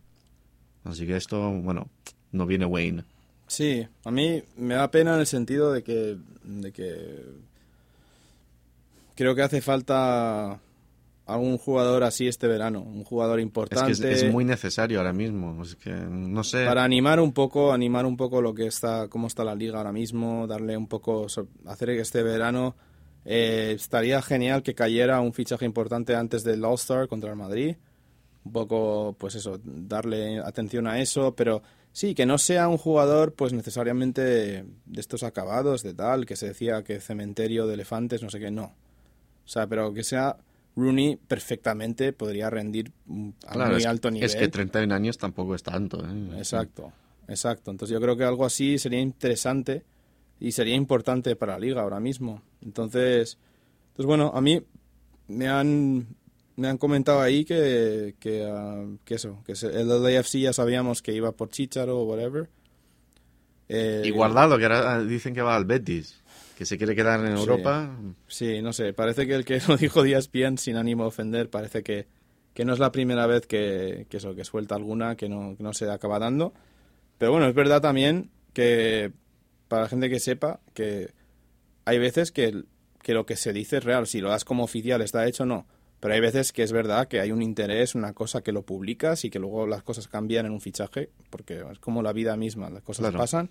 Así 0.84 1.06
que 1.06 1.16
esto, 1.16 1.52
bueno, 1.52 1.90
no 2.32 2.48
viene 2.48 2.66
Wayne. 2.66 3.06
Sí, 3.48 3.88
a 4.04 4.12
mí 4.12 4.42
me 4.58 4.74
da 4.74 4.90
pena 4.90 5.14
en 5.14 5.20
el 5.20 5.28
sentido 5.28 5.72
de 5.72 5.84
que, 5.84 6.18
de 6.44 6.72
que 6.72 7.24
creo 9.16 9.36
que 9.36 9.44
hace 9.44 9.62
falta 9.62 10.60
algún 11.26 11.58
jugador 11.58 12.04
así 12.04 12.28
este 12.28 12.48
verano, 12.48 12.82
un 12.82 13.04
jugador 13.04 13.40
Es 13.40 13.44
importante 13.44 13.86
que 14.00 14.14
es, 14.14 14.24
es 14.24 14.32
muy 14.32 14.46
necesario 14.46 15.00
ahora 15.00 15.14
mismo. 15.14 15.62
Es 15.64 15.76
que, 15.76 15.92
no 15.92 16.44
sé. 16.44 16.66
para 16.66 16.84
animar 16.84 17.20
un 17.20 17.34
poco, 17.34 17.74
animar 17.74 18.06
un 18.06 18.16
poco 18.16 18.42
lo 18.42 18.54
que 18.54 18.68
está, 18.68 19.08
cómo 19.08 19.28
está 19.28 19.44
la 19.44 19.56
liga 19.56 19.78
ahora 19.78 19.92
mismo, 19.92 20.46
darle 20.48 20.78
un 20.78 20.88
poco, 20.88 21.26
hacer 21.66 21.88
que 21.90 22.00
este 22.00 22.22
verano 22.22 22.76
eh, 23.26 23.74
estaría 23.76 24.22
genial 24.22 24.62
que 24.62 24.76
cayera 24.76 25.20
un 25.20 25.34
fichaje 25.34 25.66
importante 25.66 26.16
antes 26.16 26.44
del 26.44 26.64
All 26.64 26.76
Star 26.76 27.08
contra 27.08 27.32
el 27.32 27.36
Madrid, 27.36 27.76
un 28.44 28.52
poco, 28.52 29.16
pues 29.18 29.34
eso, 29.34 29.60
darle 29.64 30.38
atención 30.38 30.86
a 30.86 31.00
eso, 31.00 31.36
pero 31.36 31.64
sí, 31.92 32.14
que 32.14 32.28
no 32.28 32.38
sea 32.38 32.68
un 32.68 32.78
jugador, 32.78 33.34
pues 33.34 33.52
necesariamente 33.52 34.22
de 34.22 34.66
estos 34.96 35.24
acabados, 35.24 35.82
de 35.82 35.96
tal, 35.96 36.28
que 36.28 36.36
se 36.36 36.50
decía 36.50 36.84
que 36.84 37.02
cementerio 37.02 37.66
de 37.66 37.74
elefantes, 37.74 38.22
no 38.22 38.30
sé 38.30 38.40
qué, 38.40 38.52
no. 38.52 38.76
O 39.44 39.48
sea, 39.48 39.66
pero 39.66 39.92
que 39.92 40.04
sea 40.04 40.38
Rooney 40.76 41.16
perfectamente 41.16 42.12
podría 42.14 42.50
rendir 42.50 42.92
mm, 43.06 43.30
a 43.48 43.52
Claro, 43.54 43.72
muy 43.72 43.82
es, 43.82 43.86
alto 43.88 44.12
nivel. 44.12 44.26
es 44.30 44.36
que 44.36 44.48
31 44.48 44.94
años 44.94 45.18
tampoco 45.18 45.56
es 45.56 45.64
tanto. 45.64 46.04
¿eh? 46.06 46.38
Exacto, 46.38 46.92
exacto. 47.28 47.72
Entonces 47.72 47.94
yo 47.94 48.02
creo 48.02 48.18
que 48.18 48.24
algo 48.26 48.46
así 48.46 48.78
sería 48.78 49.00
interesante 49.00 49.84
y 50.40 50.52
sería 50.52 50.76
importante 50.76 51.36
para 51.36 51.54
la 51.54 51.60
liga 51.60 51.82
ahora 51.82 52.00
mismo. 52.00 52.42
Entonces, 52.62 53.38
entonces 53.92 54.06
bueno, 54.06 54.32
a 54.36 54.42
mí 54.42 54.62
me 55.28 55.48
han 55.48 56.08
me 56.58 56.68
han 56.70 56.78
comentado 56.78 57.22
ahí 57.22 57.46
que 57.46 58.16
que, 58.20 58.46
ah, 58.50 58.86
que 59.06 59.16
eso, 59.16 59.42
que 59.46 59.54
el 59.54 59.88
LAFC 59.88 60.40
ya 60.40 60.54
sabíamos 60.54 61.02
que 61.02 61.14
iba 61.14 61.32
por 61.32 61.50
Chicharo 61.50 62.00
o 62.00 62.04
whatever. 62.06 62.50
Eh, 63.68 64.04
Y 64.06 64.12
Guardado, 64.12 64.58
que 64.58 64.66
ahora 64.66 65.04
dicen 65.04 65.34
que 65.34 65.42
va 65.42 65.56
al 65.56 65.66
Betis, 65.66 66.22
que 66.56 66.66
se 66.66 66.78
quiere 66.78 66.96
quedar 66.96 67.20
en. 67.26 67.34
Europa. 67.36 67.98
Sí, 68.28 68.62
no 68.62 68.74
sé, 68.74 68.94
parece 68.94 69.28
que 69.28 69.36
el 69.36 69.46
que 69.46 69.60
lo 69.68 69.78
dijo 69.78 70.04
Díaz 70.04 70.32
bien, 70.32 70.58
sin 70.58 70.78
ánimo 70.78 71.04
de 71.04 71.08
ofender, 71.10 71.50
parece 71.50 71.84
que, 71.84 72.08
que 72.54 72.66
no 72.66 72.74
es 72.74 72.80
la 72.80 72.92
primera 72.92 73.28
vez 73.28 73.46
que, 73.46 74.08
que 74.10 74.18
eso, 74.18 74.36
que 74.36 74.44
suelta 74.46 74.76
alguna 74.76 75.16
que 75.16 75.28
no, 75.30 75.56
que 75.58 75.64
no 75.64 75.74
se 75.74 75.90
acaba 75.90 76.20
dando. 76.20 76.54
Pero 77.18 77.32
bueno, 77.32 77.48
es 77.48 77.54
verdad 77.56 77.82
también 77.82 78.30
que, 78.54 79.12
para 79.68 79.84
la 79.84 79.90
gente 79.90 80.10
que 80.10 80.20
sepa, 80.20 80.60
que 80.74 81.12
hay 81.86 82.00
veces 82.00 82.32
que, 82.32 82.64
que 83.02 83.14
lo 83.14 83.26
que 83.26 83.36
se 83.36 83.54
dice 83.54 83.78
es 83.78 83.84
real. 83.84 84.08
Si 84.08 84.22
lo 84.22 84.30
das 84.30 84.46
como 84.46 84.64
oficial, 84.64 85.02
está 85.02 85.28
hecho, 85.28 85.46
no. 85.46 85.66
Pero 86.00 86.14
hay 86.14 86.20
veces 86.20 86.52
que 86.54 86.62
es 86.64 86.72
verdad 86.72 87.08
que 87.08 87.20
hay 87.20 87.32
un 87.32 87.42
interés, 87.42 87.96
una 87.96 88.14
cosa 88.14 88.42
que 88.42 88.52
lo 88.52 88.64
publicas 88.64 89.24
y 89.26 89.30
que 89.30 89.40
luego 89.40 89.66
las 89.66 89.82
cosas 89.84 90.08
cambian 90.08 90.46
en 90.46 90.52
un 90.52 90.62
fichaje, 90.62 91.10
porque 91.30 91.64
es 91.72 91.80
como 91.80 92.02
la 92.04 92.14
vida 92.14 92.36
misma, 92.38 92.70
las 92.70 92.84
cosas 92.84 93.04
Claro. 93.04 93.18
pasan 93.20 93.50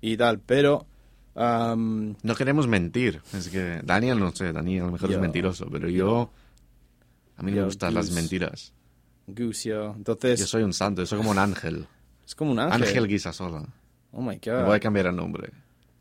y 0.00 0.16
tal. 0.16 0.40
Pero... 0.40 0.86
No 1.36 2.34
queremos 2.36 2.66
mentir. 2.66 3.20
Es 3.32 3.48
que 3.48 3.80
Daniel, 3.84 4.18
no 4.20 4.32
sé, 4.32 4.52
Daniel 4.52 4.82
a 4.82 4.86
lo 4.86 4.92
mejor 4.92 5.10
Yo. 5.10 5.16
es 5.16 5.20
mentiroso, 5.22 5.66
pero 5.70 5.88
yo. 5.88 6.30
A 7.36 7.42
mí 7.42 7.50
me 7.50 7.58
Yo, 7.58 7.64
gustan 7.66 7.94
las 7.94 8.06
Goose. 8.10 8.20
mentiras. 8.20 8.72
Gucio. 9.26 9.94
Entonces, 9.96 10.38
Yo 10.40 10.46
soy 10.46 10.62
un 10.62 10.72
santo, 10.72 11.02
yo 11.02 11.06
soy 11.06 11.18
como 11.18 11.30
un 11.30 11.38
ángel. 11.38 11.86
es 12.26 12.34
como 12.34 12.52
un 12.52 12.58
ángel. 12.60 12.82
Ángel 12.82 13.08
Guisasola. 13.08 13.64
Oh 14.12 14.20
my 14.22 14.38
Me 14.44 14.52
voy 14.52 14.60
a 14.62 14.64
god. 14.76 14.80
cambiar 14.80 15.06
el 15.06 15.16
nombre. 15.16 15.50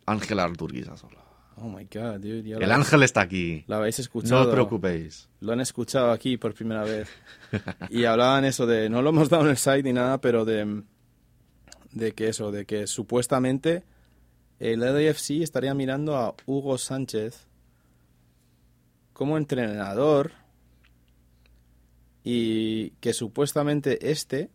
Ángel 0.06 0.40
Artur 0.40 0.72
Guisasola. 0.72 1.20
Oh 1.56 1.70
my 1.70 1.86
god, 1.86 2.20
dude. 2.20 2.44
ya 2.44 2.58
El 2.58 2.72
ángel 2.72 3.04
está 3.04 3.22
aquí. 3.22 3.64
Lo 3.68 3.76
habéis 3.78 3.98
No 4.00 4.02
escuchado. 4.04 4.42
os 4.42 4.48
preocupéis. 4.54 5.30
Lo 5.40 5.54
han 5.54 5.62
escuchado 5.62 6.12
aquí 6.12 6.38
por 6.38 6.54
primera 6.54 6.84
vez. 6.84 7.08
Y 7.90 8.06
hablaban 8.06 8.44
eso 8.46 8.66
de. 8.66 8.90
No 8.90 9.02
lo 9.02 9.10
hemos 9.12 9.30
dado 9.30 9.44
en 9.44 9.50
el 9.52 9.58
site 9.58 9.84
ni 9.84 9.94
nada, 9.94 10.20
pero 10.20 10.46
de. 10.46 10.84
De 11.92 12.12
que 12.14 12.28
eso, 12.28 12.52
de 12.52 12.66
que 12.66 12.88
supuestamente 12.88 13.84
el 14.72 14.80
LAFC 14.80 15.42
estaría 15.42 15.74
mirando 15.74 16.16
a 16.16 16.34
Hugo 16.46 16.78
Sánchez 16.78 17.48
como 19.14 19.38
entrenador 19.38 20.32
y 22.24 22.92
que 23.02 23.14
supuestamente 23.14 24.10
este 24.12 24.50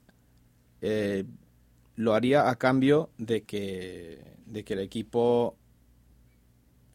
eh, 0.81 1.25
lo 1.97 2.15
haría 2.15 2.49
a 2.49 2.57
cambio 2.57 3.11
de 3.19 3.43
que, 3.43 4.23
de 4.47 4.65
que 4.65 4.75
el 4.75 4.81
equipo 4.81 5.57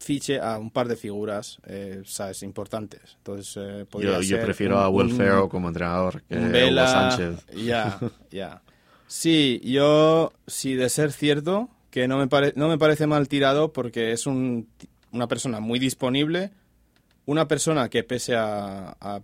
fiche 0.00 0.40
a 0.40 0.58
un 0.58 0.70
par 0.70 0.88
de 0.88 0.96
figuras, 0.96 1.58
eh, 1.66 2.02
sabes, 2.04 2.42
importantes. 2.42 3.14
Entonces, 3.18 3.56
eh, 3.56 3.86
podría 3.88 4.14
Yo, 4.16 4.22
yo 4.22 4.36
ser 4.36 4.44
prefiero 4.44 4.76
un- 4.76 4.82
a 4.82 4.88
Will 4.88 5.10
Ferrell 5.10 5.48
como 5.48 5.68
entrenador 5.68 6.22
que 6.24 6.36
Hugo 6.36 6.86
Sánchez. 6.86 7.46
Ya, 7.64 8.00
ya. 8.30 8.62
Sí, 9.06 9.60
yo, 9.62 10.32
sí, 10.46 10.74
de 10.74 10.88
ser 10.88 11.12
cierto, 11.12 11.68
que 11.94 12.08
no 12.08 12.18
me, 12.18 12.26
pare- 12.26 12.52
no 12.56 12.66
me 12.66 12.76
parece 12.76 13.06
mal 13.06 13.28
tirado 13.28 13.72
porque 13.72 14.10
es 14.10 14.26
un, 14.26 14.66
una 15.12 15.28
persona 15.28 15.60
muy 15.60 15.78
disponible, 15.78 16.50
una 17.24 17.46
persona 17.46 17.88
que 17.88 18.02
pese 18.02 18.34
a, 18.36 19.22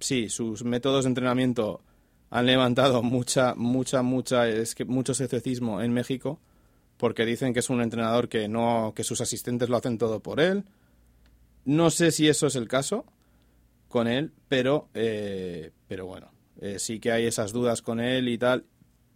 sí, 0.00 0.28
sus 0.28 0.62
métodos 0.62 1.04
de 1.04 1.08
entrenamiento 1.08 1.80
han 2.28 2.44
levantado 2.44 3.02
mucha, 3.02 3.54
mucha, 3.54 4.02
mucha, 4.02 4.46
es 4.50 4.74
que 4.74 4.84
mucho 4.84 5.12
escepticismo 5.12 5.80
en 5.80 5.94
México 5.94 6.38
porque 6.98 7.24
dicen 7.24 7.54
que 7.54 7.60
es 7.60 7.70
un 7.70 7.80
entrenador 7.80 8.28
que 8.28 8.48
no, 8.48 8.92
que 8.94 9.02
sus 9.02 9.22
asistentes 9.22 9.70
lo 9.70 9.78
hacen 9.78 9.96
todo 9.96 10.20
por 10.20 10.40
él. 10.40 10.64
No 11.64 11.88
sé 11.88 12.10
si 12.10 12.28
eso 12.28 12.48
es 12.48 12.54
el 12.54 12.68
caso 12.68 13.06
con 13.88 14.08
él, 14.08 14.34
pero, 14.46 14.90
eh, 14.92 15.70
pero 15.88 16.04
bueno, 16.04 16.32
eh, 16.60 16.78
sí 16.78 17.00
que 17.00 17.12
hay 17.12 17.24
esas 17.24 17.52
dudas 17.54 17.80
con 17.80 17.98
él 17.98 18.28
y 18.28 18.36
tal. 18.36 18.66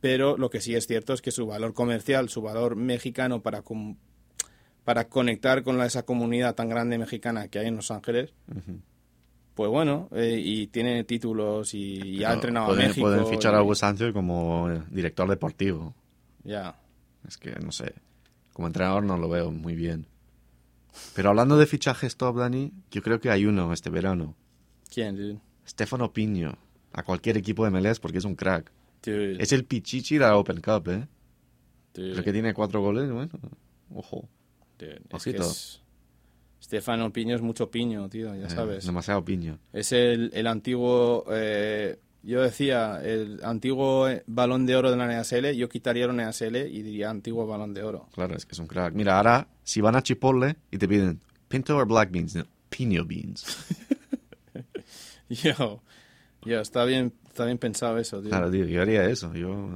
Pero 0.04 0.36
lo 0.36 0.50
que 0.50 0.60
sí 0.60 0.74
es 0.74 0.86
cierto 0.86 1.14
es 1.14 1.22
que 1.22 1.30
su 1.30 1.46
valor 1.46 1.72
comercial, 1.72 2.28
su 2.28 2.42
valor 2.42 2.76
mexicano 2.76 3.40
para, 3.40 3.62
com- 3.62 3.96
para 4.84 5.08
conectar 5.08 5.62
con 5.62 5.78
la- 5.78 5.86
esa 5.86 6.02
comunidad 6.04 6.54
tan 6.54 6.68
grande 6.68 6.98
mexicana 6.98 7.48
que 7.48 7.58
hay 7.58 7.68
en 7.68 7.76
Los 7.76 7.90
Ángeles, 7.90 8.34
pues 9.54 9.70
bueno, 9.70 10.10
eh, 10.12 10.38
y 10.44 10.66
tiene 10.66 11.04
títulos 11.04 11.72
y, 11.72 12.02
y 12.18 12.22
ha 12.24 12.34
entrenado 12.34 12.66
pueden, 12.66 12.84
a 12.84 12.88
México. 12.88 13.06
pueden 13.06 13.26
fichar 13.28 13.54
y- 13.54 13.56
a 13.56 13.62
Hugo 13.62 13.74
Sánchez 13.74 14.12
como 14.12 14.70
eh, 14.70 14.82
director 14.90 15.26
deportivo. 15.26 15.94
Ya. 16.42 16.76
Es 17.26 17.38
que, 17.38 17.52
no 17.52 17.72
sé, 17.72 17.94
como 18.52 18.66
entrenador 18.66 19.04
no 19.04 19.16
lo 19.16 19.30
veo 19.30 19.50
muy 19.50 19.74
bien. 19.74 20.06
Pero 21.14 21.30
hablando 21.30 21.56
de 21.56 21.64
fichajes 21.64 22.18
top, 22.18 22.36
Dani, 22.40 22.72
yo 22.90 23.00
creo 23.02 23.20
que 23.20 23.30
hay 23.30 23.46
uno 23.46 23.72
este 23.72 23.88
verano. 23.88 24.36
¿Quién, 24.92 25.16
dude? 25.16 25.38
Stefano 25.66 26.12
Piño. 26.12 26.58
A 26.92 27.04
cualquier 27.04 27.38
equipo 27.38 27.64
de 27.64 27.70
MLS 27.70 28.00
porque 28.00 28.18
es 28.18 28.24
un 28.26 28.34
crack. 28.36 28.70
Dude, 29.04 29.36
Es 29.42 29.52
el 29.52 29.64
pichichi 29.64 30.14
de 30.14 30.20
la 30.20 30.36
Open 30.36 30.60
Cup, 30.60 30.88
¿eh? 30.88 31.06
dude, 31.94 32.12
Creo 32.12 32.24
que 32.24 32.32
tiene 32.32 32.54
cuatro 32.54 32.80
goles, 32.80 33.10
bueno. 33.10 33.30
Ojo. 33.94 34.28
dude, 34.78 34.94
es 34.96 35.00
Ojito. 35.14 35.42
que 35.42 35.48
es- 35.48 35.80
Stefano 36.62 37.12
Piño 37.12 37.36
es 37.36 37.42
mucho 37.42 37.70
piño, 37.70 38.08
tío, 38.08 38.34
ya 38.34 38.46
Eh, 38.46 38.50
sabes. 38.50 38.86
demasiado 38.86 39.22
piño. 39.24 39.58
Es 39.74 39.92
el, 39.92 40.30
el 40.32 40.46
antiguo, 40.46 41.26
eh, 41.30 41.98
yo 42.22 42.40
decía, 42.40 43.02
el 43.04 43.40
antiguo 43.44 44.08
eh, 44.08 44.22
balón 44.26 44.64
de 44.64 44.74
oro 44.74 44.90
de 44.90 44.96
la 44.96 45.06
NASL, 45.06 45.52
yo 45.54 45.68
quitaría 45.68 46.06
la 46.06 46.14
NASL 46.14 46.56
y 46.56 46.80
diría 46.80 47.10
antiguo 47.10 47.46
balón 47.46 47.74
de 47.74 47.82
oro. 47.82 48.08
Claro, 48.14 48.34
es 48.34 48.46
que 48.46 48.52
es 48.52 48.58
un 48.58 48.66
crack. 48.66 48.94
Mira, 48.94 49.18
ahora, 49.18 49.46
si 49.62 49.82
van 49.82 49.94
a 49.94 50.02
Chipotle 50.02 50.56
y 50.70 50.78
te 50.78 50.88
piden 50.88 51.20
pinto 51.48 51.76
o 51.76 51.84
black 51.84 52.10
beans, 52.10 52.34
no, 52.34 52.46
piño 52.70 53.04
beans. 53.04 53.44
Yo, 55.28 55.82
yo, 56.44 56.60
está 56.60 56.84
bien, 56.84 57.12
está 57.26 57.44
bien 57.44 57.58
pensado 57.58 57.98
eso, 57.98 58.20
tío. 58.20 58.30
Claro, 58.30 58.50
tío, 58.50 58.64
yo 58.66 58.82
haría 58.82 59.04
eso. 59.06 59.32
Yo, 59.34 59.68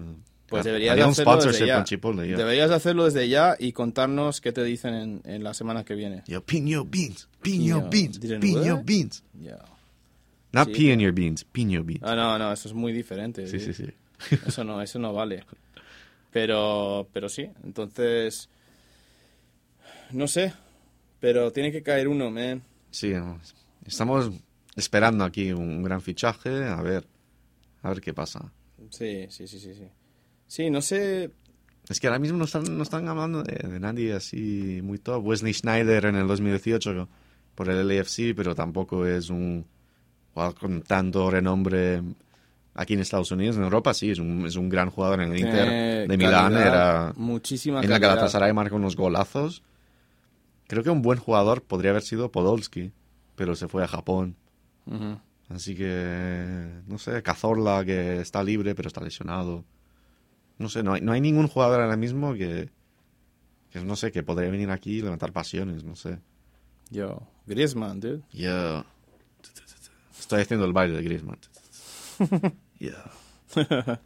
pues 0.49 0.65
deberías 0.65 0.93
haría 0.93 1.07
un 1.07 1.13
hacerlo 1.13 1.33
desde 1.37 1.43
sponsorship 1.45 1.67
ya. 1.67 1.75
con 1.77 1.85
Chipotle. 1.85 2.29
Yo, 2.29 2.39
Deberías 2.39 2.71
hacerlo 2.71 3.05
desde 3.05 3.29
ya 3.29 3.57
y 3.59 3.73
contarnos 3.73 4.41
qué 4.41 4.53
te 4.53 4.65
dicen 4.65 4.95
en, 4.95 5.21
en 5.25 5.45
la 5.45 5.55
semana 5.55 5.85
que 5.85 5.95
viene. 5.95 6.23
Yo, 6.27 6.43
piño 6.45 6.85
beans, 6.85 7.29
piño 7.43 7.89
Piño, 7.91 7.91
beans, 7.91 8.19
piño 8.41 8.75
what? 8.77 8.85
beans. 8.85 9.25
Ya. 9.41 9.59
Not 10.53 10.69
Sí. 10.69 10.75
pea 10.75 10.95
in 10.95 11.01
your 11.01 11.13
beans, 11.13 11.45
piño 11.45 11.85
beans. 11.85 12.01
Ah, 12.03 12.15
no, 12.17 12.39
no, 12.39 12.53
eso 12.53 12.69
es 12.69 12.75
muy 12.75 12.93
diferente. 12.93 13.47
sí, 13.47 13.59
tío. 13.59 13.73
sí, 13.75 13.85
sí. 13.85 14.37
Eso 14.47 14.65
no, 14.65 14.81
eso 14.81 14.99
no 14.99 15.13
vale. 15.13 15.45
Pero, 16.31 17.09
pero 17.13 17.29
sí, 17.29 17.49
entonces, 17.65 18.49
no 20.11 20.27
sé, 20.27 20.53
pero 21.21 21.53
tiene 21.53 21.71
que 21.73 21.83
caer 21.83 22.09
uno, 22.09 22.31
man. 22.31 22.63
Sí, 22.91 23.13
estamos 23.87 24.31
esperando 24.79 25.25
aquí 25.25 25.53
un 25.53 25.83
gran 25.83 26.01
fichaje, 26.01 26.65
a 26.65 26.81
ver, 26.83 27.07
a 27.83 27.89
ver 27.91 28.01
qué 28.01 28.15
pasa. 28.15 28.53
Sí, 28.91 29.27
sí, 29.29 29.47
sí, 29.47 29.59
sí, 29.59 29.75
sí. 29.75 29.89
Sí, 30.47 30.71
no 30.71 30.81
sé, 30.81 31.31
Es 31.89 32.01
que 32.01 32.07
ahora 32.07 32.19
mismo 32.19 32.39
no 32.39 32.45
están, 32.45 32.77
no 32.77 32.83
están 32.83 33.07
hablando 33.09 33.43
de, 33.43 33.69
de 33.69 33.81
nadie 33.81 34.15
así 34.15 34.81
muy 34.83 34.99
top. 34.99 35.25
Wesley 35.27 35.53
Schneider 35.53 36.07
en 36.07 36.17
el 36.17 36.27
2018 36.27 37.09
por 37.55 37.69
el 37.69 37.87
LAFC, 37.87 38.35
pero 38.37 38.55
tampoco 38.55 39.05
es 39.05 39.31
un 39.31 39.67
jugador 40.33 40.55
con 40.55 40.83
tanto 40.83 41.31
renombre 41.31 42.03
aquí 42.75 42.95
en 42.95 43.01
Estados 43.01 43.31
Unidos. 43.33 43.57
En 43.57 43.65
Europa 43.65 43.93
sí, 43.93 44.11
es 44.11 44.19
un, 44.21 44.47
es 44.47 44.57
un 44.57 44.69
gran 44.69 44.91
jugador 44.91 45.21
en 45.21 45.33
el 45.33 45.39
Inter 45.39 45.65
tiene 45.65 46.07
de 46.07 46.17
Milán. 46.17 46.53
calidad, 46.53 46.67
Era, 46.67 47.13
muchísima 47.17 47.81
en 47.83 47.91
la. 47.91 47.99
Galatasaray 47.99 48.53
marca 48.53 48.77
unos 48.77 48.97
golazos. 48.97 49.63
Creo 50.69 50.83
que 50.83 50.91
un 50.91 51.03
buen 51.03 51.19
jugador 51.19 51.63
podría 51.63 51.91
haber 51.91 52.03
sido 52.03 52.31
Podolski, 52.31 52.93
pero 53.35 53.57
se 53.57 53.69
fue 53.69 53.83
a 53.83 53.89
Japón. 53.89 54.37
Ujú. 54.89 55.19
Así 55.51 55.75
que, 55.75 56.83
no 56.87 56.99
sé, 56.99 57.23
Cazorla 57.23 57.85
que 57.85 58.21
está 58.21 58.43
libre 58.43 58.75
pero 58.75 58.89
está 58.89 59.01
lesionado. 59.01 59.65
No 60.59 60.69
sé, 60.69 60.83
no 60.83 60.95
hay, 60.95 61.01
no 61.01 61.13
hay 61.13 61.21
ningún 61.21 61.47
jugador 61.49 61.81
ahora 61.81 61.97
mismo 61.97 62.35
que, 62.35 62.69
que, 63.71 63.81
no 63.81 63.97
sé, 63.97 64.11
que 64.13 64.23
podría 64.23 64.51
venir 64.51 64.71
aquí 64.71 64.99
y 64.99 65.03
levantar 65.03 65.33
pasiones, 65.33 65.85
no 65.85 65.95
sé. 65.95 66.19
Yo, 66.91 67.23
Griezmann, 67.47 68.01
dude. 68.01 68.23
Yo 68.33 68.85
estoy 70.19 70.43
haciendo 70.43 70.67
el 70.67 70.73
baile 70.73 70.97
de 70.97 71.03
Griezmann. 71.03 71.39
Yo. 72.79 72.93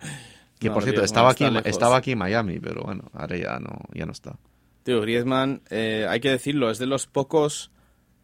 Que 0.58 0.68
No, 0.68 0.74
por 0.74 0.84
cierto, 0.84 1.00
Griezmann 1.00 1.04
estaba 1.06 1.30
aquí, 1.32 1.44
lejos. 1.50 1.66
estaba 1.66 1.96
aquí 1.96 2.12
en 2.12 2.18
Miami, 2.18 2.60
pero 2.60 2.82
bueno, 2.84 3.10
ahora 3.14 3.36
ya 3.36 3.58
no, 3.58 3.80
ya 3.94 4.06
no 4.06 4.12
está. 4.12 4.38
Tío, 4.84 5.00
Griezmann, 5.00 5.60
eh, 5.70 6.06
hay 6.08 6.20
que 6.20 6.30
decirlo, 6.30 6.70
es 6.70 6.78
de 6.78 6.86
los 6.86 7.08
pocos 7.08 7.72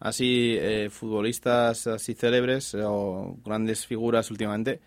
así 0.00 0.56
eh, 0.58 0.88
futbolistas 0.90 1.86
así 1.86 2.14
célebres 2.14 2.74
eh, 2.74 2.82
o 2.84 3.36
grandes 3.44 3.86
figuras 3.86 4.30
últimamente 4.30 4.80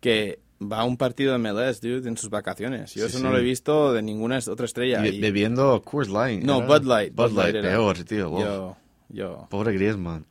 que 0.00 0.40
va 0.60 0.80
a 0.80 0.84
un 0.84 0.96
partido 0.96 1.32
de 1.32 1.38
MLS, 1.38 1.80
dude, 1.80 2.08
en 2.08 2.16
sus 2.16 2.30
vacaciones. 2.30 2.94
Yo 2.94 3.08
Sí, 3.08 3.16
eso 3.16 3.24
no 3.24 3.32
lo 3.32 3.38
he 3.38 3.42
visto 3.42 3.92
de 3.92 4.02
ninguna 4.02 4.38
otra 4.48 4.66
estrella. 4.66 5.06
Y 5.06 5.20
bebiendo 5.20 5.82
Coors 5.82 6.08
Light. 6.08 6.44
No. 6.44 6.62
Bud 6.62 6.84
Light, 6.84 7.14
Bud 7.14 7.30
Bud 7.30 7.38
Light, 7.38 7.60
peor, 7.60 8.04
tío. 8.04 8.30
wow. 8.30 8.40
yo, 8.40 8.76
yo, 9.08 9.46
Pobre 9.50 9.72
Griezmann. 9.72 10.24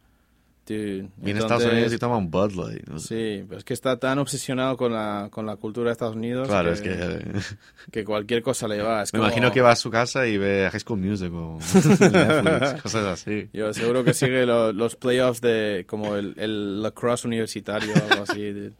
Dude. 0.67 1.09
Viene 1.17 1.39
a 1.39 1.43
Estados 1.43 1.65
Unidos 1.65 1.91
y 1.93 1.97
toma 1.97 2.17
un 2.17 2.29
Bud 2.31 2.51
Light. 2.53 2.87
¿no? 2.87 2.99
Sí, 2.99 3.43
pero 3.47 3.57
es 3.57 3.63
que 3.63 3.73
está 3.73 3.97
tan 3.97 4.19
obsesionado 4.19 4.77
con 4.77 4.93
la, 4.93 5.27
con 5.31 5.45
la 5.45 5.55
cultura 5.57 5.89
de 5.89 5.93
Estados 5.93 6.15
Unidos 6.15 6.47
Claro, 6.47 6.69
que, 6.69 6.73
es 6.73 6.81
que... 6.81 7.25
que 7.91 8.03
cualquier 8.05 8.41
cosa 8.41 8.67
le 8.67 8.81
va. 8.81 9.03
Es 9.03 9.13
Me 9.13 9.19
como- 9.19 9.27
imagino 9.29 9.51
que 9.51 9.61
va 9.61 9.71
a 9.71 9.75
su 9.75 9.89
casa 9.89 10.25
y 10.27 10.37
ve 10.37 10.69
High 10.71 10.79
School 10.81 10.99
Music 10.99 11.31
o 11.33 11.57
Netflix, 11.73 12.81
cosas 12.81 13.05
así. 13.05 13.49
Yo 13.53 13.73
seguro 13.73 14.03
que 14.03 14.13
sigue 14.13 14.45
lo- 14.45 14.71
los 14.73 14.95
playoffs 14.95 15.41
de 15.41 15.85
como 15.87 16.15
el, 16.15 16.33
el 16.37 16.81
lacrosse 16.81 17.25
universitario 17.27 17.91
o 17.93 18.11
algo 18.11 18.23
así. 18.23 18.51
dude. 18.51 18.73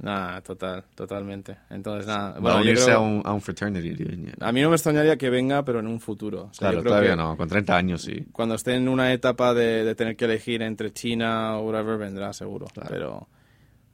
Nada, 0.00 0.40
total, 0.42 0.84
totalmente. 0.94 1.56
Entonces, 1.70 2.06
nada. 2.06 2.38
Bueno, 2.38 2.58
unirse 2.60 2.84
creo- 2.84 2.98
a, 2.98 3.00
un, 3.00 3.22
a 3.24 3.32
un 3.32 3.40
fraternity, 3.40 3.90
dude. 3.90 4.32
a 4.40 4.52
mí 4.52 4.62
no 4.62 4.68
me 4.70 4.76
extrañaría 4.76 5.16
que 5.16 5.28
venga, 5.28 5.64
pero 5.64 5.80
en 5.80 5.88
un 5.88 5.98
futuro. 5.98 6.44
O 6.50 6.54
sea, 6.54 6.70
Claro, 6.70 6.84
todavía 6.84 7.16
no, 7.16 7.36
con 7.36 7.48
30 7.48 7.76
años 7.76 8.02
sí. 8.02 8.24
Cuando 8.32 8.54
esté 8.54 8.74
en 8.76 8.88
una 8.88 9.12
etapa 9.12 9.52
de, 9.54 9.84
de 9.84 9.94
tener 9.96 10.16
que 10.16 10.26
elegir 10.26 10.62
entre 10.62 10.92
China 10.92 11.58
o 11.58 11.66
whatever, 11.66 11.98
vendrá 11.98 12.32
seguro. 12.32 12.66
Pero 12.88 13.26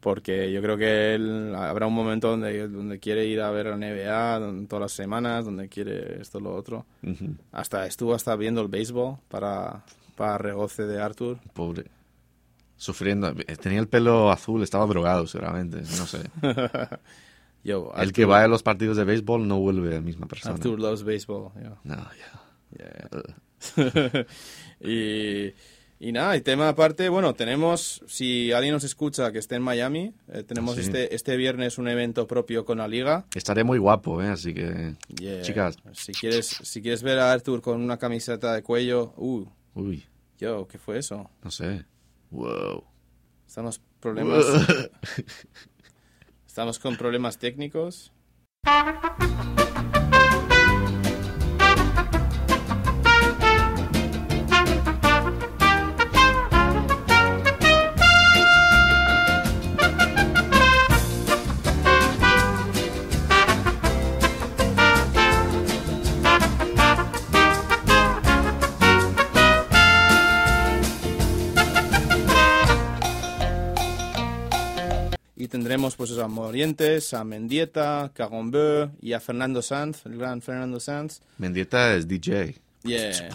porque 0.01 0.53
yo 0.53 0.61
creo 0.61 0.77
que 0.77 1.15
él 1.15 1.55
habrá 1.57 1.87
un 1.87 1.95
momento 1.95 2.29
donde, 2.29 2.69
donde 2.69 2.99
quiere 3.01 3.25
ir 3.25 3.41
a 3.41 3.51
ver 3.51 3.67
la 3.67 3.77
NBA 3.79 4.39
donde- 4.39 4.67
todas 4.67 4.83
las 4.83 4.93
semanas, 4.93 5.47
donde 5.47 5.71
quiere 5.71 6.21
esto 6.21 6.39
lo 6.39 6.55
otro. 6.55 6.85
Ujú, 7.03 7.35
Hasta 7.53 7.87
estuvo 7.87 8.15
hasta 8.15 8.37
viendo 8.37 8.61
el 8.61 8.69
béisbol 8.69 9.17
para, 9.29 9.83
para 10.17 10.37
regoce 10.37 10.83
de 10.85 11.01
Arthur. 11.01 11.39
Pobre. 11.55 11.85
Sufriendo. 12.77 13.35
Tenía 13.63 13.81
el 13.81 13.89
pelo 13.89 14.31
azul, 14.31 14.63
estaba 14.63 14.87
drogado 14.87 15.27
seguramente, 15.27 15.79
no 15.79 16.07
sé. 16.07 16.21
Yo, 17.65 17.93
El 17.97 18.13
que 18.13 18.27
va 18.27 18.43
a 18.43 18.49
los 18.49 18.63
partidos 18.63 18.97
de 18.99 19.05
béisbol 19.05 19.49
no 19.49 19.59
vuelve 19.59 19.95
la 19.95 20.01
misma 20.03 20.27
persona. 20.27 20.55
Arthur 20.55 20.79
loves 20.79 21.03
baseball. 21.03 21.51
yo. 21.63 21.79
No, 21.85 21.97
ya. 21.97 23.09
Yeah. 23.73 24.27
y, 24.81 25.55
y 25.99 26.13
nada, 26.13 26.37
y 26.37 26.43
tema 26.43 26.69
aparte, 26.69 27.09
bueno, 27.09 27.33
tenemos, 27.35 28.03
si 28.07 28.53
alguien 28.53 28.75
nos 28.75 28.85
escucha 28.85 29.33
que 29.33 29.39
esté 29.39 29.55
en 29.55 29.63
Miami, 29.63 30.13
eh, 30.29 30.43
tenemos 30.43 30.73
Ah, 30.77 30.81
sí. 30.83 30.87
este, 30.89 31.15
este 31.15 31.37
viernes 31.39 31.79
un 31.79 31.89
evento 31.89 32.27
propio 32.27 32.67
con 32.67 32.79
la 32.79 32.89
liga. 32.89 33.25
Estaré 33.35 33.65
muy 33.65 33.79
guapo, 33.79 34.21
¿eh? 34.23 34.29
Así 34.29 34.53
que... 34.53 34.97
Yeah. 35.19 35.41
Chicas. 35.41 35.77
Si 35.93 36.13
quieres, 36.13 36.47
si 36.49 36.83
quieres 36.83 37.03
ver 37.03 37.19
a 37.19 37.33
Arthur 37.33 37.63
con 37.63 37.81
una 37.81 37.97
camiseta 37.97 38.53
de 38.53 38.63
cuello, 38.63 39.15
uh, 39.17 39.47
Uy, 39.75 40.05
yo, 40.39 40.69
¿qué 40.69 40.79
fue 40.79 40.99
eso? 40.99 41.31
no 41.43 41.51
sé. 41.51 41.87
Wow. 42.35 42.85
Estamos 43.47 43.81
problemas. 44.01 44.45
Estamos 46.47 46.81
con 46.81 46.97
problemas 46.97 47.39
técnicos. 47.39 48.13
tendremos 75.65 75.97
pues 75.97 76.11
a 76.19 76.29
Morientes, 76.29 77.15
a 77.15 77.25
Mendieta, 77.25 78.13
Cagombeu 78.13 78.91
y 79.01 79.15
a 79.15 79.21
Fernando 79.21 79.63
Sanz, 79.63 80.05
el 80.05 80.19
gran 80.19 80.43
Fernando 80.43 80.79
Sanz. 80.79 81.23
Mendieta 81.39 81.95
es 81.95 82.07
DJ. 82.07 82.55
Yeah. 82.83 83.31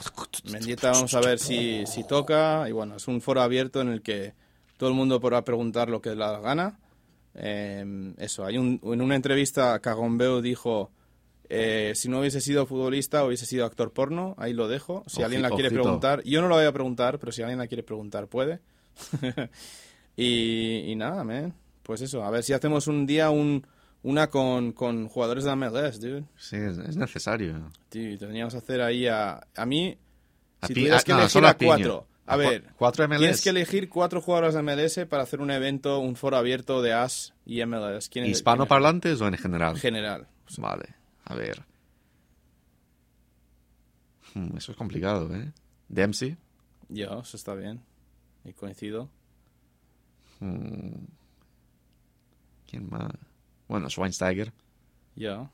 Mendieta 0.51 0.91
vamos 0.91 1.11
a 1.15 1.21
ver 1.21 1.39
si, 1.39 1.87
si 1.87 2.03
toca. 2.05 2.69
Y 2.69 2.71
bueno, 2.71 2.97
es 2.97 3.07
un 3.07 3.19
foro 3.19 3.41
abierto 3.41 3.81
en 3.81 3.87
el 3.89 4.03
que 4.03 4.35
todo 4.77 4.89
el 4.89 4.95
mundo 4.95 5.19
podrá 5.19 5.43
preguntar 5.43 5.89
lo 5.89 6.01
que 6.03 6.11
le 6.11 6.17
da 6.17 6.33
la 6.33 6.39
gana. 6.39 6.79
Eh, 7.33 8.13
eso, 8.19 8.45
hay 8.45 8.59
un, 8.59 8.79
en 8.83 9.01
una 9.01 9.15
entrevista 9.15 9.79
Cagombeu 9.79 10.39
dijo, 10.39 10.91
eh, 11.49 11.93
si 11.95 12.09
no 12.09 12.19
hubiese 12.19 12.41
sido 12.41 12.67
futbolista, 12.67 13.25
hubiese 13.25 13.47
sido 13.47 13.65
actor 13.65 13.91
porno. 13.91 14.35
Ahí 14.37 14.53
lo 14.53 14.67
dejo. 14.67 15.03
Si 15.07 15.17
Oji- 15.17 15.23
alguien 15.23 15.41
la 15.41 15.49
quiere 15.49 15.69
ojito. 15.69 15.81
preguntar, 15.81 16.21
yo 16.25 16.43
no 16.43 16.47
la 16.47 16.57
voy 16.57 16.65
a 16.65 16.71
preguntar, 16.71 17.17
pero 17.17 17.31
si 17.31 17.41
alguien 17.41 17.57
la 17.57 17.65
quiere 17.65 17.81
preguntar, 17.81 18.27
puede. 18.27 18.59
y, 20.15 20.91
y 20.91 20.95
nada, 20.95 21.23
man. 21.23 21.55
Pues 21.89 22.01
eso, 22.01 22.23
a 22.23 22.29
ver 22.29 22.43
si 22.43 22.53
hacemos 22.53 22.85
un 22.85 23.07
día 23.07 23.31
un, 23.31 23.65
una 24.03 24.29
con, 24.29 24.73
con 24.73 25.07
jugadores 25.07 25.43
de 25.45 25.55
MLS, 25.55 25.99
dude. 25.99 26.23
Sí, 26.37 26.55
es, 26.55 26.77
es 26.77 26.95
necesario. 26.97 27.71
Sí, 27.89 28.15
tendríamos 28.15 28.53
que 28.53 28.59
hacer 28.59 28.81
ahí 28.83 29.07
a... 29.07 29.41
A 29.55 29.65
mí, 29.65 29.97
A 30.61 30.67
si 30.67 30.75
tuvieras 30.75 31.01
ah, 31.01 31.03
que 31.03 31.11
no, 31.13 31.17
elegir 31.17 31.31
solo 31.31 31.47
a 31.47 31.49
a 31.49 31.57
cuatro... 31.57 32.07
A 32.27 32.35
ver, 32.35 32.65
cuatro 32.77 33.07
MLS. 33.07 33.17
tienes 33.17 33.41
que 33.41 33.49
elegir 33.49 33.89
cuatro 33.89 34.21
jugadores 34.21 34.53
de 34.53 34.61
MLS 34.61 35.07
para 35.09 35.23
hacer 35.23 35.41
un 35.41 35.49
evento, 35.49 35.97
un 35.97 36.15
foro 36.15 36.37
abierto 36.37 36.83
de 36.83 36.93
AS 36.93 37.33
y 37.43 37.65
MLS. 37.65 38.07
¿Quién 38.09 38.25
es- 38.25 38.37
¿Hispanoparlantes 38.37 39.19
o 39.21 39.27
en 39.27 39.35
general? 39.39 39.75
es? 39.75 39.81
General. 39.81 40.27
Vale, 40.59 40.93
a 41.25 41.33
ver. 41.33 41.63
Hmm, 44.35 44.55
eso 44.57 44.73
es 44.73 44.77
complicado, 44.77 45.35
¿eh? 45.35 45.51
Dempsey. 45.87 46.37
Yo, 46.87 47.21
eso 47.21 47.35
está 47.35 47.55
bien. 47.55 47.81
Y 48.45 48.53
coincido. 48.53 49.09
Hmm. 50.39 51.17
¿Quién 52.69 52.87
más? 52.89 53.11
Bueno, 53.67 53.89
Schweinsteiger. 53.89 54.53
Yo. 55.15 55.49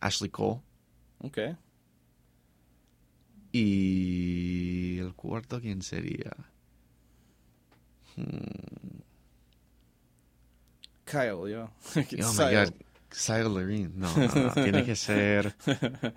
Ashley 0.00 0.30
Cole. 0.30 0.62
Ok. 1.18 1.38
Y 3.52 4.98
el 4.98 5.14
cuarto, 5.14 5.60
¿quién 5.60 5.82
sería? 5.82 6.34
Kyle, 11.04 11.48
yo. 11.50 11.70
Oh 12.22 12.32
my 12.32 12.54
god. 12.54 12.72
Kyle 13.10 13.48
Levine. 13.52 13.92
No, 13.94 14.08
no, 14.14 14.28
no, 14.28 14.52
tiene 14.62 14.84
que 14.84 14.96
ser. 14.96 15.54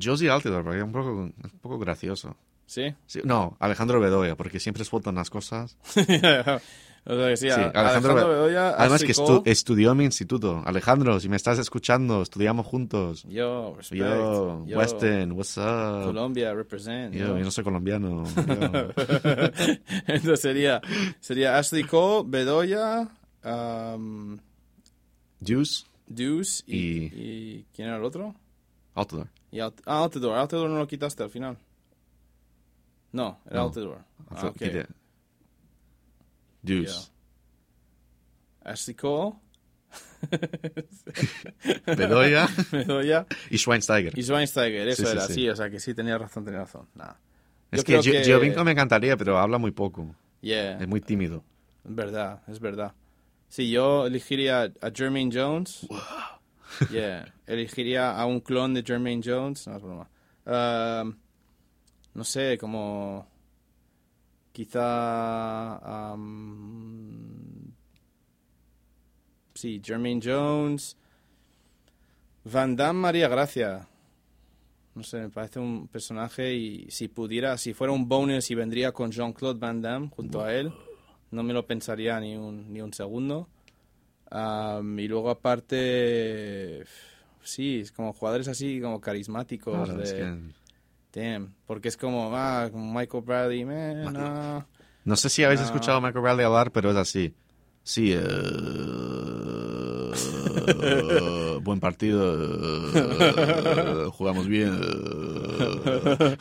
Josie 0.00 0.30
Altidore, 0.30 0.64
porque 0.64 0.78
es 0.78 0.84
un 0.84 0.92
poco, 0.92 1.12
un 1.12 1.32
poco 1.60 1.78
gracioso. 1.78 2.36
¿Sí? 2.72 2.94
Sí, 3.06 3.20
no, 3.24 3.54
Alejandro 3.60 4.00
Bedoya, 4.00 4.34
porque 4.34 4.58
siempre 4.58 4.82
sueltan 4.86 5.16
las 5.16 5.28
cosas. 5.28 5.76
O 7.04 7.16
sea 7.16 7.28
que 7.30 7.36
sí, 7.36 7.46
Sí, 7.48 7.50
Alejandro 7.50 7.80
Alejandro 7.80 8.14
Be- 8.28 8.34
Bedoya, 8.34 8.76
Además 8.78 9.02
que 9.02 9.12
estu- 9.12 9.42
estudió 9.44 9.90
en 9.90 9.96
mi 9.98 10.04
instituto. 10.04 10.62
Alejandro, 10.64 11.18
si 11.18 11.28
me 11.28 11.34
estás 11.34 11.58
escuchando, 11.58 12.22
estudiamos 12.22 12.64
juntos. 12.64 13.24
Yo, 13.28 13.74
respect. 13.76 14.00
Yo, 14.02 14.64
Yo, 14.66 14.78
Weston, 14.78 15.32
what's 15.32 15.56
up? 15.58 16.04
Colombia, 16.04 16.54
represent. 16.54 17.12
Yo, 17.12 17.26
yo. 17.26 17.38
yo 17.38 17.44
no 17.44 17.50
soy 17.50 17.64
colombiano. 17.64 18.22
Entonces 20.06 20.40
sería, 20.40 20.80
sería 21.20 21.58
Ashley 21.58 21.82
Cole, 21.84 22.24
Bedoya, 22.28 23.08
um, 23.44 24.38
Juice, 25.44 25.84
Deuce 26.06 26.62
y, 26.68 26.76
Y- 26.76 27.10
y- 27.14 27.66
¿Quién 27.74 27.88
era 27.88 27.96
el 27.96 28.04
otro? 28.04 28.34
Outdoor. 28.94 29.26
Y 29.50 29.58
ah, 29.60 29.72
Outdoor. 29.86 30.38
Outdoor 30.38 30.70
no 30.70 30.78
lo 30.78 30.86
quitaste 30.86 31.22
al 31.24 31.30
final. 31.30 31.58
No, 33.12 33.40
era 33.46 33.60
No. 33.60 34.04
Ah, 34.30 34.46
ok. 34.46 34.56
Quité. 34.58 34.86
Juice. 36.66 37.10
Ashley 38.64 38.94
Cole, 38.94 39.34
Bedoya 41.96 42.48
Bedoya 42.72 43.26
y 43.50 43.58
Schweinsteiger. 43.58 44.16
y 44.18 44.22
Schweinsteiger. 44.22 44.88
Eso 44.88 45.04
Sí, 45.04 45.10
era, 45.12 45.26
sí. 45.26 45.34
sí. 45.34 45.48
O 45.48 45.56
sea 45.56 45.68
que 45.70 45.80
sí, 45.80 45.94
tenía 45.94 46.16
razón, 46.18 46.44
tenía 46.44 46.60
razón. 46.60 46.86
Nah. 46.94 47.14
Es 47.70 47.80
Yo 47.80 47.84
que, 47.84 47.98
creo 48.00 48.22
Giovinco 48.22 48.64
me 48.64 48.72
encantaría, 48.72 49.16
pero 49.16 49.38
habla 49.38 49.58
muy 49.58 49.70
poco. 49.72 50.14
Yeah. 50.40 50.78
Es 50.78 50.86
muy 50.88 51.00
tímido. 51.00 51.42
Es 51.84 51.94
verdad, 51.94 52.42
es 52.46 52.60
verdad. 52.60 52.94
Sí, 53.48 53.70
yo 53.70 54.06
elegiría 54.06 54.72
a 54.80 54.90
Jermaine 54.94 55.30
Jones. 55.32 55.86
Yeah, 56.90 57.26
elegiría 57.46 58.12
a 58.18 58.24
un 58.26 58.40
clon 58.40 58.72
de 58.74 58.82
Jermaine 58.82 59.22
Jones. 59.24 59.66
No 59.66 59.76
es 59.76 59.82
broma. 59.82 60.08
Um, 60.46 61.16
no 62.14 62.24
sé, 62.24 62.58
como. 62.58 63.26
Quizá. 64.52 66.12
um, 66.14 67.72
sí, 69.54 69.80
Jermaine 69.84 70.20
Jones. 70.22 70.96
Van 72.44 72.74
Damme 72.76 73.00
María 73.00 73.28
Gracia. 73.28 73.88
No 74.94 75.02
sé, 75.02 75.20
me 75.20 75.30
parece 75.30 75.58
un 75.58 75.88
personaje 75.88 76.52
y 76.54 76.90
si 76.90 77.08
pudiera, 77.08 77.56
si 77.56 77.72
fuera 77.72 77.92
un 77.94 78.08
bonus 78.08 78.50
y 78.50 78.54
vendría 78.54 78.92
con 78.92 79.10
Jean-Claude 79.10 79.58
Van 79.58 79.80
Damme 79.80 80.08
junto 80.10 80.42
a 80.42 80.52
él, 80.52 80.70
no 81.30 81.42
me 81.42 81.54
lo 81.54 81.66
pensaría 81.66 82.20
ni 82.20 82.36
un, 82.36 82.70
ni 82.72 82.82
un 82.82 82.92
segundo. 82.92 83.48
Am, 84.30 84.98
y 84.98 85.08
luego 85.08 85.30
aparte, 85.30 86.84
sí, 87.42 87.80
es 87.80 87.92
como 87.92 88.12
jugadores 88.12 88.48
así 88.48 88.80
como 88.82 89.00
carismáticos. 89.00 89.74
Claro, 89.88 89.98
de, 89.98 90.04
es 90.04 90.12
que- 90.12 90.61
Damn, 91.14 91.54
porque 91.66 91.88
es 91.88 91.96
como, 91.96 92.30
ah, 92.34 92.70
Michael 92.72 93.22
Bradley, 93.24 93.64
man, 93.64 94.16
ah. 94.16 94.66
No 95.04 95.16
sé 95.16 95.28
si 95.28 95.44
habéis 95.44 95.60
No. 95.60 95.66
escuchado 95.66 95.98
a 95.98 96.00
Michael 96.00 96.22
Bradley 96.22 96.46
hablar, 96.46 96.70
pero 96.72 96.90
es 96.90 96.96
así. 96.96 97.34
Sí, 97.84 98.12
eh, 98.14 98.22
buen 101.62 101.80
partido, 101.80 102.34
eh, 102.94 104.08
jugamos 104.12 104.46
bien. 104.46 104.78
eh. 104.82 106.36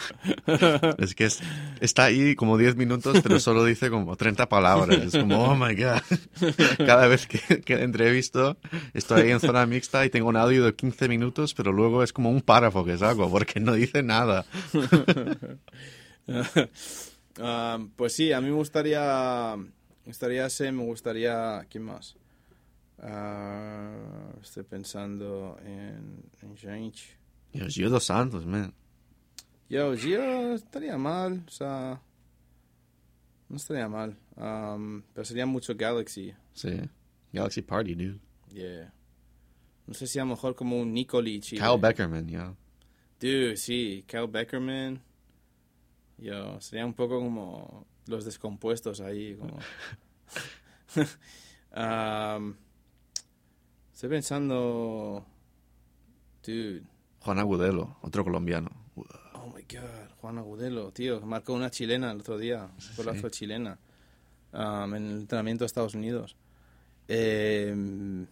Es 0.98 1.16
que 1.16 1.26
es- 1.26 1.40
está 1.80 2.06
ahí 2.06 2.36
como 2.36 2.58
10 2.58 2.76
minutos, 2.76 3.20
pero 3.24 3.40
solo 3.40 3.64
dice 3.66 3.90
como 3.90 4.16
30 4.16 4.48
palabras. 4.50 4.98
Es 5.04 5.18
como, 5.18 5.44
oh 5.44 5.56
my 5.56 5.76
god. 5.76 6.02
Cada 6.78 7.08
vez 7.08 7.28
que, 7.28 7.74
entrevisto, 7.82 8.58
estoy 8.94 9.22
ahí 9.24 9.32
en 9.32 9.40
zona 9.40 9.66
mixta 9.66 10.06
y 10.06 10.10
tengo 10.10 10.30
un 10.30 10.38
audio 10.38 10.66
de 10.66 10.74
15 10.76 11.08
minutos, 11.08 11.54
pero 11.54 11.72
luego 11.72 12.04
es 12.04 12.14
como 12.14 12.30
un 12.30 12.42
párrafo 12.42 12.84
que 12.86 12.98
saco, 12.98 13.30
porque 13.30 13.60
no 13.60 13.74
dice 13.74 14.04
nada. 14.04 14.46
Am, 17.40 17.90
pues 17.96 18.14
sí, 18.14 18.32
a 18.32 18.42
mí 18.42 18.48
me 18.50 18.56
gustaría, 18.56 19.56
me 19.58 19.70
gustaría 20.06 20.46
ese, 20.46 20.72
me 20.72 20.84
gustaría, 20.84 21.66
¿quién 21.70 21.84
más? 21.86 22.16
Ah, 23.02 24.32
estoy 24.42 24.64
pensando 24.64 25.58
en, 25.66 26.24
en 26.42 26.56
gente. 26.58 27.00
Y 27.52 27.62
os 27.62 27.76
dos 27.76 28.04
santos, 28.06 28.46
man. 28.46 28.74
Yo, 29.70 29.96
Gio 29.96 30.54
estaría 30.54 30.98
mal, 30.98 31.44
o 31.48 31.50
sea, 31.50 32.00
no 33.50 33.56
estaría 33.58 33.88
mal, 33.90 34.18
Am, 34.36 35.04
pero 35.14 35.26
sería 35.26 35.46
mucho 35.46 35.74
Galaxy, 35.76 36.34
Sí. 36.54 36.80
Galaxy 37.34 37.62
Party, 37.62 37.96
dude. 37.96 38.20
yeah. 38.50 38.94
No 39.88 39.94
sé 39.94 40.06
si 40.08 40.20
a 40.20 40.24
lo 40.24 40.30
mejor 40.32 40.56
como 40.56 40.80
un 40.80 40.94
Nikolic. 40.94 41.54
y- 41.54 41.58
Kyle 41.58 41.80
Beckerman, 41.80 42.28
yeah. 42.28 42.54
Dude, 43.20 43.58
sí, 43.58 44.04
Kyle 44.08 44.28
Beckerman. 44.28 45.02
Yo, 46.18 46.60
sería 46.62 46.86
un 46.86 46.94
poco 46.94 47.20
como 47.20 47.88
los 48.08 48.26
descompuestos 48.26 49.00
ahí, 49.02 49.36
como... 49.36 49.58
Am, 51.72 52.56
estoy 54.02 54.10
pensando... 54.10 55.24
Dude, 56.44 56.82
Juan 57.20 57.38
Agudelo, 57.38 57.98
otro 58.02 58.24
colombiano. 58.24 58.72
oh 58.96 59.54
my 59.56 59.62
god, 59.62 60.10
Juan 60.20 60.40
Agudelo, 60.40 60.92
tío, 60.92 61.22
marcó 61.22 61.54
una 61.54 61.70
chilena 61.70 62.10
el 62.12 62.22
otro 62.22 62.40
día, 62.40 62.68
golazo 62.98 63.30
chilena, 63.30 63.78
am, 64.54 64.96
en 64.96 65.06
el 65.06 65.18
entrenamiento 65.20 65.66
de 65.66 65.68
Estados 65.68 65.94
Unidos. 65.94 66.36
Em, 67.08 68.26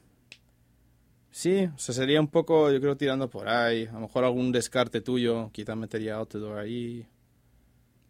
sí, 1.29 1.65
o 1.65 1.77
sea, 1.77 1.93
sería 1.93 2.19
un 2.19 2.29
poco, 2.29 2.71
yo 2.71 2.81
creo, 2.81 2.97
tirando 2.97 3.29
por 3.29 3.47
ahí. 3.47 3.85
A 3.85 3.93
lo 3.93 3.99
mejor 3.99 4.23
algún 4.23 4.51
descarte 4.51 5.01
tuyo, 5.01 5.51
quizás 5.53 5.77
metería 5.77 6.15
Outdoor 6.15 6.57
ahí. 6.57 7.05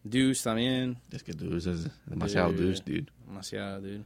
Deuce 0.01 0.45
también, 0.45 0.97
Es 1.11 1.23
que 1.23 1.33
Deuce 1.33 1.71
es 1.73 1.91
demasiado 2.05 2.51
Sí. 2.51 2.55
Deuce, 2.55 2.83
dude. 2.85 3.11
demasiado, 3.27 3.81
dude. 3.81 4.05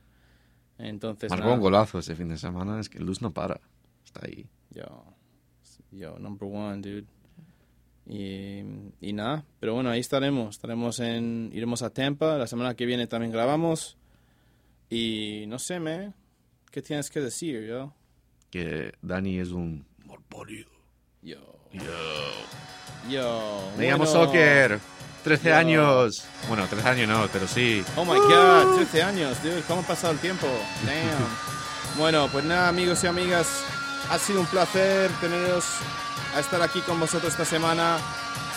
Entonces, 0.84 1.29
Marcó 1.29 1.45
nada, 1.45 1.55
un 1.55 1.61
golazo 1.61 1.99
ese 1.99 2.15
fin 2.15 2.27
de 2.29 2.38
semana, 2.38 2.79
es 2.79 2.89
que 2.89 2.99
Luz 2.99 3.21
no 3.21 3.31
para. 3.31 3.59
Está 4.05 4.25
ahí. 4.25 4.45
Yo, 4.71 5.05
yo, 5.91 6.19
number 6.19 6.49
one, 6.51 6.81
dude. 6.81 7.05
Y, 8.05 8.59
y 8.99 9.13
nada, 9.13 9.45
pero 9.61 9.75
bueno, 9.75 9.89
ahí 9.89 10.01
estaremos. 10.01 10.55
Estaremos 10.55 10.99
en, 10.99 11.51
iremos 11.53 11.81
a 11.84 11.89
Tampa. 11.89 12.38
La 12.38 12.47
semana 12.47 12.75
que 12.75 12.86
viene 12.86 13.07
también 13.07 13.31
grabamos. 13.31 13.97
Y 14.89 15.45
no 15.47 15.57
sé, 15.57 15.79
me, 15.79 16.13
¿qué 16.69 16.81
tienes 16.81 17.09
que 17.09 17.21
decir, 17.21 17.65
yo? 17.65 17.93
Que 18.51 18.91
Dani 19.01 19.39
es 19.39 19.51
un 19.51 19.86
morborio. 20.05 20.67
Yo, 21.21 21.38
Yo. 21.71 21.81
yo. 23.09 23.71
Me 23.77 23.88
llamo 23.88 24.03
bueno. 24.03 24.25
Soccer. 24.25 24.79
13 25.24 25.49
Yo. 25.49 25.55
años. 25.55 26.24
Bueno, 26.47 26.65
13 26.67 26.88
años 26.89 27.07
no, 27.09 27.28
pero 27.32 27.47
sí. 27.47 27.84
Oh 27.95 28.05
my 28.05 28.17
god, 28.19 28.76
13 28.76 29.03
años, 29.03 29.41
dude. 29.43 29.61
¿Cómo 29.67 29.82
ha 29.82 29.86
pasado 29.88 30.13
el 30.13 30.19
tiempo? 30.19 30.47
Damn. 30.86 31.28
bueno, 31.97 32.28
pues 32.32 32.43
nada, 32.45 32.67
amigos 32.69 33.03
y 33.03 33.07
amigas. 33.07 33.47
Ha 34.11 34.19
sido 34.19 34.41
un 34.41 34.45
placer 34.47 35.09
teneros 35.21 35.63
a 36.36 36.39
estar 36.39 36.61
aquí 36.61 36.82
con 36.82 36.99
vosotros 36.99 37.32
esta 37.32 37.45
semana. 37.45 37.97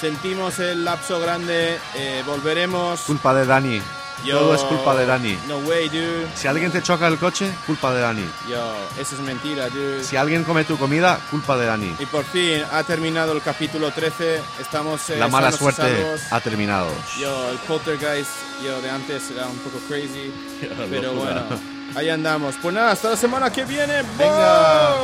Sentimos 0.01 0.59
el 0.59 0.85
lapso 0.85 1.21
grande. 1.21 1.79
eh, 1.95 2.23
volveremos. 2.27 3.01
Culpa 3.03 3.33
de 3.35 3.47
Dani. 3.47 3.81
Todo 4.25 4.55
es 4.55 4.63
culpa 4.63 4.97
de 4.97 5.07
Dani. 5.07 5.39
No 5.47 5.59
way, 5.59 5.89
dude. 5.89 6.27
Si 6.35 6.49
alguien 6.49 6.73
te 6.73 6.83
choca 6.83 7.07
el 7.07 7.19
coche, 7.19 7.53
culpa 7.67 7.93
de 7.93 8.01
Dani. 8.01 8.29
Yo, 8.49 8.75
eso 8.99 9.15
es 9.15 9.21
mentira, 9.21 9.69
dude. 9.69 10.03
Si 10.03 10.17
alguien 10.17 10.45
come 10.45 10.65
tu 10.65 10.77
comida, 10.79 11.21
culpa 11.31 11.57
de 11.57 11.67
Dani. 11.67 11.97
Y 11.99 12.07
por 12.07 12.25
fin 12.25 12.63
ha 12.73 12.83
terminado 12.83 13.33
el 13.33 13.43
capítulo 13.43 13.91
13. 13.91 14.41
Estamos 14.61 15.11
eh, 15.11 15.17
La 15.19 15.29
mala 15.29 15.53
suerte 15.53 16.17
ha 16.31 16.41
terminado. 16.41 16.89
Yo, 17.21 17.51
el 17.51 17.59
poltergeist 17.59 18.31
yo, 18.65 18.81
de 18.81 18.91
antes 18.91 19.31
era 19.31 19.47
un 19.47 19.59
poco 19.59 19.79
crazy, 19.89 20.33
pero 20.91 21.13
bueno, 21.13 21.43
ahí 21.95 22.09
andamos. 22.09 22.55
Pues 22.61 22.75
nada, 22.75 22.93
hasta 22.93 23.11
la 23.11 23.17
semana 23.17 23.53
que 23.53 23.65
viene. 23.65 24.03
Venga. 24.19 24.95